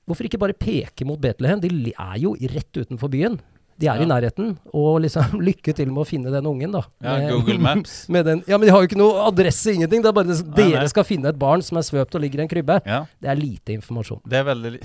Ja, 0.04 0.12
hvorfor 0.12 0.24
ikke 0.28 0.38
bare 0.38 0.52
peke 0.52 1.04
mot 1.08 1.18
Betlehem? 1.20 1.60
De 1.60 1.92
er 1.96 2.18
jo 2.20 2.34
rett 2.36 2.72
utenfor 2.76 3.08
byen. 3.08 3.40
De 3.76 3.88
er 3.88 3.96
Ja. 3.96 4.02
i 4.02 4.06
nærheten. 4.06 4.56
Og 4.72 5.00
liksom 5.02 5.40
lykke 5.48 5.74
til 5.74 5.86
med 5.90 6.04
å 6.04 6.06
finne 6.06 6.30
den 6.30 6.46
ungen, 6.46 6.70
da. 6.70 6.82
ja, 7.02 7.16
Med- 7.18 7.32
Google 7.32 7.58
Maps. 7.58 8.08
med 8.12 8.24
den, 8.24 8.42
ja, 8.46 8.56
men 8.58 8.66
de 8.68 8.70
har 8.70 8.80
jo 8.82 8.86
ikke 8.86 8.98
noe 9.00 9.24
adresse, 9.26 9.72
ingenting. 9.74 10.02
Det 10.02 10.08
er 10.08 10.12
bare 10.12 10.28
det, 10.28 10.44
Nei, 10.46 10.54
dere 10.70 10.84
nei. 10.84 10.88
skal 10.92 11.04
finne 11.04 11.26
et 11.32 11.38
barn 11.38 11.62
som 11.62 11.78
er 11.78 11.82
svøpt 11.82 12.14
og 12.14 12.20
ligger 12.22 12.38
i 12.38 12.42
en 12.44 12.48
krybbe. 12.52 12.76
Ja, 12.86 13.06
Det 13.20 13.30
er 13.32 13.34
lite 13.40 13.72
informasjon. 13.74 14.20
det 14.28 14.38
er 14.38 14.44
veldig 14.44 14.72
li- 14.76 14.84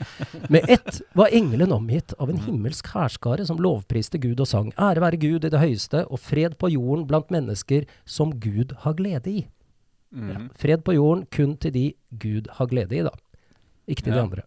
Med 0.50 0.68
ett 0.70 1.00
var 1.18 1.26
engelen 1.34 1.72
omgitt 1.72 2.14
av 2.20 2.30
en 2.30 2.38
himmelsk 2.38 2.86
hærskare 2.94 3.44
som 3.46 3.58
lovpriste 3.58 4.20
Gud 4.22 4.38
og 4.40 4.46
sang. 4.46 4.70
Ære 4.78 5.00
være 5.02 5.18
Gud 5.18 5.44
i 5.44 5.50
det 5.50 5.58
høyeste, 5.60 6.04
og 6.08 6.20
fred 6.20 6.54
på 6.60 6.70
jorden 6.70 7.06
blant 7.10 7.30
mennesker 7.34 7.88
som 8.06 8.30
Gud 8.38 8.76
har 8.84 8.94
glede 8.94 9.26
i. 9.26 9.40
Ja, 10.14 10.38
Mhm. 10.38 10.50
fred 10.58 10.84
på 10.84 10.94
jorden 10.94 11.26
kun 11.30 11.56
til 11.56 11.72
de 11.72 11.94
Gud 12.18 12.46
har 12.52 12.66
glede 12.66 12.94
i, 12.98 13.02
da. 13.02 13.10
Ikke 13.88 14.04
til 14.06 14.16
de 14.16 14.22
andre. 14.22 14.44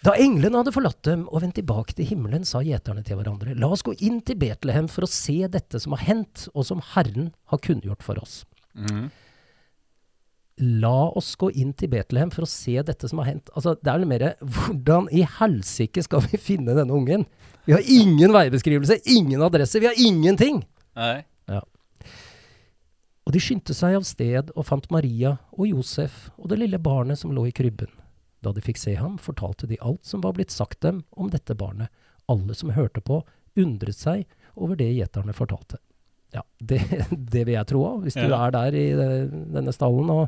Da 0.00 0.14
englene 0.16 0.62
hadde 0.62 0.72
forlatt 0.72 1.02
dem 1.04 1.26
og 1.28 1.42
vendt 1.42 1.58
tilbake 1.58 1.92
til 1.96 2.08
himmelen, 2.08 2.46
sa 2.48 2.62
gjeterne 2.64 3.02
til 3.04 3.18
hverandre, 3.18 3.52
la 3.52 3.68
oss 3.68 3.84
gå 3.84 3.92
inn 4.00 4.22
til 4.24 4.38
Betlehem 4.40 4.88
for 4.88 5.04
å 5.04 5.10
se 5.10 5.42
dette 5.52 5.80
som 5.82 5.92
har 5.96 6.06
hendt, 6.06 6.46
og 6.54 6.64
som 6.70 6.80
Herren 6.94 7.34
har 7.52 7.60
kunngjort 7.60 8.04
for 8.06 8.20
oss. 8.22 8.40
Mm. 8.72 9.10
La 10.80 11.10
oss 11.16 11.34
gå 11.40 11.50
inn 11.52 11.74
til 11.76 11.92
Betlehem 11.92 12.32
for 12.32 12.46
å 12.46 12.48
se 12.48 12.80
dette 12.84 13.08
som 13.08 13.20
har 13.20 13.28
hendt. 13.28 13.52
Altså, 13.52 13.76
det 13.76 13.92
er 13.92 14.00
litt 14.00 14.12
mer 14.12 14.26
hvordan 14.40 15.08
i 15.12 15.24
helsike 15.38 16.04
skal 16.04 16.24
vi 16.28 16.40
finne 16.40 16.76
denne 16.76 16.96
ungen? 16.96 17.26
Vi 17.68 17.76
har 17.76 17.84
ingen 17.84 18.32
veibeskrivelse, 18.32 19.02
ingen 19.04 19.44
adresse, 19.44 19.80
vi 19.80 19.88
har 19.88 20.00
ingenting! 20.00 20.62
Nei. 20.96 21.20
Og 23.30 23.34
de 23.36 23.38
skyndte 23.38 23.74
seg 23.78 23.94
av 23.94 24.02
sted 24.02 24.48
og 24.58 24.64
fant 24.66 24.88
Maria 24.90 25.36
og 25.54 25.68
Josef 25.68 26.32
og 26.34 26.48
det 26.50 26.56
lille 26.58 26.80
barnet 26.82 27.20
som 27.20 27.30
lå 27.30 27.44
i 27.46 27.52
krybben. 27.54 27.86
Da 28.42 28.50
de 28.50 28.62
fikk 28.64 28.80
se 28.82 28.96
ham, 28.98 29.20
fortalte 29.22 29.68
de 29.70 29.76
alt 29.86 30.02
som 30.02 30.24
var 30.24 30.34
blitt 30.34 30.50
sagt 30.50 30.80
dem 30.82 31.04
om 31.14 31.28
dette 31.30 31.54
barnet. 31.54 31.92
Alle 32.26 32.56
som 32.58 32.72
hørte 32.74 32.98
på, 33.06 33.20
undret 33.54 33.94
seg 33.94 34.24
over 34.58 34.74
det 34.80 34.88
gjeterne 34.96 35.36
fortalte. 35.36 35.78
Ja, 36.34 36.42
det, 36.58 36.80
det 37.36 37.44
vil 37.44 37.54
jeg 37.54 37.68
tro 37.70 37.84
òg, 37.86 38.02
hvis 38.08 38.18
du 38.18 38.34
er 38.34 38.56
der 38.56 38.80
i 38.80 38.84
denne 38.98 39.76
stallen. 39.78 40.10
Og 40.10 40.26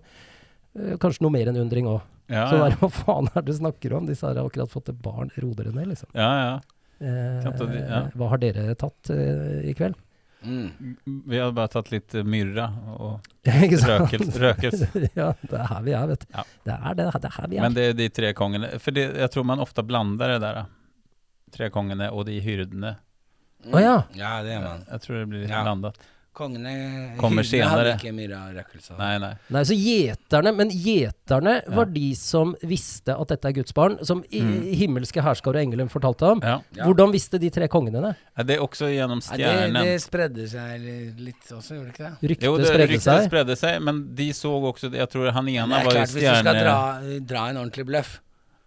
øh, 0.78 0.94
kanskje 1.02 1.26
noe 1.26 1.34
mer 1.34 1.50
enn 1.50 1.58
undring 1.64 1.90
òg. 1.90 2.06
Ja, 2.30 2.46
Så 2.52 2.54
ja. 2.54 2.68
bare, 2.68 2.78
hva 2.84 2.92
faen 3.00 3.32
er 3.32 3.40
det 3.40 3.48
du 3.50 3.58
snakker 3.58 3.98
om? 3.98 4.06
Disse 4.06 4.30
her 4.30 4.38
har 4.38 4.46
akkurat 4.46 4.70
fått 4.70 4.94
et 4.94 5.02
barn. 5.02 5.34
Ro 5.42 5.50
dere 5.58 5.74
ned, 5.74 5.90
liksom. 5.90 6.14
ja, 6.14 6.30
ja. 6.44 6.54
Eh, 7.02 7.50
ja. 7.82 8.04
Hva 8.14 8.30
har 8.30 8.38
dere 8.46 8.76
tatt 8.78 9.10
eh, 9.10 9.58
i 9.66 9.74
kveld? 9.74 9.98
Mm. 10.44 11.22
Vi 11.26 11.38
har 11.38 11.52
bare 11.54 11.68
tatt 11.72 11.90
litt 11.92 12.14
myrra 12.26 12.66
og 12.96 13.28
røkelse. 13.46 14.40
røkelse. 14.42 14.88
ja, 15.14 15.28
det 15.42 15.58
er 15.60 15.68
her 15.70 15.82
vi 15.86 15.92
er, 15.98 16.06
vet 16.10 16.24
du. 16.24 16.28
Ja. 16.34 16.44
Det 16.66 16.76
er 16.78 16.94
det, 16.98 17.06
det 17.22 17.30
er 17.30 17.36
her 17.38 17.48
vi 17.52 17.58
er. 17.60 17.62
Men 17.66 17.76
det 17.78 17.84
er 17.90 17.96
de 17.98 18.08
tre 18.20 18.32
kongene. 18.38 18.72
For 18.82 18.94
det, 18.96 19.06
jeg 19.22 19.30
tror 19.34 19.46
man 19.52 19.62
ofte 19.62 19.84
blander 19.86 20.34
det 20.34 20.40
der. 20.44 20.62
Tre 21.52 21.68
kongene 21.74 22.10
og 22.10 22.26
de 22.30 22.38
hyrdene. 22.42 22.94
Mm. 23.62 23.74
Oh, 23.76 23.80
ja. 23.82 23.96
Ja, 24.18 24.32
det 24.42 24.56
er 24.56 24.62
man. 24.64 24.84
Jeg 24.90 25.04
tror 25.04 25.20
det 25.20 25.28
blir 25.30 25.46
Ja. 25.48 25.62
blandet. 25.62 25.98
Kongene 26.32 27.16
Kommer 27.20 27.42
hyrdene 27.44 27.66
hadde 27.68 27.82
senere. 27.82 27.96
ikke 27.98 28.12
mye 28.16 28.38
røkelse. 28.56 28.94
Nei, 28.98 29.18
nei. 29.20 29.32
Nei, 29.52 29.62
så 29.68 29.74
gjeterne, 29.76 30.52
Men 30.56 30.70
gjeterne 30.70 31.62
Ja. 31.68 31.74
var 31.76 31.84
de 31.92 32.14
som 32.14 32.54
visste 32.62 33.12
at 33.20 33.28
dette 33.28 33.44
er 33.48 33.52
Guds 33.52 33.72
barn, 33.72 33.98
som 34.04 34.24
i, 34.30 34.40
Mm. 34.40 34.72
himmelske 34.74 35.20
herskere 35.22 35.56
og 35.60 35.66
engelen 35.66 35.90
fortalte 35.90 36.22
om. 36.30 36.40
Ja. 36.42 36.60
Hvordan 36.86 37.12
visste 37.12 37.38
de 37.38 37.50
tre 37.50 37.68
kongene 37.68 38.00
det? 38.00 38.16
Er 38.38 38.44
Det 38.44 38.58
også 38.60 38.88
gjennom 38.88 39.20
Nei, 39.20 39.36
det, 39.36 39.46
stjernen. 39.46 39.84
det 39.84 40.00
spredde 40.00 40.48
seg 40.48 41.20
litt 41.20 41.44
også, 41.52 41.76
gjorde 41.76 41.92
det 41.92 41.94
ikke 41.94 42.20
det? 42.20 42.30
Ryktet 42.30 42.42
Jo, 42.44 42.56
det 42.56 42.66
spredde 42.66 42.88
ryktet 42.88 43.02
seg. 43.02 43.28
spredde 43.30 43.56
seg, 43.58 43.82
men 43.82 44.14
de 44.14 44.30
så 44.32 44.50
også 44.62 44.90
Jeg 44.92 45.08
tror 45.10 45.30
han 45.32 45.46
ene 45.48 45.68
det 45.68 45.68
var 45.68 45.82
jo 45.84 45.90
klart, 45.90 46.08
hvis 46.08 46.14
du 46.14 46.20
skal 46.20 46.44
dra, 46.64 47.00
dra 47.26 47.48
en 47.50 47.56
ordentlig 47.58 47.84
bløff, 47.86 48.20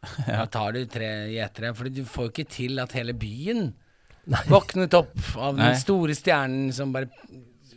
Ja. 0.27 0.37
da 0.37 0.45
tar 0.45 0.71
du 0.73 0.85
tre 0.85 1.09
gjetere. 1.33 1.75
For 1.75 1.85
du 1.89 2.03
får 2.03 2.25
jo 2.25 2.29
ikke 2.29 2.47
til 2.47 2.79
at 2.79 2.91
hele 2.91 3.13
byen 3.13 3.73
våknet 4.47 4.93
opp 4.93 5.17
av 5.37 5.55
den 5.57 5.75
store 5.75 6.13
stjernen 6.13 6.71
som 6.73 6.91
bare 6.91 7.09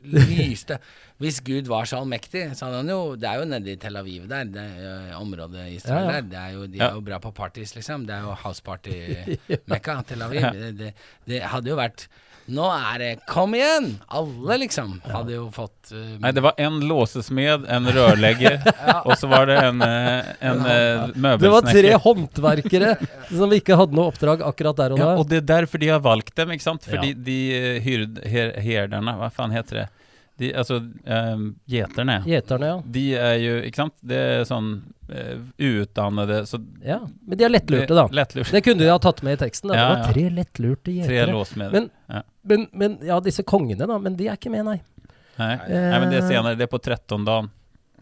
lyste 0.05 0.79
Hvis 1.19 1.41
Gud 1.45 1.67
var 1.71 1.89
så 1.89 1.99
allmektig, 2.03 2.45
så 2.57 2.69
hadde 2.69 2.83
han 2.83 2.93
jo 2.93 3.17
Det 3.19 3.29
er 3.29 3.41
jo 3.41 3.49
nede 3.51 3.73
i 3.73 3.77
Tel 3.81 3.97
Aviv 4.01 4.29
der, 4.31 4.45
det 4.55 4.67
jo 4.83 4.95
området 5.19 5.67
i 5.67 5.75
Israel 5.77 6.07
Ja, 6.07 6.15
ja. 6.15 6.21
der. 6.21 6.29
Det 6.31 6.39
er 6.39 6.55
jo, 6.55 6.67
de 6.67 6.79
er 6.79 6.95
jo 6.95 7.01
bra 7.09 7.19
på 7.19 7.33
parties, 7.35 7.75
liksom. 7.75 8.07
Det 8.07 8.15
er 8.15 8.27
jo 8.29 8.37
house 8.45 8.63
party-mekka, 8.63 9.99
Tel 10.09 10.23
Aviv. 10.23 10.49
Det, 10.55 10.73
det, 10.79 10.93
det 11.29 11.43
hadde 11.43 11.73
jo 11.73 11.79
vært 11.79 12.09
Nå 12.49 12.65
er 12.73 13.03
det 13.03 13.09
Kom 13.29 13.53
igjen! 13.57 13.91
Alle, 14.09 14.57
liksom, 14.63 14.95
hadde 15.05 15.35
jo 15.35 15.47
fått 15.53 15.91
uh, 15.93 16.17
Nei, 16.23 16.33
det 16.33 16.45
var 16.45 16.57
en 16.61 16.79
låsesmed, 16.89 17.67
en 17.69 17.91
rørlegger 17.93 18.57
og 19.07 19.13
så 19.21 19.29
var 19.31 19.49
det 19.51 19.59
en, 19.67 19.83
en 19.85 20.63
en 20.69 21.13
møbelsnekker. 21.13 21.43
Det 21.45 21.53
var 21.53 21.69
tre 21.69 21.93
håndverkere 22.07 22.95
som 23.29 23.53
ikke 23.57 23.77
hadde 23.79 23.99
noe 23.99 24.09
oppdrag 24.13 24.43
akkurat 24.49 24.81
der 24.81 24.97
og 24.97 25.01
da. 25.03 25.11
Ja, 25.13 25.21
og 25.21 25.29
det 25.31 25.43
er 25.43 25.47
derfor 25.53 25.83
de 25.83 25.93
har 25.93 26.03
valgt 26.05 26.35
dem, 26.39 26.55
ikke 26.57 26.65
sant? 26.65 26.89
Fordi 26.89 27.13
Ja. 27.13 27.21
de, 27.29 27.39
hva 27.85 27.85
hyrd, 27.85 28.21
her, 28.29 28.55
vad 29.21 29.33
fan 29.37 29.53
heter 29.55 29.83
det? 29.83 29.87
De, 30.39 30.53
altså, 30.55 30.77
um, 30.79 31.49
geterne. 31.67 32.21
Gjeterne, 32.27 32.67
ja. 32.71 32.77
De 32.95 33.03
er 33.19 33.37
jo, 33.43 33.57
ikke 33.67 33.81
sant? 33.81 33.95
Det 34.07 34.19
er 34.37 34.45
sånn 34.47 34.69
uh, 35.11 35.41
uutdannede, 35.59 36.45
så 36.47 36.61
ja. 36.87 37.01
Men 37.27 37.41
de 37.41 37.47
er 37.49 37.51
lettlurte, 37.51 37.97
da. 37.99 38.05
Lettlurte. 38.15 38.55
Det 38.55 38.63
kunne 38.67 38.85
de 38.85 38.93
ha 38.93 39.01
tatt 39.03 39.23
med 39.27 39.35
i 39.35 39.41
teksten. 39.43 39.73
Da. 39.73 39.79
Ja, 39.81 39.89
Det 39.89 39.97
var 40.05 40.13
tre 40.15 40.27
lettlurte 40.37 40.95
gjetere. 40.95 41.43
Tre 41.51 41.71
Men- 41.75 41.91
ja. 42.07 42.23
Men, 42.49 42.69
men 42.73 42.99
ja, 43.05 43.19
disse 43.21 43.43
kongene, 43.43 43.87
da. 43.91 43.99
Men 43.99 44.15
de 44.17 44.29
er 44.31 44.39
ikke 44.39 44.53
med, 44.55 44.65
nei. 44.69 44.79
Nei, 45.39 45.55
nei, 45.57 45.83
nei 45.91 45.99
men 46.03 46.11
det 46.15 46.23
er 46.23 46.29
senere. 46.31 46.57
Det 46.59 46.67
er 46.69 46.73
på 46.73 46.81
13 46.83 47.27
dagen. 47.27 47.51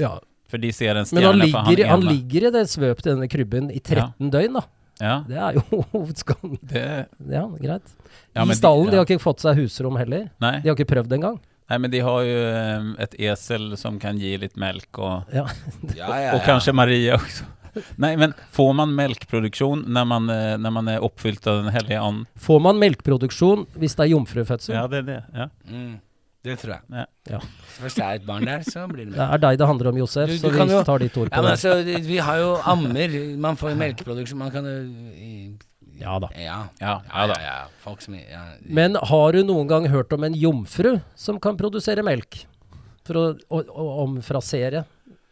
Ja. 0.00 0.14
For 0.46 0.62
de 0.62 0.70
ser 0.72 0.94
en 0.94 1.08
Men 1.10 1.24
han 1.24 1.40
stjerne, 1.40 1.50
for 1.50 1.58
han 1.58 1.72
ligger, 1.72 1.88
han 1.90 2.02
ene. 2.04 2.12
ligger 2.12 2.46
i 2.46 2.50
det 2.54 2.66
svøpet 2.70 3.06
i 3.08 3.10
denne 3.14 3.28
krybben 3.32 3.70
i 3.74 3.80
13 3.80 4.30
døgn, 4.30 4.60
da. 4.60 4.62
Ja, 5.00 5.16
Det 5.28 5.36
er 5.36 5.56
jo 5.58 5.82
hovedskallen. 5.92 6.56
det 6.62 6.84
Ja, 7.28 7.42
greit. 7.60 7.90
Ja, 8.32 8.44
I 8.44 8.54
stallen. 8.56 8.86
De, 8.88 8.96
ja. 8.96 9.02
har 9.02 9.08
ikke 9.08 9.20
fått 9.24 9.42
seg 9.44 9.58
husrom 9.60 9.96
heller. 10.00 10.28
Nei. 10.40 10.54
De 10.62 10.70
har 10.70 10.76
ikke 10.78 10.88
prøvd 10.94 11.16
engang. 11.18 11.40
Nei, 11.68 11.78
men 11.82 11.90
de 11.90 11.98
har 12.06 12.22
jo 12.22 12.38
eh, 12.46 12.88
et 13.02 13.14
esel 13.32 13.72
som 13.80 13.98
kan 13.98 14.18
gi 14.22 14.36
litt 14.38 14.54
melk, 14.56 14.98
og, 15.02 15.24
Ja. 15.34 15.46
Ja, 15.96 16.10
ja, 16.22 16.32
og 16.36 16.42
kanskje 16.46 16.74
Maria 16.76 17.16
også. 17.18 17.44
Nei, 18.00 18.14
men 18.16 18.32
får 18.56 18.70
man 18.78 18.94
melkproduksjon 18.96 19.82
når 19.92 20.06
man, 20.08 20.30
eh, 20.32 20.54
når 20.56 20.72
man 20.78 20.88
er 20.88 21.02
oppfylt 21.04 21.44
av 21.50 21.58
Den 21.64 21.74
hellige 21.74 21.98
ånd? 22.00 22.22
Får 22.40 22.62
man 22.64 22.78
melkeproduksjon 22.80 23.66
hvis 23.76 23.96
det 23.98 24.06
er 24.06 24.12
jomfrufødsel? 24.14 24.74
Ja, 24.78 24.86
det 24.88 25.02
er 25.02 25.08
det. 25.10 25.18
Ja. 25.36 25.48
Mm, 25.68 25.98
det 26.46 26.54
tror 26.62 26.76
jeg. 26.78 27.04
Ja. 27.28 27.40
Først 27.76 27.98
det 28.00 28.06
er 28.06 28.20
et 28.22 28.24
barn 28.30 28.46
der, 28.48 28.62
så 28.64 28.86
blir 28.88 29.10
det 29.10 29.18
Det 29.18 29.26
er 29.26 29.42
deg 29.44 29.58
det 29.60 29.66
handler 29.68 29.90
om, 29.92 29.98
Josef, 30.00 30.30
Du- 30.30 30.36
du 30.38 30.46
så 30.46 30.52
vi 30.64 30.72
jo- 30.72 30.82
tar 30.88 30.98
ditt 31.04 31.16
ord 31.20 31.28
på 31.28 31.36
Ja, 31.36 31.42
men 31.42 31.50
det. 31.50 31.58
altså, 31.58 32.00
vi 32.06 32.16
har 32.30 32.38
jo 32.40 32.54
ammer. 32.64 33.36
Man 33.36 33.56
får 33.60 33.74
jo 33.74 33.76
melkeproduksjon. 33.82 34.38
Man 34.38 34.50
kan 34.54 34.64
jo 34.64 34.76
i- 35.12 35.58
Ja 36.00 36.18
da. 36.22 36.30
Ja. 36.34 36.58
Ja, 36.80 36.96
Ja, 37.08 37.26
ja 37.26 37.26
ja, 37.32 37.38
ja. 37.44 37.56
Folk 37.82 38.02
som 38.04 38.14
ja. 38.18 38.42
Men 38.60 38.98
har 39.00 39.32
du 39.32 39.42
noen 39.46 39.70
gang 39.70 39.88
hørt 39.92 40.12
om 40.12 40.26
en 40.26 40.36
jomfru 40.36 40.98
som 41.14 41.40
kan 41.40 41.56
produsere 41.56 42.04
melk? 42.06 42.44
For 43.06 43.18
å, 43.18 43.24
å, 43.54 43.62
å 43.62 43.86
omfrasere 44.04 44.84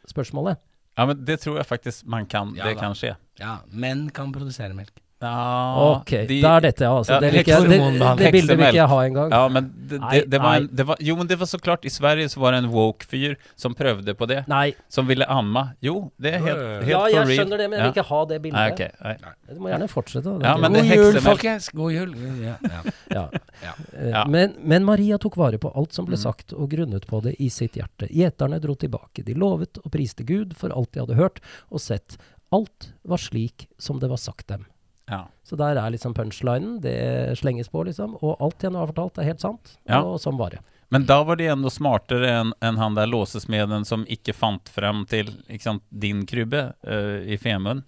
spørsmålet. 0.08 0.60
Ja, 0.94 1.06
men 1.10 1.24
det 1.26 1.40
tror 1.42 1.58
jeg 1.58 1.66
faktisk 1.66 2.06
man 2.06 2.28
kan. 2.30 2.54
Ja 2.54 2.68
det 2.68 2.76
da. 2.76 2.84
kan 2.86 2.94
skje. 2.98 3.16
ja, 3.40 3.58
menn 3.70 4.06
kan 4.14 4.30
produsere 4.34 4.76
melk. 4.76 4.94
Ja, 5.24 5.96
Ok, 5.96 6.10
de- 6.28 6.40
da 6.44 6.52
er 6.58 6.64
dette. 6.68 6.84
Altså, 6.88 7.12
Ja, 7.14 7.20
det, 7.20 7.30
jeg, 7.32 7.44
det, 7.44 7.54
hekshormonbehandling. 7.54 8.18
det 8.20 8.32
bildet 8.36 8.56
vil 8.58 8.66
ikke 8.68 8.80
jeg 8.80 8.88
ha 8.92 8.98
engang. 9.08 9.30
Ja, 9.34 9.42
men 9.48 9.70
det, 9.88 10.00
Nei, 10.00 10.10
det, 10.20 10.30
det, 10.34 10.40
var 10.44 10.56
en, 10.60 10.68
det 10.80 10.86
var 10.86 10.96
Jo, 11.00 11.16
men 11.16 11.26
det 11.30 11.38
var 11.40 11.46
så 11.50 11.58
klart 11.62 11.84
I 11.84 11.92
Sverige 11.94 12.28
så 12.32 12.40
var 12.42 12.52
det 12.52 12.62
en 12.64 12.70
woke 12.72 13.04
fyr 13.08 13.36
som 13.56 13.74
prøvde 13.74 14.14
på 14.14 14.28
det. 14.30 14.42
Nei. 14.50 14.74
Som 14.88 15.06
ville 15.08 15.26
amma. 15.30 15.64
Jo, 15.84 16.10
det 16.20 16.34
er 16.34 16.44
helt, 16.44 16.62
helt 16.84 16.88
Ja, 16.92 17.00
for 17.00 17.08
jeg 17.16 17.38
skjønner 17.38 17.58
det, 17.64 17.70
men 17.70 17.78
jeg 17.80 17.86
vil 17.88 17.94
ikke 17.96 18.08
ha 18.10 18.20
det 18.30 18.40
bildet. 18.42 18.58
Nei, 18.60 18.70
okay, 18.72 18.90
Nei. 19.04 19.16
Du 19.54 19.60
må 19.60 19.72
gjerne 19.72 19.88
fortsette. 19.90 20.36
Ja, 20.44 20.56
men 20.60 20.72
God 20.78 20.84
jul, 20.92 21.20
folkens! 21.24 21.68
God 21.74 21.92
jul. 21.92 22.14
Ja, 22.44 22.56
ja. 22.62 22.82
Ja. 23.14 23.24
Ja. 23.64 23.74
Eh, 23.96 24.24
Men, 24.28 24.54
men 24.60 24.84
Maria 24.84 25.16
tok 25.18 25.36
vare 25.40 25.58
på 25.58 25.70
alt 25.74 25.92
som 25.92 26.04
ble 26.06 26.14
Mm. 26.14 26.22
sagt, 26.22 26.52
og 26.52 26.70
grunnet 26.70 27.06
på 27.06 27.20
det 27.22 27.34
i 27.40 27.48
sitt 27.50 27.74
hjerte. 27.74 28.06
Gjeterne 28.10 28.60
dro 28.62 28.74
tilbake. 28.74 29.24
De 29.24 29.34
lovet 29.34 29.78
og 29.84 29.90
priste 29.92 30.24
Gud 30.24 30.54
for 30.56 30.70
alt 30.70 30.92
de 30.92 31.00
hadde 31.00 31.14
hørt 31.18 31.40
og 31.70 31.80
sett. 31.80 32.16
Alt 32.52 32.92
var 33.04 33.18
slik 33.18 33.66
som 33.78 33.98
det 33.98 34.08
var 34.08 34.16
sagt 34.22 34.46
dem. 34.48 34.66
Ja. 35.10 35.26
Så 35.44 35.56
der 35.60 35.76
er 35.76 35.90
liksom 35.92 36.14
punchlinen. 36.16 36.78
Det 36.80 36.94
slenges 37.38 37.68
på, 37.68 37.82
liksom. 37.84 38.14
Og 38.22 38.38
alt 38.40 38.62
jeg 38.64 38.72
nå 38.72 38.80
har 38.80 38.88
fortalt, 38.92 39.18
er 39.20 39.28
helt 39.28 39.42
sant. 39.44 39.74
Ja. 39.88 40.00
Og 40.02 40.16
sånn 40.22 40.38
var 40.40 40.54
det. 40.56 40.60
Men 40.94 41.06
da 41.08 41.18
var 41.26 41.36
de 41.40 41.48
enda 41.50 41.70
smartere 41.72 42.28
enn 42.30 42.52
en 42.62 42.76
han 42.78 42.94
der 42.94 43.08
låsesmeden 43.10 43.84
som 43.88 44.04
ikke 44.06 44.34
fant 44.36 44.68
frem 44.70 45.02
til 45.10 45.32
sant, 45.60 45.82
din 45.90 46.22
krybbe 46.28 46.68
uh, 46.86 47.18
i 47.26 47.36
Femund. 47.40 47.82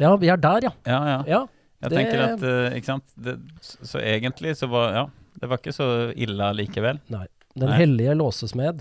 Ja, 0.00 0.14
vi 0.18 0.30
er 0.32 0.40
der, 0.40 0.70
ja. 0.70 0.72
Ja, 0.88 1.00
ja. 1.10 1.18
Ja, 1.28 1.40
Jeg 1.84 1.90
det- 1.90 1.98
tenker 1.98 2.24
at 2.24 2.42
uh, 2.42 2.76
ikke 2.78 2.90
sant? 2.94 3.04
Det, 3.14 3.36
så, 3.60 4.00
egentlig 4.00 4.56
så 4.58 4.66
var 4.72 4.92
Ja, 4.94 5.04
det 5.42 5.50
var 5.50 5.58
ikke 5.60 5.74
så 5.76 5.88
ille 6.16 6.50
likevel. 6.56 6.98
Den 7.10 7.68
Nei. 7.70 7.76
hellige 7.78 8.14
låsesmed. 8.18 8.80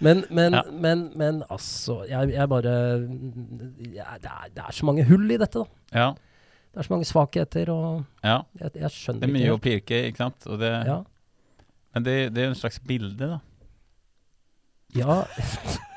Men, 0.00 0.24
men, 0.30 0.52
Ja. 0.56 0.62
men, 0.72 1.00
men 1.16 1.42
altså 1.50 1.98
Jeg, 2.08 2.30
jeg 2.32 2.48
bare 2.48 2.70
jeg, 2.72 4.06
det, 4.22 4.30
er, 4.30 4.48
det 4.54 4.62
er 4.66 4.72
så 4.72 4.86
mange 4.88 5.04
hull 5.04 5.30
i 5.30 5.36
dette, 5.36 5.58
da. 5.60 5.64
Ja. 6.00 6.06
Det 6.70 6.78
er 6.78 6.86
så 6.86 6.92
mange 6.94 7.04
svakheter, 7.08 7.70
og 7.74 8.04
ja. 8.24 8.38
jeg, 8.60 8.70
jeg 8.80 8.90
skjønner 8.94 9.20
Det 9.20 9.28
er 9.28 9.34
ikke 9.34 9.38
mye 9.38 9.50
å 9.50 9.58
helt. 9.58 9.62
pirke, 9.66 10.02
ikke 10.08 10.22
sant? 10.24 10.48
Det, 10.60 10.72
Ja. 10.88 10.98
Men 11.94 12.04
det, 12.06 12.16
det 12.34 12.42
er 12.44 12.48
en 12.52 12.54
slags 12.54 12.78
bilde, 12.86 13.26
da. 13.26 13.38
ja. 14.94 15.22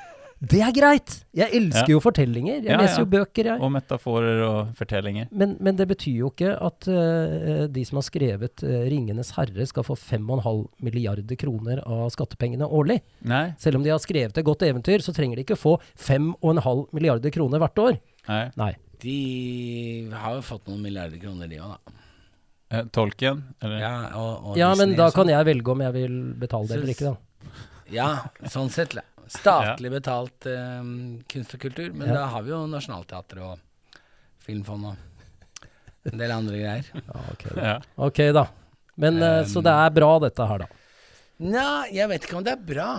Det 0.43 0.59
er 0.59 0.73
greit! 0.75 1.11
Jeg 1.31 1.53
elsker 1.55 1.87
Ja. 1.87 1.93
jo 1.93 1.99
fortellinger. 2.03 2.57
Jeg 2.65 2.71
Ja, 2.73 2.77
leser 2.81 2.99
ja. 2.99 3.03
jo 3.05 3.09
bøker, 3.13 3.45
jeg. 3.47 3.61
Og 3.63 3.71
metaforer 3.71 4.41
og 4.43 4.73
fortellinger. 4.75 5.27
Men, 5.31 5.55
men 5.63 5.77
det 5.79 5.87
betyr 5.87 6.17
jo 6.19 6.31
ikke 6.33 6.51
at 6.59 6.87
uh, 6.91 7.67
de 7.71 7.83
som 7.87 7.95
har 8.01 8.03
skrevet 8.03 8.63
uh, 8.65 8.83
'Ringenes 8.83 9.31
herre' 9.37 9.65
skal 9.69 9.83
få 9.87 9.95
5,5 9.95 10.67
milliarder 10.83 11.35
kroner 11.39 11.79
av 11.87 12.09
skattepengene 12.11 12.67
årlig. 12.67 12.99
Nei. 13.23 13.53
Selv 13.57 13.77
om 13.79 13.83
de 13.83 13.89
har 13.93 13.99
skrevet 14.03 14.35
et 14.37 14.45
godt 14.45 14.65
eventyr, 14.67 14.99
så 14.99 15.13
trenger 15.15 15.37
de 15.39 15.45
ikke 15.47 15.55
få 15.59 15.77
5,5 15.95 16.87
milliarder 16.91 17.31
kroner 17.31 17.59
hvert 17.63 17.79
år. 17.79 17.99
Nei. 18.27 18.43
Nei. 18.59 18.73
De 19.03 20.09
har 20.11 20.35
jo 20.35 20.41
fått 20.41 20.67
noen 20.67 20.81
milliarder 20.83 21.19
kroner, 21.23 21.47
de 21.47 21.59
òg, 21.59 21.71
da. 21.77 21.93
Eh, 22.73 22.83
tolken? 22.91 23.43
Eller? 23.61 23.79
Ja, 23.79 23.95
og, 24.17 24.45
og 24.51 24.57
Ja, 24.57 24.73
men 24.75 24.95
da 24.97 25.09
kan 25.11 25.27
jeg 25.29 25.45
velge 25.45 25.71
om 25.71 25.81
jeg 25.83 25.93
vil 25.93 26.19
betale 26.41 26.67
det 26.67 26.77
eller 26.81 26.93
ikke, 26.93 27.11
da. 27.13 27.17
Ja, 27.93 28.07
sånn 28.49 28.71
sett. 28.73 28.95
Statlig 29.33 29.91
betalt 29.93 30.45
eh, 30.49 30.83
kunst 31.31 31.55
og 31.55 31.59
kultur. 31.63 31.93
Men 31.93 32.07
Ja. 32.09 32.13
da 32.21 32.25
har 32.33 32.43
vi 32.45 32.51
jo 32.53 32.65
Nationaltheatret 32.67 33.41
og 33.41 33.99
Filmfond 34.43 34.85
og 34.91 36.11
en 36.11 36.17
del 36.19 36.31
andre 36.35 36.59
greier. 36.59 36.85
Ja, 37.07 37.23
ok, 37.31 37.43
da. 37.55 37.61
Ja. 37.63 37.77
Ok, 37.97 38.19
da. 38.35 38.45
Men 38.97 39.21
eh, 39.23 39.43
Så 39.49 39.63
det 39.65 39.71
er 39.73 39.89
bra, 39.95 40.11
dette 40.19 40.45
her, 40.47 40.65
da. 40.65 40.67
Nja, 41.43 41.67
jeg 41.91 42.07
vet 42.11 42.23
ikke 42.27 42.37
om 42.37 42.43
det 42.45 42.53
er 42.53 42.65
bra. 42.73 42.89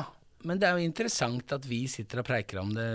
Men 0.44 0.58
det 0.60 0.66
er 0.68 0.76
jo 0.76 0.84
interessant 0.84 1.52
at 1.56 1.64
vi 1.64 1.84
sitter 1.88 2.20
og 2.20 2.26
preiker 2.28 2.58
om 2.60 2.72
det 2.74 2.88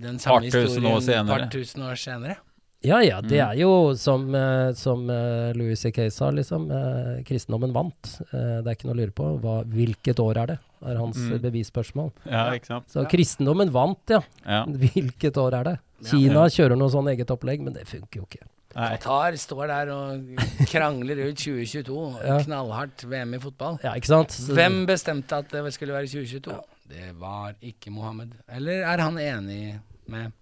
den 0.00 0.18
samme 0.20 0.40
Par 0.40 0.50
tusen 0.50 0.84
år 0.86 0.98
historien 0.98 1.02
senere. 1.06 1.38
par 1.38 1.50
tusen 1.52 1.82
år 1.86 1.98
senere. 2.00 2.36
Ja 2.82 3.02
ja, 3.04 3.20
det 3.20 3.36
Mm. 3.36 3.50
er 3.50 3.56
jo 3.60 3.94
som, 3.94 4.34
eh, 4.34 4.72
som 4.72 5.02
eh, 5.10 5.52
Louis 5.54 5.78
C.K. 5.78 6.08
sa, 6.10 6.30
liksom. 6.30 6.70
eh, 6.72 7.22
kristendommen 7.28 7.72
vant. 7.74 8.14
Det 8.32 8.64
er 8.66 8.74
ikke 8.74 8.86
noe 8.88 8.94
å 8.94 9.00
lure 9.02 9.12
på. 9.12 9.26
Hva, 9.42 9.64
hvilket 9.68 10.18
år 10.18 10.36
er 10.42 10.46
det? 10.54 10.58
er 10.82 10.96
hans 10.96 11.16
Mm. 11.18 11.38
bevisspørsmål. 11.42 12.10
ja, 12.24 12.46
ikke 12.56 12.66
sant? 12.66 12.86
Så 12.88 13.04
kristendommen 13.06 13.68
vant, 13.70 13.98
ja. 14.08 14.22
Ja. 14.46 14.64
Hvilket 14.80 15.36
år 15.36 15.52
er 15.58 15.64
det? 15.64 15.78
Ja. 16.00 16.08
Kina 16.08 16.46
kjører 16.48 16.78
noe 16.78 16.88
sånn 16.88 17.10
eget 17.12 17.28
opplegg, 17.28 17.60
men 17.60 17.74
det 17.74 17.84
funker 17.86 18.16
jo 18.16 18.24
ikke. 18.24 18.46
Nei. 18.74 18.96
Qatar 18.96 19.36
står 19.36 19.66
der 19.68 19.90
og 19.92 20.40
krangler 20.70 21.20
ut 21.28 21.36
2022. 21.36 22.24
Ja. 22.24 22.38
Knallhardt 22.46 23.04
VM 23.04 23.34
i 23.34 23.38
fotball. 23.42 23.78
Ja, 23.84 23.92
ikke 23.92 24.06
sant? 24.06 24.30
Så- 24.32 24.54
Hvem 24.56 24.86
bestemte 24.86 25.36
at 25.36 25.50
det 25.50 25.72
skulle 25.74 25.92
være 25.92 26.08
2022? 26.08 26.50
Ja. 26.56 26.60
Det 26.88 27.12
var 27.20 27.52
ikke 27.62 27.90
Mohammed. 27.92 28.32
Eller 28.48 28.80
er 28.88 28.98
han 29.04 29.18
enig 29.18 29.80
med 30.08 30.32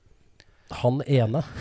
Han 0.71 1.03
ene. 1.07 1.43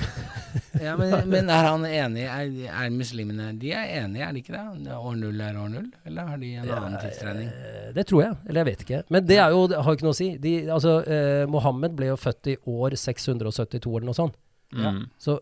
Ja, 0.81 0.93
men, 0.97 1.11
men 1.29 1.49
er 1.49 1.63
han 1.67 1.83
enig? 1.85 2.23
Er, 2.29 2.49
er 2.69 2.89
muslimene 2.93 3.47
De 3.59 3.71
er 3.73 3.89
enige, 4.03 4.23
er 4.25 4.33
de 4.35 4.41
ikke 4.43 4.53
det? 4.53 4.93
År 4.93 5.15
null 5.17 5.41
er 5.41 5.57
år 5.57 5.69
null? 5.73 5.87
Eller 6.05 6.27
har 6.29 6.37
de 6.41 6.51
en 6.61 6.69
annen 6.69 6.95
tidsregning? 7.01 7.47
Eh, 7.49 7.87
Det 7.95 8.05
tror 8.09 8.21
jeg, 8.23 8.35
eller 8.47 8.61
jeg 8.61 8.67
vet 8.69 8.83
ikke. 8.85 8.99
Men 9.13 9.25
det 9.27 9.37
er 9.41 9.53
jo, 9.53 9.63
det 9.71 9.77
har 9.81 9.89
jo 9.91 9.97
ikke 9.97 10.07
noe 10.07 10.15
å 10.15 10.17
si. 10.17 10.27
De, 10.41 10.53
altså, 10.73 10.93
eh, 11.09 11.43
Mohammed 11.49 11.95
ble 11.97 12.09
jo 12.11 12.17
født 12.21 12.51
i 12.53 12.55
år 12.73 12.95
672 12.97 13.95
eller 13.97 14.07
noe 14.11 14.17
sånt. 14.17 14.37
Mm. 14.73 15.03
Så 15.21 15.37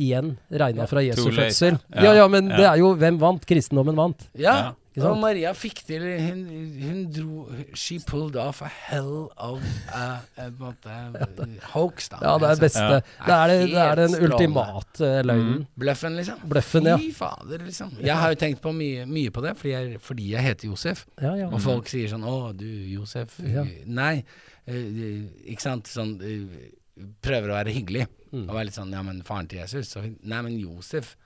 igjen 0.00 0.34
regna 0.64 0.86
fra 0.90 1.02
Jesu 1.04 1.26
fødsel. 1.34 1.78
Ja. 1.94 2.08
Ja, 2.08 2.12
ja, 2.22 2.28
men 2.32 2.48
Ja. 2.52 2.56
det 2.56 2.66
er 2.72 2.76
jo 2.82 2.92
Hvem 2.96 3.18
vant? 3.20 3.46
Kristendommen 3.48 3.96
vant. 3.98 4.28
Ja, 4.34 4.56
Ja. 4.56 4.74
Og 5.06 5.18
Maria 5.20 5.52
fikk 5.56 5.82
til 5.86 6.02
Hun, 6.02 6.40
hun 6.82 7.00
dro 7.12 7.44
She 7.78 7.98
pulled 8.06 8.36
off 8.40 8.62
a 8.62 8.68
hell 8.68 9.28
of 9.36 9.62
a, 9.94 10.20
a, 10.40 10.48
a 10.48 11.46
hoax, 11.72 12.08
da. 12.12 12.18
Ja, 12.22 12.34
det 12.42 12.50
er 12.50 12.62
beste. 12.62 12.84
Ja. 12.84 13.00
Det, 13.26 13.36
er 13.36 13.52
det, 13.52 13.58
det 13.72 13.82
er 13.84 14.00
den 14.02 14.16
ultimate 14.28 15.12
løgnen. 15.28 15.54
Mm. 15.60 15.66
Bløffen, 15.84 16.18
liksom. 16.18 16.42
Bløffen, 16.50 16.88
ja. 16.90 16.96
Fy 17.00 17.12
fader, 17.16 17.64
liksom. 17.66 17.94
Jeg 18.02 18.16
har 18.18 18.34
jo 18.34 18.40
tenkt 18.40 18.62
på 18.64 18.72
mye, 18.76 19.06
mye 19.08 19.30
på 19.34 19.44
det, 19.44 19.54
fordi 19.60 19.74
jeg, 19.74 20.00
fordi 20.04 20.30
jeg 20.32 20.46
heter 20.48 20.68
Josef. 20.72 21.04
Ja, 21.20 21.34
ja. 21.38 21.48
Og 21.52 21.62
folk 21.62 21.88
sier 21.90 22.10
sånn 22.12 22.26
'Å, 22.26 22.36
du, 22.56 22.66
Josef'. 22.96 23.38
Ja. 23.46 23.64
Nei. 23.86 24.24
eh, 24.66 25.22
ikke 25.52 25.64
sant. 25.64 25.88
Sånn 25.90 26.18
eh, 26.22 26.74
Prøver 27.22 27.52
å 27.52 27.54
være 27.60 27.70
hyggelig. 27.70 28.08
Mm. 28.32 28.48
Og 28.48 28.54
være 28.56 28.64
litt 28.68 28.76
sånn 28.76 28.90
'Ja, 28.92 29.02
men 29.06 29.22
faren 29.22 29.46
til 29.48 29.60
Jesus'. 29.62 29.92
Så, 29.94 30.02
nei, 30.02 30.42
men 30.42 30.58
Josef 30.58 31.16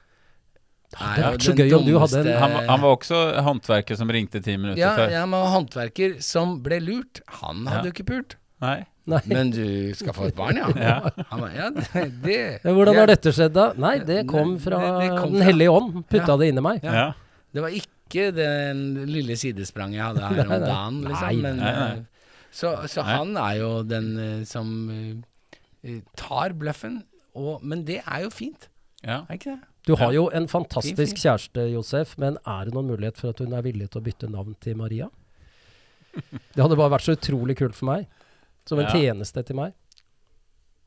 det 0.93 1.25
hadde 1.25 1.33
vært 1.33 1.47
så 1.49 1.55
gøy 1.57 1.73
om 1.79 1.85
du 1.87 1.95
hadde 1.99 2.21
en- 2.21 2.39
Han, 2.43 2.53
var- 2.53 2.67
han 2.69 2.81
var 2.83 2.97
også 2.97 3.19
håndverker 3.49 3.97
som 3.97 4.09
ringte 4.13 4.43
ti 4.45 4.57
minutter 4.57 4.79
ja, 4.83 4.95
før. 4.97 5.11
ja, 5.11 5.25
men 5.27 5.47
håndverker 5.55 6.17
som 6.23 6.59
ble 6.63 6.81
lurt. 6.85 7.21
Han 7.41 7.67
hadde 7.67 7.87
Ja. 7.87 7.91
jo 7.91 7.93
ikke 7.97 8.07
pult. 8.07 8.37
Nei. 8.61 8.85
Nei. 9.07 9.21
Men 9.27 9.51
du 9.51 9.93
skal 9.99 10.13
få 10.15 10.29
et 10.29 10.37
barn, 10.37 10.55
ja? 10.57 10.69
Ja. 10.77 11.11
Han 11.33 11.41
ja, 11.57 11.71
det, 11.71 12.23
det 12.23 12.63
Hvordan 12.63 12.95
har 13.01 13.07
dette 13.11 13.33
skjedd, 13.35 13.53
da? 13.57 13.73
Nei, 13.77 13.99
det 13.99 14.27
kom 14.29 14.59
fra 14.63 14.79
det- 14.79 15.09
det 15.11 15.19
kom 15.19 15.33
Den 15.33 15.43
hellige 15.43 15.71
ånd. 15.73 16.05
Putta 16.09 16.29
Ja. 16.29 16.37
det 16.37 16.49
inni 16.53 16.63
meg. 16.63 16.85
Ja. 16.85 16.93
Ja. 16.93 17.13
Det 17.53 17.63
var 17.63 17.71
ikke 17.71 18.31
den 18.37 19.07
lille 19.09 19.35
sidespranget 19.37 19.97
jeg 19.97 20.05
hadde 20.05 20.21
her 20.21 20.45
om 20.45 20.61
dagen, 20.69 21.03
liksom. 21.09 21.27
Nei, 21.29 21.37
Men, 21.43 21.57
nei, 21.57 21.73
nei. 21.73 21.91
eh, 21.97 22.03
Så, 22.53 22.77
så 22.87 23.03
Nei. 23.03 23.17
han 23.17 23.37
er 23.37 23.55
jo 23.59 23.83
den 23.83 24.09
eh, 24.21 24.45
som 24.45 24.69
eh, 25.85 26.01
tar 26.15 26.53
bløffen. 26.53 27.03
Og, 27.35 27.63
men 27.65 27.85
det 27.89 28.03
er 28.07 28.23
jo 28.27 28.31
fint, 28.31 28.69
Ja. 29.03 29.23
er 29.29 29.35
ikke 29.39 29.57
det? 29.57 29.61
Du 29.87 29.97
har 29.99 30.13
jo 30.15 30.29
en 30.31 30.47
fantastisk 30.49 31.19
kjæreste, 31.19 31.65
Josef, 31.73 32.15
men 32.23 32.37
er 32.47 32.69
det 32.69 32.75
noen 32.77 32.93
mulighet 32.93 33.19
for 33.19 33.35
at 33.35 33.43
hun 33.43 33.55
er 33.57 33.65
villig 33.67 33.89
til 33.91 33.99
å 33.99 34.05
bytte 34.07 34.31
navn 34.31 34.55
til 34.63 34.77
Maria? 34.79 35.09
Det 36.13 36.61
hadde 36.61 36.77
bare 36.79 36.93
vært 36.93 37.09
så 37.09 37.17
utrolig 37.17 37.57
kult 37.59 37.75
for 37.75 37.91
meg. 37.91 38.07
Som 38.69 38.79
en 38.79 38.91
tjeneste 38.93 39.43
til 39.43 39.59
meg. 39.59 39.75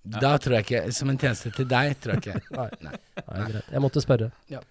Da 0.06 0.36
tror 0.38 0.60
jeg 0.60 0.68
ikke 0.68 0.94
Som 0.94 1.10
en 1.12 1.18
tjeneste 1.20 1.52
til 1.58 1.68
deg, 1.68 1.96
tror 2.00 2.16
jeg 2.16 2.24
ikke. 2.24 2.56
Nei. 2.56 2.70
Nei. 2.86 2.96
Nei, 3.26 3.50
greit. 3.50 3.74
Jeg 3.74 3.86
måtte 3.88 4.06
spørre. 4.06 4.32
Ja. 4.54 4.64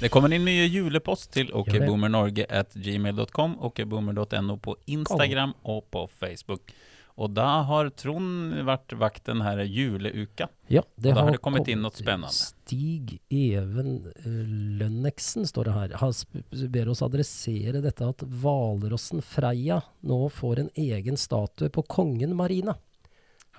Det 0.00 0.08
kommer 0.08 0.32
inn 0.32 0.46
mye 0.46 0.64
julepost 0.64 1.28
til 1.34 1.50
okboomernorge 1.52 2.46
at 2.48 2.72
gmail.com, 2.72 3.58
okboomer.no 3.68 4.56
på 4.64 4.78
Instagram 4.88 5.52
og 5.68 5.82
på 5.92 6.06
Facebook. 6.22 6.72
Og 7.20 7.34
da 7.36 7.48
har 7.68 7.90
Trond 8.00 8.54
vært 8.64 8.94
vakt 8.96 9.26
denne 9.28 9.66
juleuka. 9.68 10.48
Ja, 10.72 10.80
det 10.96 11.12
Og 11.12 11.18
da 11.18 11.20
har 11.20 11.28
har 11.28 11.36
det 11.36 11.42
kommet 11.44 11.68
inn 11.68 11.82
noe 11.84 11.92
spennende. 11.92 12.32
Stig 12.32 13.18
Even 13.28 14.06
eh, 14.14 14.42
Lønneksen, 14.80 15.44
står 15.44 15.68
det 15.68 15.74
her, 15.76 15.96
Han 16.00 16.70
ber 16.72 16.88
oss 16.94 17.04
adressere 17.04 17.84
dette 17.84 18.08
at 18.08 18.24
hvalrossen 18.24 19.20
Freia 19.20 19.82
nå 20.00 20.22
får 20.32 20.64
en 20.64 20.70
egen 20.80 21.20
statue 21.20 21.68
på 21.68 21.84
Kongen 21.92 22.32
Marina. 22.38 22.78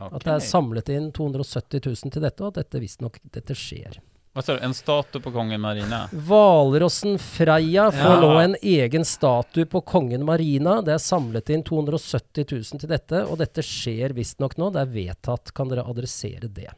At 0.01 0.23
det 0.25 0.39
er 0.39 0.41
samlet 0.41 0.89
inn 0.89 1.11
270 1.13 1.85
000 1.85 2.15
til 2.15 2.25
dette, 2.25 2.41
og 2.41 2.55
at 2.55 2.63
dette 2.63 2.81
visstnok 2.81 3.21
skjer. 3.53 4.01
Hva 4.33 4.41
sa 4.45 4.53
du? 4.55 4.61
En 4.63 4.73
statue 4.73 5.19
på 5.21 5.31
kongen 5.35 5.59
Marina? 5.59 6.05
Hvalrossen 6.13 7.17
Freia 7.19 7.89
får 7.91 8.13
Ja. 8.13 8.19
nå 8.21 8.29
en 8.39 8.55
egen 8.61 9.03
statue 9.05 9.65
på 9.67 9.81
Kongen 9.83 10.23
Marina. 10.25 10.77
Det 10.81 10.93
er 10.93 11.01
samlet 11.03 11.49
inn 11.51 11.63
270 11.67 12.45
000 12.47 12.79
til 12.79 12.89
dette, 12.93 13.25
og 13.27 13.37
dette 13.41 13.59
skjer 13.61 14.13
visstnok 14.15 14.55
nå. 14.57 14.69
Det 14.71 14.85
er 14.85 14.93
vedtatt. 14.93 15.51
Kan 15.53 15.67
dere 15.67 15.83
adressere 15.83 16.47
det? 16.47 16.69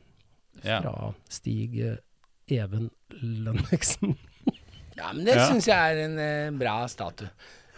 Ja. 0.63 0.79
Fra 0.81 1.13
Stig 1.29 1.77
eh, 1.79 1.97
Even 2.49 2.89
Lønneksen. 3.21 4.17
Ja, 4.97 5.11
men 5.13 5.23
det 5.25 5.35
Ja. 5.37 5.45
syns 5.49 5.65
jeg 5.67 5.77
er 5.77 6.03
en 6.07 6.17
eh, 6.19 6.49
bra 6.57 6.87
statue. 6.87 7.29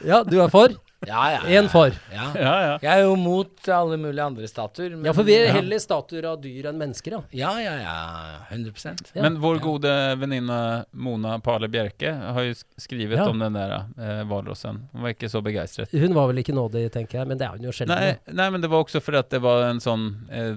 Ja, 0.05 0.23
du 0.23 0.39
er 0.41 0.47
for? 0.51 0.69
Ja, 1.07 1.23
ja. 1.31 1.39
ja. 1.45 1.61
Én 1.61 1.69
for. 1.71 1.91
Ja. 2.13 2.27
Ja, 2.35 2.53
ja. 2.65 2.77
Jeg 2.81 2.91
er 2.99 3.03
jo 3.05 3.15
mot 3.19 3.67
alle 3.69 3.97
mulige 4.01 4.23
andre 4.25 4.47
statuer. 4.49 4.89
men- 4.95 5.05
Ja, 5.05 5.13
for 5.13 5.23
vi 5.23 5.35
er 5.35 5.51
heller 5.53 5.77
statuer 5.79 6.25
av 6.31 6.41
dyr 6.41 6.69
enn 6.71 6.77
mennesker, 6.81 7.11
ja. 7.11 7.21
Ja, 7.31 7.51
ja, 7.59 7.75
ja. 7.81 7.95
100 8.49 8.95
Ja. 9.13 9.21
Men 9.21 9.39
vår 9.41 9.59
gode 9.63 9.91
venninne 10.19 10.85
Mona 10.93 11.37
Pale 11.39 11.67
Bjerke 11.67 12.13
har 12.33 12.41
jo 12.43 12.53
skrevet 12.79 13.17
Ja. 13.17 13.27
om 13.29 13.39
den 13.39 13.53
der 13.53 13.85
eh. 13.97 14.23
Hun 14.25 15.01
var 15.01 15.13
ikke 15.13 15.29
så 15.29 15.41
begeistret. 15.43 15.91
Hun 15.91 16.13
var 16.13 16.27
vel 16.27 16.37
ikke 16.43 16.53
nådig, 16.55 16.89
tenker 16.91 17.19
jeg, 17.19 17.27
men 17.27 17.37
det 17.37 17.45
er 17.47 17.51
hun 17.57 17.63
jo 17.63 17.71
sjelden. 17.71 17.95
Nei, 17.95 18.17
nei, 18.31 18.49
men 18.49 18.61
det 18.61 18.69
var 18.69 18.83
også 18.83 19.01
fordi 19.01 19.17
at 19.19 19.29
det 19.29 19.41
var 19.41 19.69
en 19.69 19.79
sånn 19.79 20.05
eh, 20.31 20.55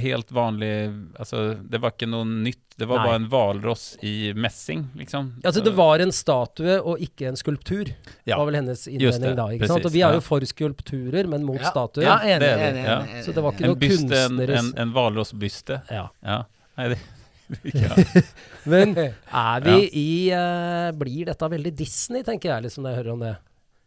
helt 0.00 0.30
vanlig, 0.34 0.74
Altså, 1.18 1.54
det 1.70 1.80
var 1.80 1.92
ikke 1.94 2.08
noe 2.10 2.24
nytt, 2.26 2.63
det 2.76 2.88
var 2.90 2.98
Nei. 2.98 3.06
bare 3.06 3.18
en 3.20 3.26
valross 3.30 3.82
i 4.02 4.32
messing, 4.34 4.88
liksom. 4.98 5.28
Altså, 5.44 5.60
det 5.62 5.70
var 5.78 6.02
en 6.02 6.10
statue 6.12 6.74
og 6.80 6.98
ikke 7.04 7.28
en 7.30 7.36
skulptur, 7.38 7.92
Ja, 8.26 8.38
var 8.40 8.48
vel 8.48 8.56
hennes 8.58 8.82
innvending 8.90 9.28
det, 9.28 9.34
da. 9.38 9.46
ikke 9.54 9.62
precis, 9.62 9.74
sant? 9.76 9.86
Og 9.86 9.94
vi 9.94 10.02
er 10.02 10.16
jo 10.16 10.22
for 10.26 10.46
skulpturer, 10.50 11.28
men 11.30 11.44
mot 11.46 11.60
ja. 11.60 11.70
statuer. 11.70 12.06
Ja, 12.08 12.16
enig, 12.26 12.40
Det 12.42 12.50
er 12.50 12.74
vi, 12.74 12.82
ja. 12.88 13.22
Så 13.22 13.34
det 13.36 13.44
var 13.44 13.54
ikke 13.54 13.66
en 13.68 13.70
noe 13.70 13.80
byste, 13.84 14.22
en, 14.26 14.40
en, 14.58 14.72
en 14.86 14.94
valrossbyste. 14.96 15.80
Ja. 15.94 16.08
Ja, 16.26 16.40
Nei, 16.74 16.88
det, 16.96 16.98
ja. 17.84 17.94
Men 18.72 18.96
er 18.98 19.64
vi 19.68 19.76
Ja. 19.76 19.88
i 20.00 20.10
uh, 20.32 20.90
Blir 20.98 21.28
dette 21.28 21.48
veldig 21.52 21.74
Disney, 21.78 22.24
tenker 22.26 22.56
jeg, 22.56 22.66
liksom, 22.66 22.82
når 22.82 22.90
jeg 22.96 23.02
hører 23.02 23.12
om 23.14 23.24
det. 23.28 23.34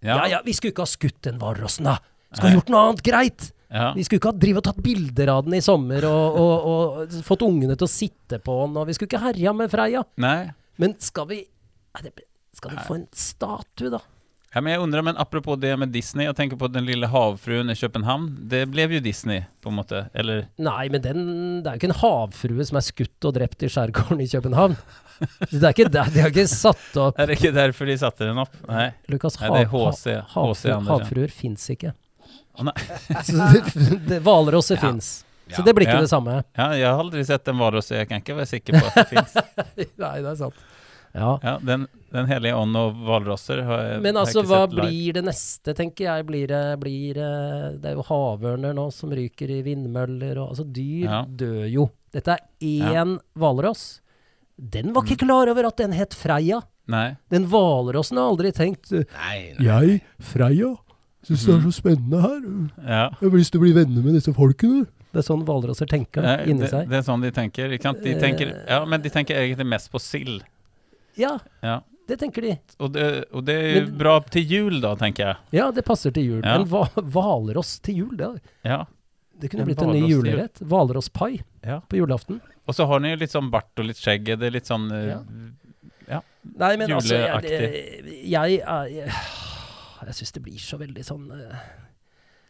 Ja 0.05 0.15
Ja, 0.21 0.27
ja, 0.37 0.41
vi 0.45 0.53
skulle 0.55 0.71
ikke 0.75 0.85
ha 0.85 0.91
skutt 0.93 1.19
den 1.25 1.39
hvalrossen, 1.41 1.89
da! 1.89 1.97
Skulle 2.37 2.53
gjort 2.59 2.69
noe 2.71 2.87
annet 2.87 3.03
greit! 3.03 3.51
Ja. 3.69 3.89
Vi 3.97 4.03
skulle 4.07 4.21
ikke 4.21 4.31
ha 4.31 4.39
drivet 4.39 4.61
og 4.63 4.67
tatt 4.69 4.83
bilder 4.83 5.31
av 5.33 5.43
den 5.47 5.57
i 5.57 5.61
sommer 5.65 6.05
og, 6.07 6.37
og, 6.39 6.67
og 6.71 7.17
fått 7.27 7.43
ungene 7.47 7.75
til 7.75 7.87
å 7.87 7.91
sitte 7.91 8.39
på 8.43 8.59
den, 8.65 8.77
og 8.79 8.87
vi 8.87 8.95
skulle 8.95 9.09
ikke 9.11 9.23
herja 9.25 9.53
med 9.55 9.71
Freia. 9.73 10.05
Nei. 10.23 10.49
Men 10.79 10.93
skal 11.01 11.27
vi 11.31 11.41
Skal 12.57 12.71
vi 12.71 12.83
få 12.87 12.95
en 13.01 13.07
statue, 13.13 13.89
da? 13.93 13.99
Ja, 14.55 14.61
men 14.63 14.71
jeg 14.71 14.79
undrer, 14.81 15.03
men 15.05 15.17
Apropos 15.19 15.57
det 15.59 15.73
med 15.77 15.91
Disney, 15.93 16.25
jeg 16.25 16.33
tenker 16.37 16.57
på 16.57 16.69
den 16.71 16.85
lille 16.87 17.05
havfruen 17.11 17.69
i 17.69 17.75
København. 17.77 18.29
Det 18.49 18.63
ble 18.71 18.85
jo 18.95 19.01
Disney 19.03 19.43
på 19.61 19.69
en 19.69 19.75
måte, 19.77 20.05
eller? 20.17 20.45
Nei, 20.57 20.87
men 20.89 21.03
den, 21.03 21.19
det 21.61 21.67
er 21.69 21.75
jo 21.75 21.81
ikke 21.81 21.89
en 21.91 21.99
havfrue 21.99 22.65
som 22.65 22.79
er 22.79 22.85
skutt 22.87 23.27
og 23.27 23.35
drept 23.35 23.67
i 23.67 23.69
skjærgården 23.69 24.23
i 24.23 24.29
København. 24.31 24.77
Det 25.51 25.59
er 25.61 25.73
ikke 25.75 25.89
der, 25.91 26.09
De 26.13 26.21
har 26.23 26.29
ikke 26.31 26.47
satt 26.49 26.97
opp 27.01 27.17
Er 27.19 27.25
det 27.29 27.39
ikke 27.39 27.49
derfor 27.55 27.89
de 27.89 27.97
satte 27.97 28.25
den 28.29 28.37
opp? 28.41 28.53
Nei, 28.69 28.87
Lukas, 29.11 29.37
Nei 29.41 29.49
det 29.53 29.61
er 29.65 29.71
HC, 29.71 29.75
ha- 29.75 29.85
HC 29.91 30.33
havfru, 30.33 30.73
Andersen. 30.77 30.89
havfruer 30.93 31.33
fins 31.33 31.67
ikke. 31.73 31.93
Hvalrosser 34.25 34.75
Ja. 34.75 34.81
fins. 34.91 35.23
Så 35.49 35.61
Ja. 35.61 35.63
det 35.63 35.73
blir 35.75 35.85
ikke 35.87 35.95
Ja. 35.95 36.01
det 36.01 36.09
samme. 36.09 36.43
Ja, 36.57 36.71
jeg 36.73 36.85
har 36.87 36.99
aldri 36.99 37.23
sett 37.25 37.47
en 37.47 37.55
hvalross, 37.57 37.89
jeg 37.91 38.07
kan 38.09 38.19
ikke 38.21 38.35
være 38.35 38.47
sikker 38.47 38.73
på 38.81 38.85
at 38.87 38.95
det 38.95 39.07
fins. 39.07 39.33
Nei, 39.97 40.21
det 40.21 40.31
er 40.31 40.35
sant. 40.35 40.53
Ja. 41.15 41.39
Ja, 41.41 41.57
den, 41.63 41.87
den 42.11 42.25
hellige 42.27 42.53
ånd 42.53 42.75
og 42.75 42.93
valrosser 43.07 43.63
har 43.63 43.79
jeg 43.87 44.01
Men 44.03 44.15
har 44.17 44.25
altså, 44.25 44.41
ikke 44.43 44.49
hva 44.51 44.67
blir 44.69 45.13
det 45.13 45.23
neste, 45.23 45.73
tenker 45.73 46.03
jeg? 46.05 46.25
Blir 46.27 46.47
det, 46.51 46.79
blir 46.81 47.13
det 47.15 47.81
Det 47.81 47.89
er 47.89 47.95
jo 47.95 48.03
havørner 48.03 48.75
nå 48.75 48.91
som 48.93 49.09
ryker 49.09 49.49
i 49.49 49.61
vindmøller 49.63 50.37
og 50.37 50.49
Altså, 50.51 50.65
dyr 50.67 51.05
Ja. 51.07 51.21
dør 51.25 51.65
jo. 51.71 51.89
Dette 52.13 52.27
er 52.35 52.39
én 52.59 53.19
hvalross. 53.35 54.01
Den 54.59 54.91
var 54.93 55.03
ikke 55.03 55.17
klar 55.25 55.47
over 55.49 55.65
at 55.67 55.77
den 55.77 55.93
het 55.93 56.13
Freia. 56.13 56.61
Nei. 56.87 57.15
Den 57.31 57.47
hvalrossen 57.47 58.17
har 58.17 58.29
aldri 58.29 58.51
tenkt 58.51 58.91
Nei, 58.91 59.53
nei. 59.57 59.63
Jeg, 59.65 60.01
Freia, 60.19 60.75
syns 61.27 61.45
det 61.45 61.53
er 61.57 61.63
så 61.67 61.73
spennende 61.75 62.21
her. 62.23 62.39
Ja. 62.87 63.03
Jeg 63.21 63.29
har 63.29 63.37
lyst 63.37 63.51
til 63.53 63.59
å 63.61 63.65
bli 63.65 63.73
venner 63.75 64.03
med 64.05 64.15
disse 64.17 64.33
folkene. 64.35 64.85
Det 65.13 65.21
er 65.23 65.27
sånn 65.27 65.43
hvalrosser 65.47 65.87
tenker 65.89 66.21
Nei, 66.25 66.37
inni 66.51 66.65
det, 66.65 66.69
seg. 66.71 66.89
det 66.91 66.97
er 66.99 67.05
sånn 67.07 67.21
de 67.23 67.31
tenker. 67.31 67.71
Ikke 67.77 67.87
sant? 67.89 68.01
De 68.03 68.11
Eh. 68.15 68.19
tenker. 68.21 68.51
Ja, 68.67 68.83
men 68.85 69.01
de 69.01 69.09
tenker 69.09 69.35
egentlig 69.39 69.65
mest 69.67 69.91
på 69.91 69.99
sild. 70.03 70.43
Ja, 71.17 71.39
Ja. 71.63 71.79
det 72.07 72.19
tenker 72.19 72.41
de. 72.41 72.57
Og 72.79 72.91
det, 72.93 73.25
og 73.33 73.43
det 73.45 73.55
er 73.55 73.73
jo 73.79 73.85
Men- 73.87 73.97
bra 73.97 74.19
til 74.19 74.43
jul, 74.43 74.81
da, 74.81 74.95
tenker 74.95 75.25
jeg. 75.25 75.35
Ja, 75.51 75.71
det 75.71 75.83
passer 75.85 76.11
til 76.11 76.23
jul. 76.23 76.41
Ja. 76.43 76.55
En 76.59 76.65
hva- 76.67 76.91
hvalross 76.93 77.79
til 77.81 77.95
jul, 77.95 78.15
det, 78.17 78.41
Ja. 78.63 78.85
det 79.39 79.49
kunne 79.49 79.61
En 79.61 79.67
blitt 79.67 79.81
en 79.81 79.89
ny 79.91 80.07
julerett. 80.07 80.59
Hvalrosspai 80.61 81.41
ja. 81.65 81.79
på 81.89 81.97
julaften. 81.97 82.39
Og 82.67 82.75
så 82.75 82.85
har 82.85 82.99
den 82.99 83.11
jo 83.11 83.15
litt 83.17 83.31
sånn 83.31 83.49
bart 83.49 83.71
og 83.77 83.85
litt 83.85 83.95
skjegg. 83.97 84.25
Det 84.25 84.43
er 84.43 84.51
litt 84.51 84.65
sånn 84.67 84.89
ja. 84.91 85.21
Nei, 86.57 86.77
men 86.77 86.89
altså 86.91 87.11
Jeg, 87.11 87.27
Juleaktig. 87.43 88.23
jeg, 88.29 88.61
er- 88.61 88.87
jeg, 88.87 89.11
jeg 90.05 90.13
syns 90.15 90.31
det 90.33 90.43
blir 90.43 90.59
så 90.61 90.77
veldig 90.77 91.03
sånn 91.05 91.31
eh, 91.31 91.57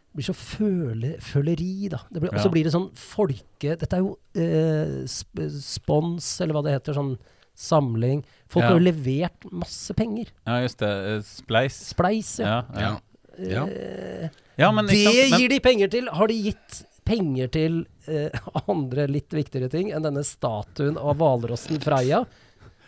Det 0.07 0.15
blir 0.19 0.25
så 0.27 0.33
føle, 0.35 1.13
føleri, 1.21 1.89
da. 1.89 1.99
Det 2.11 2.19
blir, 2.21 2.31
Og 2.33 2.39
så 2.39 2.47
Ja. 2.47 2.51
blir 2.51 2.63
det 2.63 2.71
sånn 2.73 2.89
folke... 2.95 3.75
Dette 3.77 3.93
er 3.93 3.99
jo 4.01 4.17
eh, 4.35 5.05
sp 5.07 5.45
spons, 5.61 6.41
eller 6.41 6.53
hva 6.57 6.63
det 6.63 6.73
heter. 6.73 6.93
Sånn 6.97 7.17
samling. 7.57 8.23
Folk 8.49 8.63
Ja. 8.63 8.69
har 8.71 8.79
jo 8.79 8.85
levert 8.85 9.45
masse 9.51 9.93
penger. 9.93 10.27
Ja, 10.45 10.59
just 10.61 10.77
det. 10.79 10.89
eh, 10.89 11.21
Spleis. 11.21 11.73
Spleis, 11.93 12.39
ja. 12.39 12.63
Ja, 12.73 12.99
ja. 13.37 13.65
Eh, 13.67 14.29
ja 14.57 14.71
men 14.71 14.87
det 14.87 14.97
sant? 15.03 15.15
Men, 15.31 15.39
gir 15.39 15.49
de 15.49 15.59
penger 15.59 15.87
til! 15.89 16.07
Har 16.09 16.27
de 16.27 16.33
gitt 16.49 16.83
penger 17.05 17.47
til 17.51 17.85
eh, 18.07 18.29
andre 18.67 19.07
litt 19.07 19.29
viktigere 19.29 19.69
ting 19.69 19.91
enn 19.91 20.01
denne 20.03 20.23
statuen 20.25 20.97
av 20.97 21.17
hvalrossen 21.17 21.79
Freia, 21.83 22.25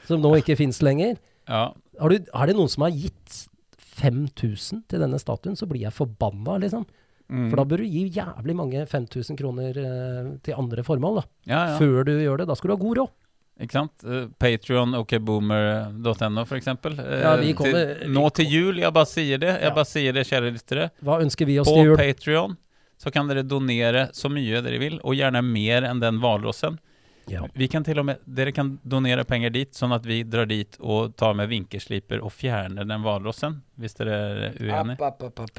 som 0.07 0.21
nå 0.21 0.33
ikke 0.41 0.57
fins 0.57 0.81
lenger? 0.81 1.17
ja. 1.47 1.71
Har 1.99 2.09
du, 2.09 2.15
er 2.33 2.45
det 2.47 2.55
noen 2.55 2.69
som 2.71 2.83
har 2.83 2.91
gitt 2.95 3.48
5000 3.99 4.83
til 4.89 5.03
denne 5.03 5.19
statuen, 5.21 5.57
så 5.59 5.67
blir 5.69 5.85
jeg 5.87 5.95
forbanna, 5.95 6.57
liksom. 6.63 6.85
Mm. 7.29 7.49
For 7.51 7.59
da 7.61 7.65
bør 7.69 7.83
du 7.83 7.89
gi 7.93 8.07
jævlig 8.15 8.55
mange 8.57 8.83
5000 8.89 9.37
kroner 9.37 9.77
eh, 9.77 10.29
til 10.45 10.57
andre 10.57 10.85
formål, 10.85 11.19
da. 11.21 11.25
ja, 11.51 11.59
ja. 11.73 11.75
Før 11.77 12.07
du 12.07 12.15
gjør 12.17 12.41
det. 12.41 12.47
Da 12.49 12.57
skal 12.57 12.71
du 12.71 12.75
ha 12.75 12.81
god 12.81 13.01
råd. 13.03 13.11
Ikke 13.59 13.75
sant? 13.75 14.05
Uh, 14.07 14.29
Patrion, 14.39 14.95
okboomer.no 14.95 16.45
for 16.47 16.57
eksempel. 16.57 16.95
Eh, 17.03 17.25
Ja, 17.25 17.35
til, 17.35 18.07
nå 18.07 18.23
til 18.31 18.47
jul, 18.47 18.79
jeg 18.79 18.95
bare 18.95 19.09
sier 19.09 19.41
det. 19.41 19.51
Jeg 19.59 19.75
bare 19.75 19.89
sier 19.89 20.15
det, 20.15 20.25
kjære 20.29 20.53
lyttere. 20.55 20.89
Hva 21.03 21.19
ønsker 21.25 21.49
vi 21.49 21.59
oss 21.59 21.67
På 21.67 21.75
til 21.75 21.91
jul? 21.91 21.99
Patreon 21.99 22.55
så 22.99 23.11
kan 23.15 23.29
dere 23.31 23.45
donere 23.47 24.09
så 24.15 24.31
mye 24.31 24.59
dere 24.63 24.79
vil, 24.81 24.97
og 25.07 25.15
gjerne 25.15 25.43
mer 25.45 25.85
enn 25.87 26.01
den 26.01 26.17
hvalrossen. 26.23 26.79
Ja. 27.29 27.43
Vi 27.53 27.67
kan 27.71 27.85
til 27.85 28.01
og 28.01 28.07
med, 28.09 28.23
Dere 28.25 28.53
kan 28.55 28.73
donere 28.83 29.25
penger 29.27 29.53
dit, 29.53 29.71
sånn 29.77 29.93
at 29.95 30.05
vi 30.07 30.23
drar 30.27 30.49
dit 30.49 30.79
og 30.79 31.13
tar 31.19 31.37
med 31.37 31.51
vinkelsliper 31.51 32.23
og 32.25 32.33
fjerner 32.33 32.87
den 32.89 33.05
hvalrossen, 33.05 33.61
hvis 33.79 33.95
dere 33.99 34.17
er 34.17 34.59
uenige. 34.59 34.97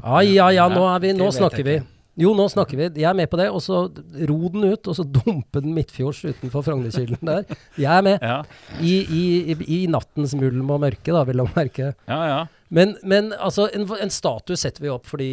Ja, 0.03 0.21
ja, 0.27 0.51
ja, 0.59 0.69
nå, 0.73 0.85
er 0.91 1.03
vi, 1.07 1.15
nå 1.17 1.31
snakker 1.35 1.67
vi. 1.67 1.81
Jo, 2.21 2.35
nå 2.37 2.45
snakker 2.53 2.77
vi. 2.77 2.89
Jeg 3.01 3.07
er 3.09 3.17
med 3.17 3.31
på 3.33 3.39
det. 3.41 3.47
Og 3.55 3.63
så 3.65 3.85
ro 4.29 4.39
den 4.53 4.67
ut, 4.67 4.89
og 4.91 4.97
så 4.99 5.05
dumpe 5.07 5.63
den 5.63 5.73
midtfjords 5.77 6.21
utenfor 6.27 6.65
Frognerkilden 6.67 7.23
der. 7.31 7.47
Jeg 7.81 7.93
er 7.95 8.05
med. 8.05 8.19
Ja, 8.21 8.41
I, 8.83 8.95
i, 9.07 9.23
i, 9.55 9.57
I 9.79 9.79
nattens 9.89 10.35
mulm 10.37 10.73
og 10.75 10.83
mørke, 10.83 11.15
da, 11.15 11.23
vil 11.29 11.41
jeg 11.45 11.55
merke. 11.57 11.93
ja. 12.11 12.23
ja. 12.35 12.41
Men, 12.71 12.93
men 13.03 13.33
altså, 13.35 13.65
en, 13.75 13.83
en 13.99 14.13
statue 14.15 14.55
setter 14.55 14.85
vi 14.85 14.91
opp 14.93 15.09
fordi 15.11 15.31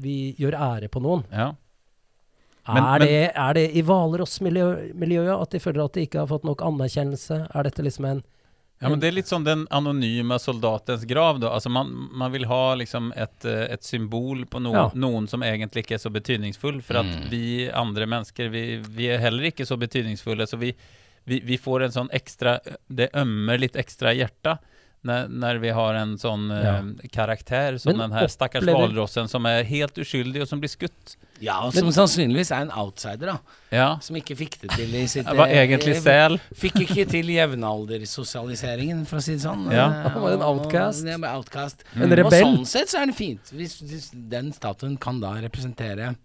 vi 0.00 0.14
gjør 0.40 0.54
ære 0.56 0.88
på 0.88 1.02
noen. 1.04 1.24
Men- 2.74 2.82
er, 2.84 2.98
men- 2.98 3.08
det, 3.08 3.32
er 3.36 3.54
det 3.54 3.66
i 3.76 3.82
Hvalross-miljøet 3.86 5.42
at 5.42 5.50
de 5.54 5.60
føler 5.62 5.84
at 5.84 5.92
de 5.96 6.06
ikke 6.06 6.18
har 6.22 6.26
fått 6.30 6.44
nok 6.48 6.62
anerkjennelse? 6.66 7.46
Er 7.54 7.62
dette 7.68 7.84
liksom 7.86 8.04
en 8.10 8.22
Ja, 8.78 8.90
men 8.90 9.00
det 9.00 9.08
er 9.08 9.14
litt 9.16 9.28
sånn 9.30 9.44
den 9.46 9.62
anonyme 9.72 10.36
soldatens 10.38 11.06
grav 11.08 11.38
da. 11.40 11.48
Altså 11.56 11.70
man, 11.72 11.88
man 12.12 12.30
vil 12.34 12.44
ha 12.44 12.74
liksom 12.76 13.06
et, 13.16 13.44
et 13.46 13.82
symbol 13.82 14.44
på 14.52 14.60
no, 14.60 14.72
Ja. 14.74 14.90
noen 14.94 15.26
som 15.26 15.40
egentlig 15.46 15.86
ikke 15.86 15.94
er 15.96 16.02
så 16.02 16.10
betydningsfull. 16.12 16.82
For 16.84 16.98
at 17.00 17.30
vi 17.30 17.70
andre 17.72 18.04
mennesker, 18.06 18.50
vi, 18.52 18.76
vi 18.84 19.08
er 19.08 19.18
heller 19.24 19.48
ikke 19.48 19.64
så 19.64 19.78
betydningsfulle. 19.80 20.44
Så 20.46 20.58
vi, 20.60 20.74
vi, 21.24 21.40
vi 21.40 21.56
får 21.56 21.86
en 21.86 21.94
sånn 21.96 22.10
ekstra, 22.12 22.58
det 22.92 23.08
ømmer 23.16 23.58
litt 23.64 23.76
ekstra 23.80 24.12
i 24.12 24.20
hjertet. 24.20 24.60
När, 25.02 25.28
när 25.28 25.54
vi 25.62 25.68
har 25.70 25.94
en 25.94 26.16
sånn 26.18 26.50
eh, 26.50 27.08
karakter 27.12 27.78
som 27.78 27.90
Men 27.92 27.98
den 28.10 28.12
här 28.18 28.26
stackars 28.26 28.62
opplever- 28.64 28.80
valrossen 28.88 29.28
som 29.28 29.46
er 29.46 29.62
helt 29.62 29.94
uskyldig 29.98 30.42
og 30.42 30.48
som 30.48 30.58
blir 30.60 30.68
skutt. 30.72 31.16
Ja, 31.38 31.60
og 31.66 31.74
som 31.76 31.92
sannsynligvis 31.92 32.50
er 32.50 32.62
en 32.64 32.72
outsider, 32.72 33.26
da. 33.26 33.38
Ja, 33.70 33.98
Som 34.00 34.16
ikke 34.16 34.34
fikk 34.36 34.56
det 34.62 34.70
til 34.72 34.94
i 34.96 35.06
sitt 35.06 35.26
var 35.36 35.46
egentlig 35.52 35.94
sel. 36.02 36.38
Fikk 36.58 36.80
ikke 36.88 37.04
til 37.10 37.28
jevnaldersosialiseringen, 38.06 39.04
for 39.06 39.18
å 39.20 39.22
si 39.22 39.36
det 39.36 39.42
sånn. 39.44 39.66
Ja. 39.70 39.86
Han 40.08 40.22
var 40.22 40.32
en 40.32 40.42
outcast. 40.42 41.02
og- 41.04 41.10
Ja, 41.12 41.16
men 41.18 41.30
outcast. 41.30 41.84
En 41.94 42.02
Og 42.12 42.18
rebell? 42.18 42.42
sånn 42.42 42.66
sett 42.66 42.88
så 42.88 43.02
er 43.02 43.06
det 43.06 43.14
fint. 43.16 43.52
Hvis, 43.52 43.80
hvis 43.82 44.10
den 44.30 44.52
statuen 44.52 44.96
kan 44.98 45.20
da 45.20 45.34
representere 45.34 46.16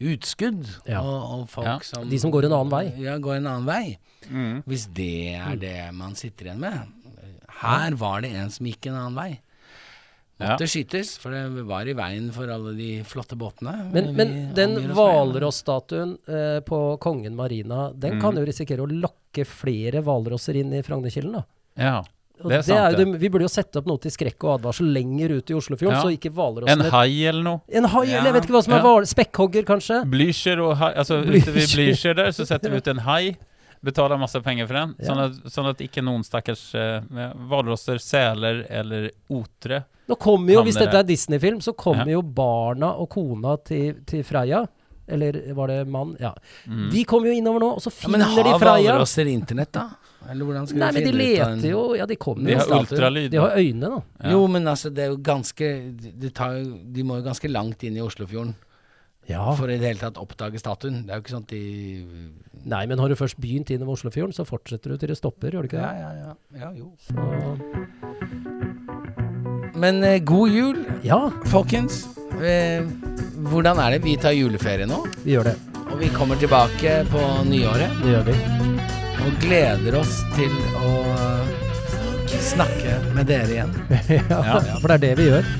utskudd, 0.00 0.66
Ja. 0.86 1.00
og, 1.02 1.40
og 1.42 1.48
folk 1.50 1.66
Ja. 1.66 1.78
som 1.82 2.08
De 2.08 2.18
som 2.18 2.30
går 2.30 2.44
en 2.46 2.52
annen 2.52 2.70
vei. 2.70 2.94
Ja, 3.02 3.18
går 3.18 3.36
en 3.36 3.46
annen 3.46 3.66
vei. 3.66 3.98
Mm. 4.30 4.62
Hvis 4.66 4.86
det 4.94 5.34
er 5.36 5.56
det 5.56 5.92
man 5.94 6.14
sitter 6.14 6.46
igjen 6.46 6.58
med. 6.60 6.80
Her 7.62 7.94
var 7.98 8.20
det 8.24 8.32
en 8.34 8.50
som 8.50 8.66
gikk 8.66 8.86
en 8.90 8.98
annen 8.98 9.14
vei. 9.18 9.30
Ja. 10.42 10.56
Skytes, 10.58 11.12
for 11.22 11.30
det 11.30 11.62
var 11.68 11.86
i 11.86 11.92
veien 11.94 12.32
for 12.34 12.50
alle 12.50 12.72
de 12.74 12.88
flotte 13.06 13.36
båtene. 13.38 13.76
Men, 13.92 14.08
vi 14.10 14.16
men 14.18 14.32
den 14.56 14.72
hvalrossstatuen 14.90 16.16
eh, 16.26 16.58
på 16.66 16.80
Kongen 17.02 17.36
Marina, 17.38 17.92
den 17.94 18.16
Mm. 18.16 18.20
kan 18.24 18.36
jo 18.40 18.44
risikere 18.44 18.82
å 18.82 18.88
lokke 18.90 19.44
flere 19.46 20.02
hvalrosser 20.02 20.58
inn 20.58 20.72
i 20.74 20.82
Frognerkilen, 20.82 21.32
da. 21.38 21.44
Ja, 21.78 22.02
det 22.42 22.56
er 22.58 22.62
sant 22.66 22.96
det. 22.98 23.04
det. 23.06 23.20
Vi 23.22 23.28
burde 23.30 23.46
jo 23.46 23.52
sette 23.52 23.78
opp 23.78 23.86
noe 23.86 23.98
til 24.02 24.10
skrekk 24.10 24.42
og 24.48 24.56
advarsel 24.58 24.90
lenger 24.92 25.36
ut 25.38 25.50
i 25.50 25.54
Oslofjorden, 25.54 25.94
Ja. 25.94 26.02
så 26.02 26.10
ikke 26.10 26.32
En 26.32 26.36
hvalrossene 26.40 26.90
hai 26.90 27.24
eller 27.28 27.42
noe. 27.42 27.60
En 27.70 27.84
hai, 27.84 28.06
eller 28.10 28.24
jeg 28.24 28.34
vet 28.34 28.44
ikke 28.48 28.56
hva 28.58 28.64
som 28.64 28.72
er 28.74 28.82
Ja. 28.82 29.04
Spekkhogger, 29.14 29.62
kanskje? 29.64 30.02
Blücher 30.10 30.58
og 30.60 30.76
hai, 30.76 30.92
altså 30.94 31.22
ved 31.24 31.42
Blücher. 31.44 31.78
Blücher 31.78 32.14
der 32.16 32.32
så 32.32 32.44
setter 32.46 32.68
vi 32.70 32.76
ut 32.78 32.88
en 32.88 32.98
hai, 32.98 33.36
betaler 33.84 34.18
masse 34.20 34.40
penger 34.42 34.66
for 34.66 34.74
den, 34.74 34.94
Ja. 34.98 35.06
sånn, 35.08 35.22
at, 35.24 35.52
sånn 35.52 35.68
at 35.70 35.78
ikke 35.84 36.02
noen 36.04 36.22
stakkars 36.26 36.72
hvalrosser, 37.48 37.98
uh, 37.98 37.98
seler 37.98 38.66
eller 38.70 39.10
otre 39.30 39.84
Nå 40.08 40.16
kommer 40.18 40.52
jo, 40.52 40.62
hvis 40.66 40.76
dette 40.76 40.98
er 40.98 41.04
Disney-film, 41.06 41.60
så 41.62 41.72
kommer 41.78 42.06
Ja. 42.06 42.18
jo 42.18 42.22
barna 42.22 42.92
og 42.98 43.08
kona 43.10 43.56
til, 43.64 44.00
til 44.04 44.22
Freia. 44.26 44.66
Eller 45.08 45.52
var 45.54 45.68
det 45.68 45.86
mann? 45.88 46.16
Ja. 46.20 46.32
mm. 46.66 46.90
De 46.90 47.04
kommer 47.04 47.28
jo 47.28 47.34
innover 47.38 47.60
nå, 47.60 47.70
og 47.76 47.80
så 47.82 47.90
ja, 48.02 48.08
Men 48.08 48.20
Freia. 48.20 48.42
Men 48.44 48.60
har 48.60 48.82
hvalrosser 48.82 49.26
internett, 49.30 49.72
da? 49.72 49.88
Eller 50.30 50.44
hvordan 50.46 50.66
skal 50.68 50.78
Nei, 50.78 50.90
men 50.92 51.02
de 51.02 51.10
finne 51.10 51.22
ut 51.22 51.40
av 51.40 51.48
en- 51.48 51.58
leter 51.58 51.70
jo 51.70 51.94
Ja, 51.98 52.06
de 52.06 52.16
kommer 52.16 52.44
De 52.46 52.52
jo 52.52 52.58
har 52.58 52.80
ultralyd, 52.80 53.30
De 53.30 53.36
har 53.42 53.56
øyne, 53.58 53.80
da. 53.80 54.02
Ja. 54.22 54.30
Jo, 54.30 54.46
men 54.46 54.64
altså, 54.64 54.92
det 54.94 55.04
er 55.04 55.08
jo 55.10 55.16
ganske 55.16 55.70
de, 56.20 56.30
tar 56.30 56.54
De 56.62 57.02
må 57.02 57.16
jo 57.18 57.22
ganske 57.26 57.50
langt 57.50 57.82
inn 57.82 57.96
i 57.96 58.00
Oslofjorden 58.00 58.54
Ja. 59.28 59.52
for 59.54 59.70
i 59.70 59.78
det 59.78 59.86
hele 59.86 60.00
tatt 60.00 60.18
oppdage 60.18 60.58
statuen. 60.58 61.04
Det 61.06 61.12
er 61.12 61.20
jo 61.20 61.22
ikke 61.24 61.34
sånn 61.36 61.46
at 61.46 61.52
de 61.54 61.62
Nei, 62.62 62.84
men 62.86 63.00
har 63.02 63.10
du 63.10 63.16
først 63.18 63.40
begynt 63.42 63.72
innover 63.74 63.96
Oslofjorden, 63.96 64.34
så 64.36 64.44
fortsetter 64.46 64.92
du 64.92 64.96
til 65.00 65.10
det 65.10 65.16
stopper, 65.18 65.50
gjør 65.50 65.66
du 65.66 65.68
ikke 65.70 65.82
det? 65.82 65.88
ja, 65.98 66.10
ja. 66.14 66.34
ja 66.60 66.70
jo. 66.78 66.92
Så, 67.02 67.14
Men 69.82 70.04
eh, 70.06 70.20
god 70.22 70.48
jul, 70.54 70.78
ja, 71.02 71.18
folkens. 71.50 72.04
Eh, 72.38 72.86
hvordan 73.50 73.80
er 73.82 73.96
det? 73.96 74.04
Vi 74.04 74.14
tar 74.20 74.36
juleferie 74.36 74.86
nå, 74.86 75.00
vi 75.24 75.34
gjør 75.34 75.50
det. 75.50 75.56
og 75.88 75.98
vi 75.98 76.08
kommer 76.14 76.38
tilbake 76.38 77.02
på 77.10 77.24
nyåret. 77.50 77.90
Det 78.04 78.14
gjør 78.14 78.24
vi. 78.30 78.36
Og 79.22 79.42
gleder 79.42 79.98
oss 79.98 80.22
til 80.36 80.54
å 80.78 80.94
snakke 82.42 82.96
med 83.16 83.26
dere 83.30 83.50
igjen. 83.54 83.74
ja, 84.30 84.58
For 84.80 84.90
det 84.90 84.96
er 84.96 85.04
det 85.08 85.14
vi 85.18 85.28
gjør. 85.30 85.50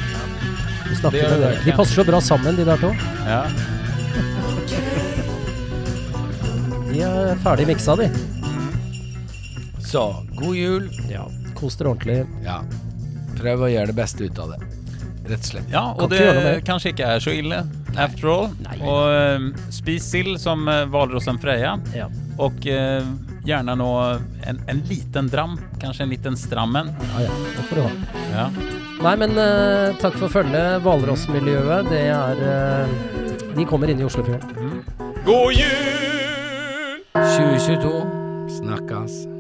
Det 1.10 1.22
med 1.30 1.40
dere. 1.42 1.58
De 1.64 1.72
passer 1.76 1.94
så 1.94 2.04
bra 2.06 2.20
sammen, 2.20 2.56
de 2.56 2.64
der 2.64 2.76
to. 2.78 2.92
Ja. 3.26 3.42
De 6.92 7.00
er 7.02 7.36
ferdig 7.42 7.66
miksa, 7.70 7.96
de. 7.96 8.08
Så 9.86 10.04
god 10.38 10.56
jul. 10.56 10.86
Ja. 11.10 11.26
Kos 11.58 11.76
dere 11.80 11.92
ordentlig. 11.94 12.20
Ja. 12.44 12.60
Prøv 13.38 13.66
å 13.66 13.72
gjøre 13.72 13.90
det 13.92 13.96
beste 13.98 14.28
ut 14.28 14.38
av 14.42 14.54
det. 14.54 14.60
Rett 15.22 15.38
og 15.38 15.46
slett. 15.52 15.68
ja, 15.70 15.82
og 15.94 16.10
kan 16.10 16.18
det 16.18 16.54
kanskje 16.66 16.90
ikke 16.92 17.08
er 17.14 17.20
så 17.22 17.30
ille, 17.38 17.60
after 17.94 18.28
all. 18.32 18.48
Nei. 18.64 18.78
Og 18.82 19.02
uh, 19.06 19.66
spis 19.72 20.08
sild 20.10 20.34
som 20.42 20.66
uh, 20.68 20.82
hvalrossen 20.90 21.38
Freja, 21.42 21.76
Ja. 21.94 22.08
og 22.42 22.58
uh, 22.66 23.06
gjerne 23.46 23.76
nå 23.78 23.90
en, 24.50 24.58
en 24.68 24.82
liten 24.90 25.30
dram, 25.30 25.54
kanskje 25.82 26.08
en 26.08 26.12
liten 26.16 26.36
strammen. 26.38 26.90
ja, 27.14 27.26
ja. 27.28 27.36
Det 27.56 27.68
får 27.70 27.78
du 27.78 27.84
ha. 27.86 27.92
Ja. 28.34 28.48
Nei, 29.02 29.16
men 29.18 29.34
uh, 29.34 29.90
takk 29.98 30.14
for 30.20 30.30
følget. 30.30 30.78
Hvalrossmiljøet, 30.84 31.90
det 31.90 32.04
er 32.14 32.38
uh, 32.38 33.56
De 33.56 33.66
kommer 33.66 33.90
inn 33.90 33.98
i 33.98 34.06
Oslofjorden. 34.06 34.78
God 35.26 35.58
jul! 35.58 37.02
2022. 37.18 37.92
Snakkes. 38.60 39.31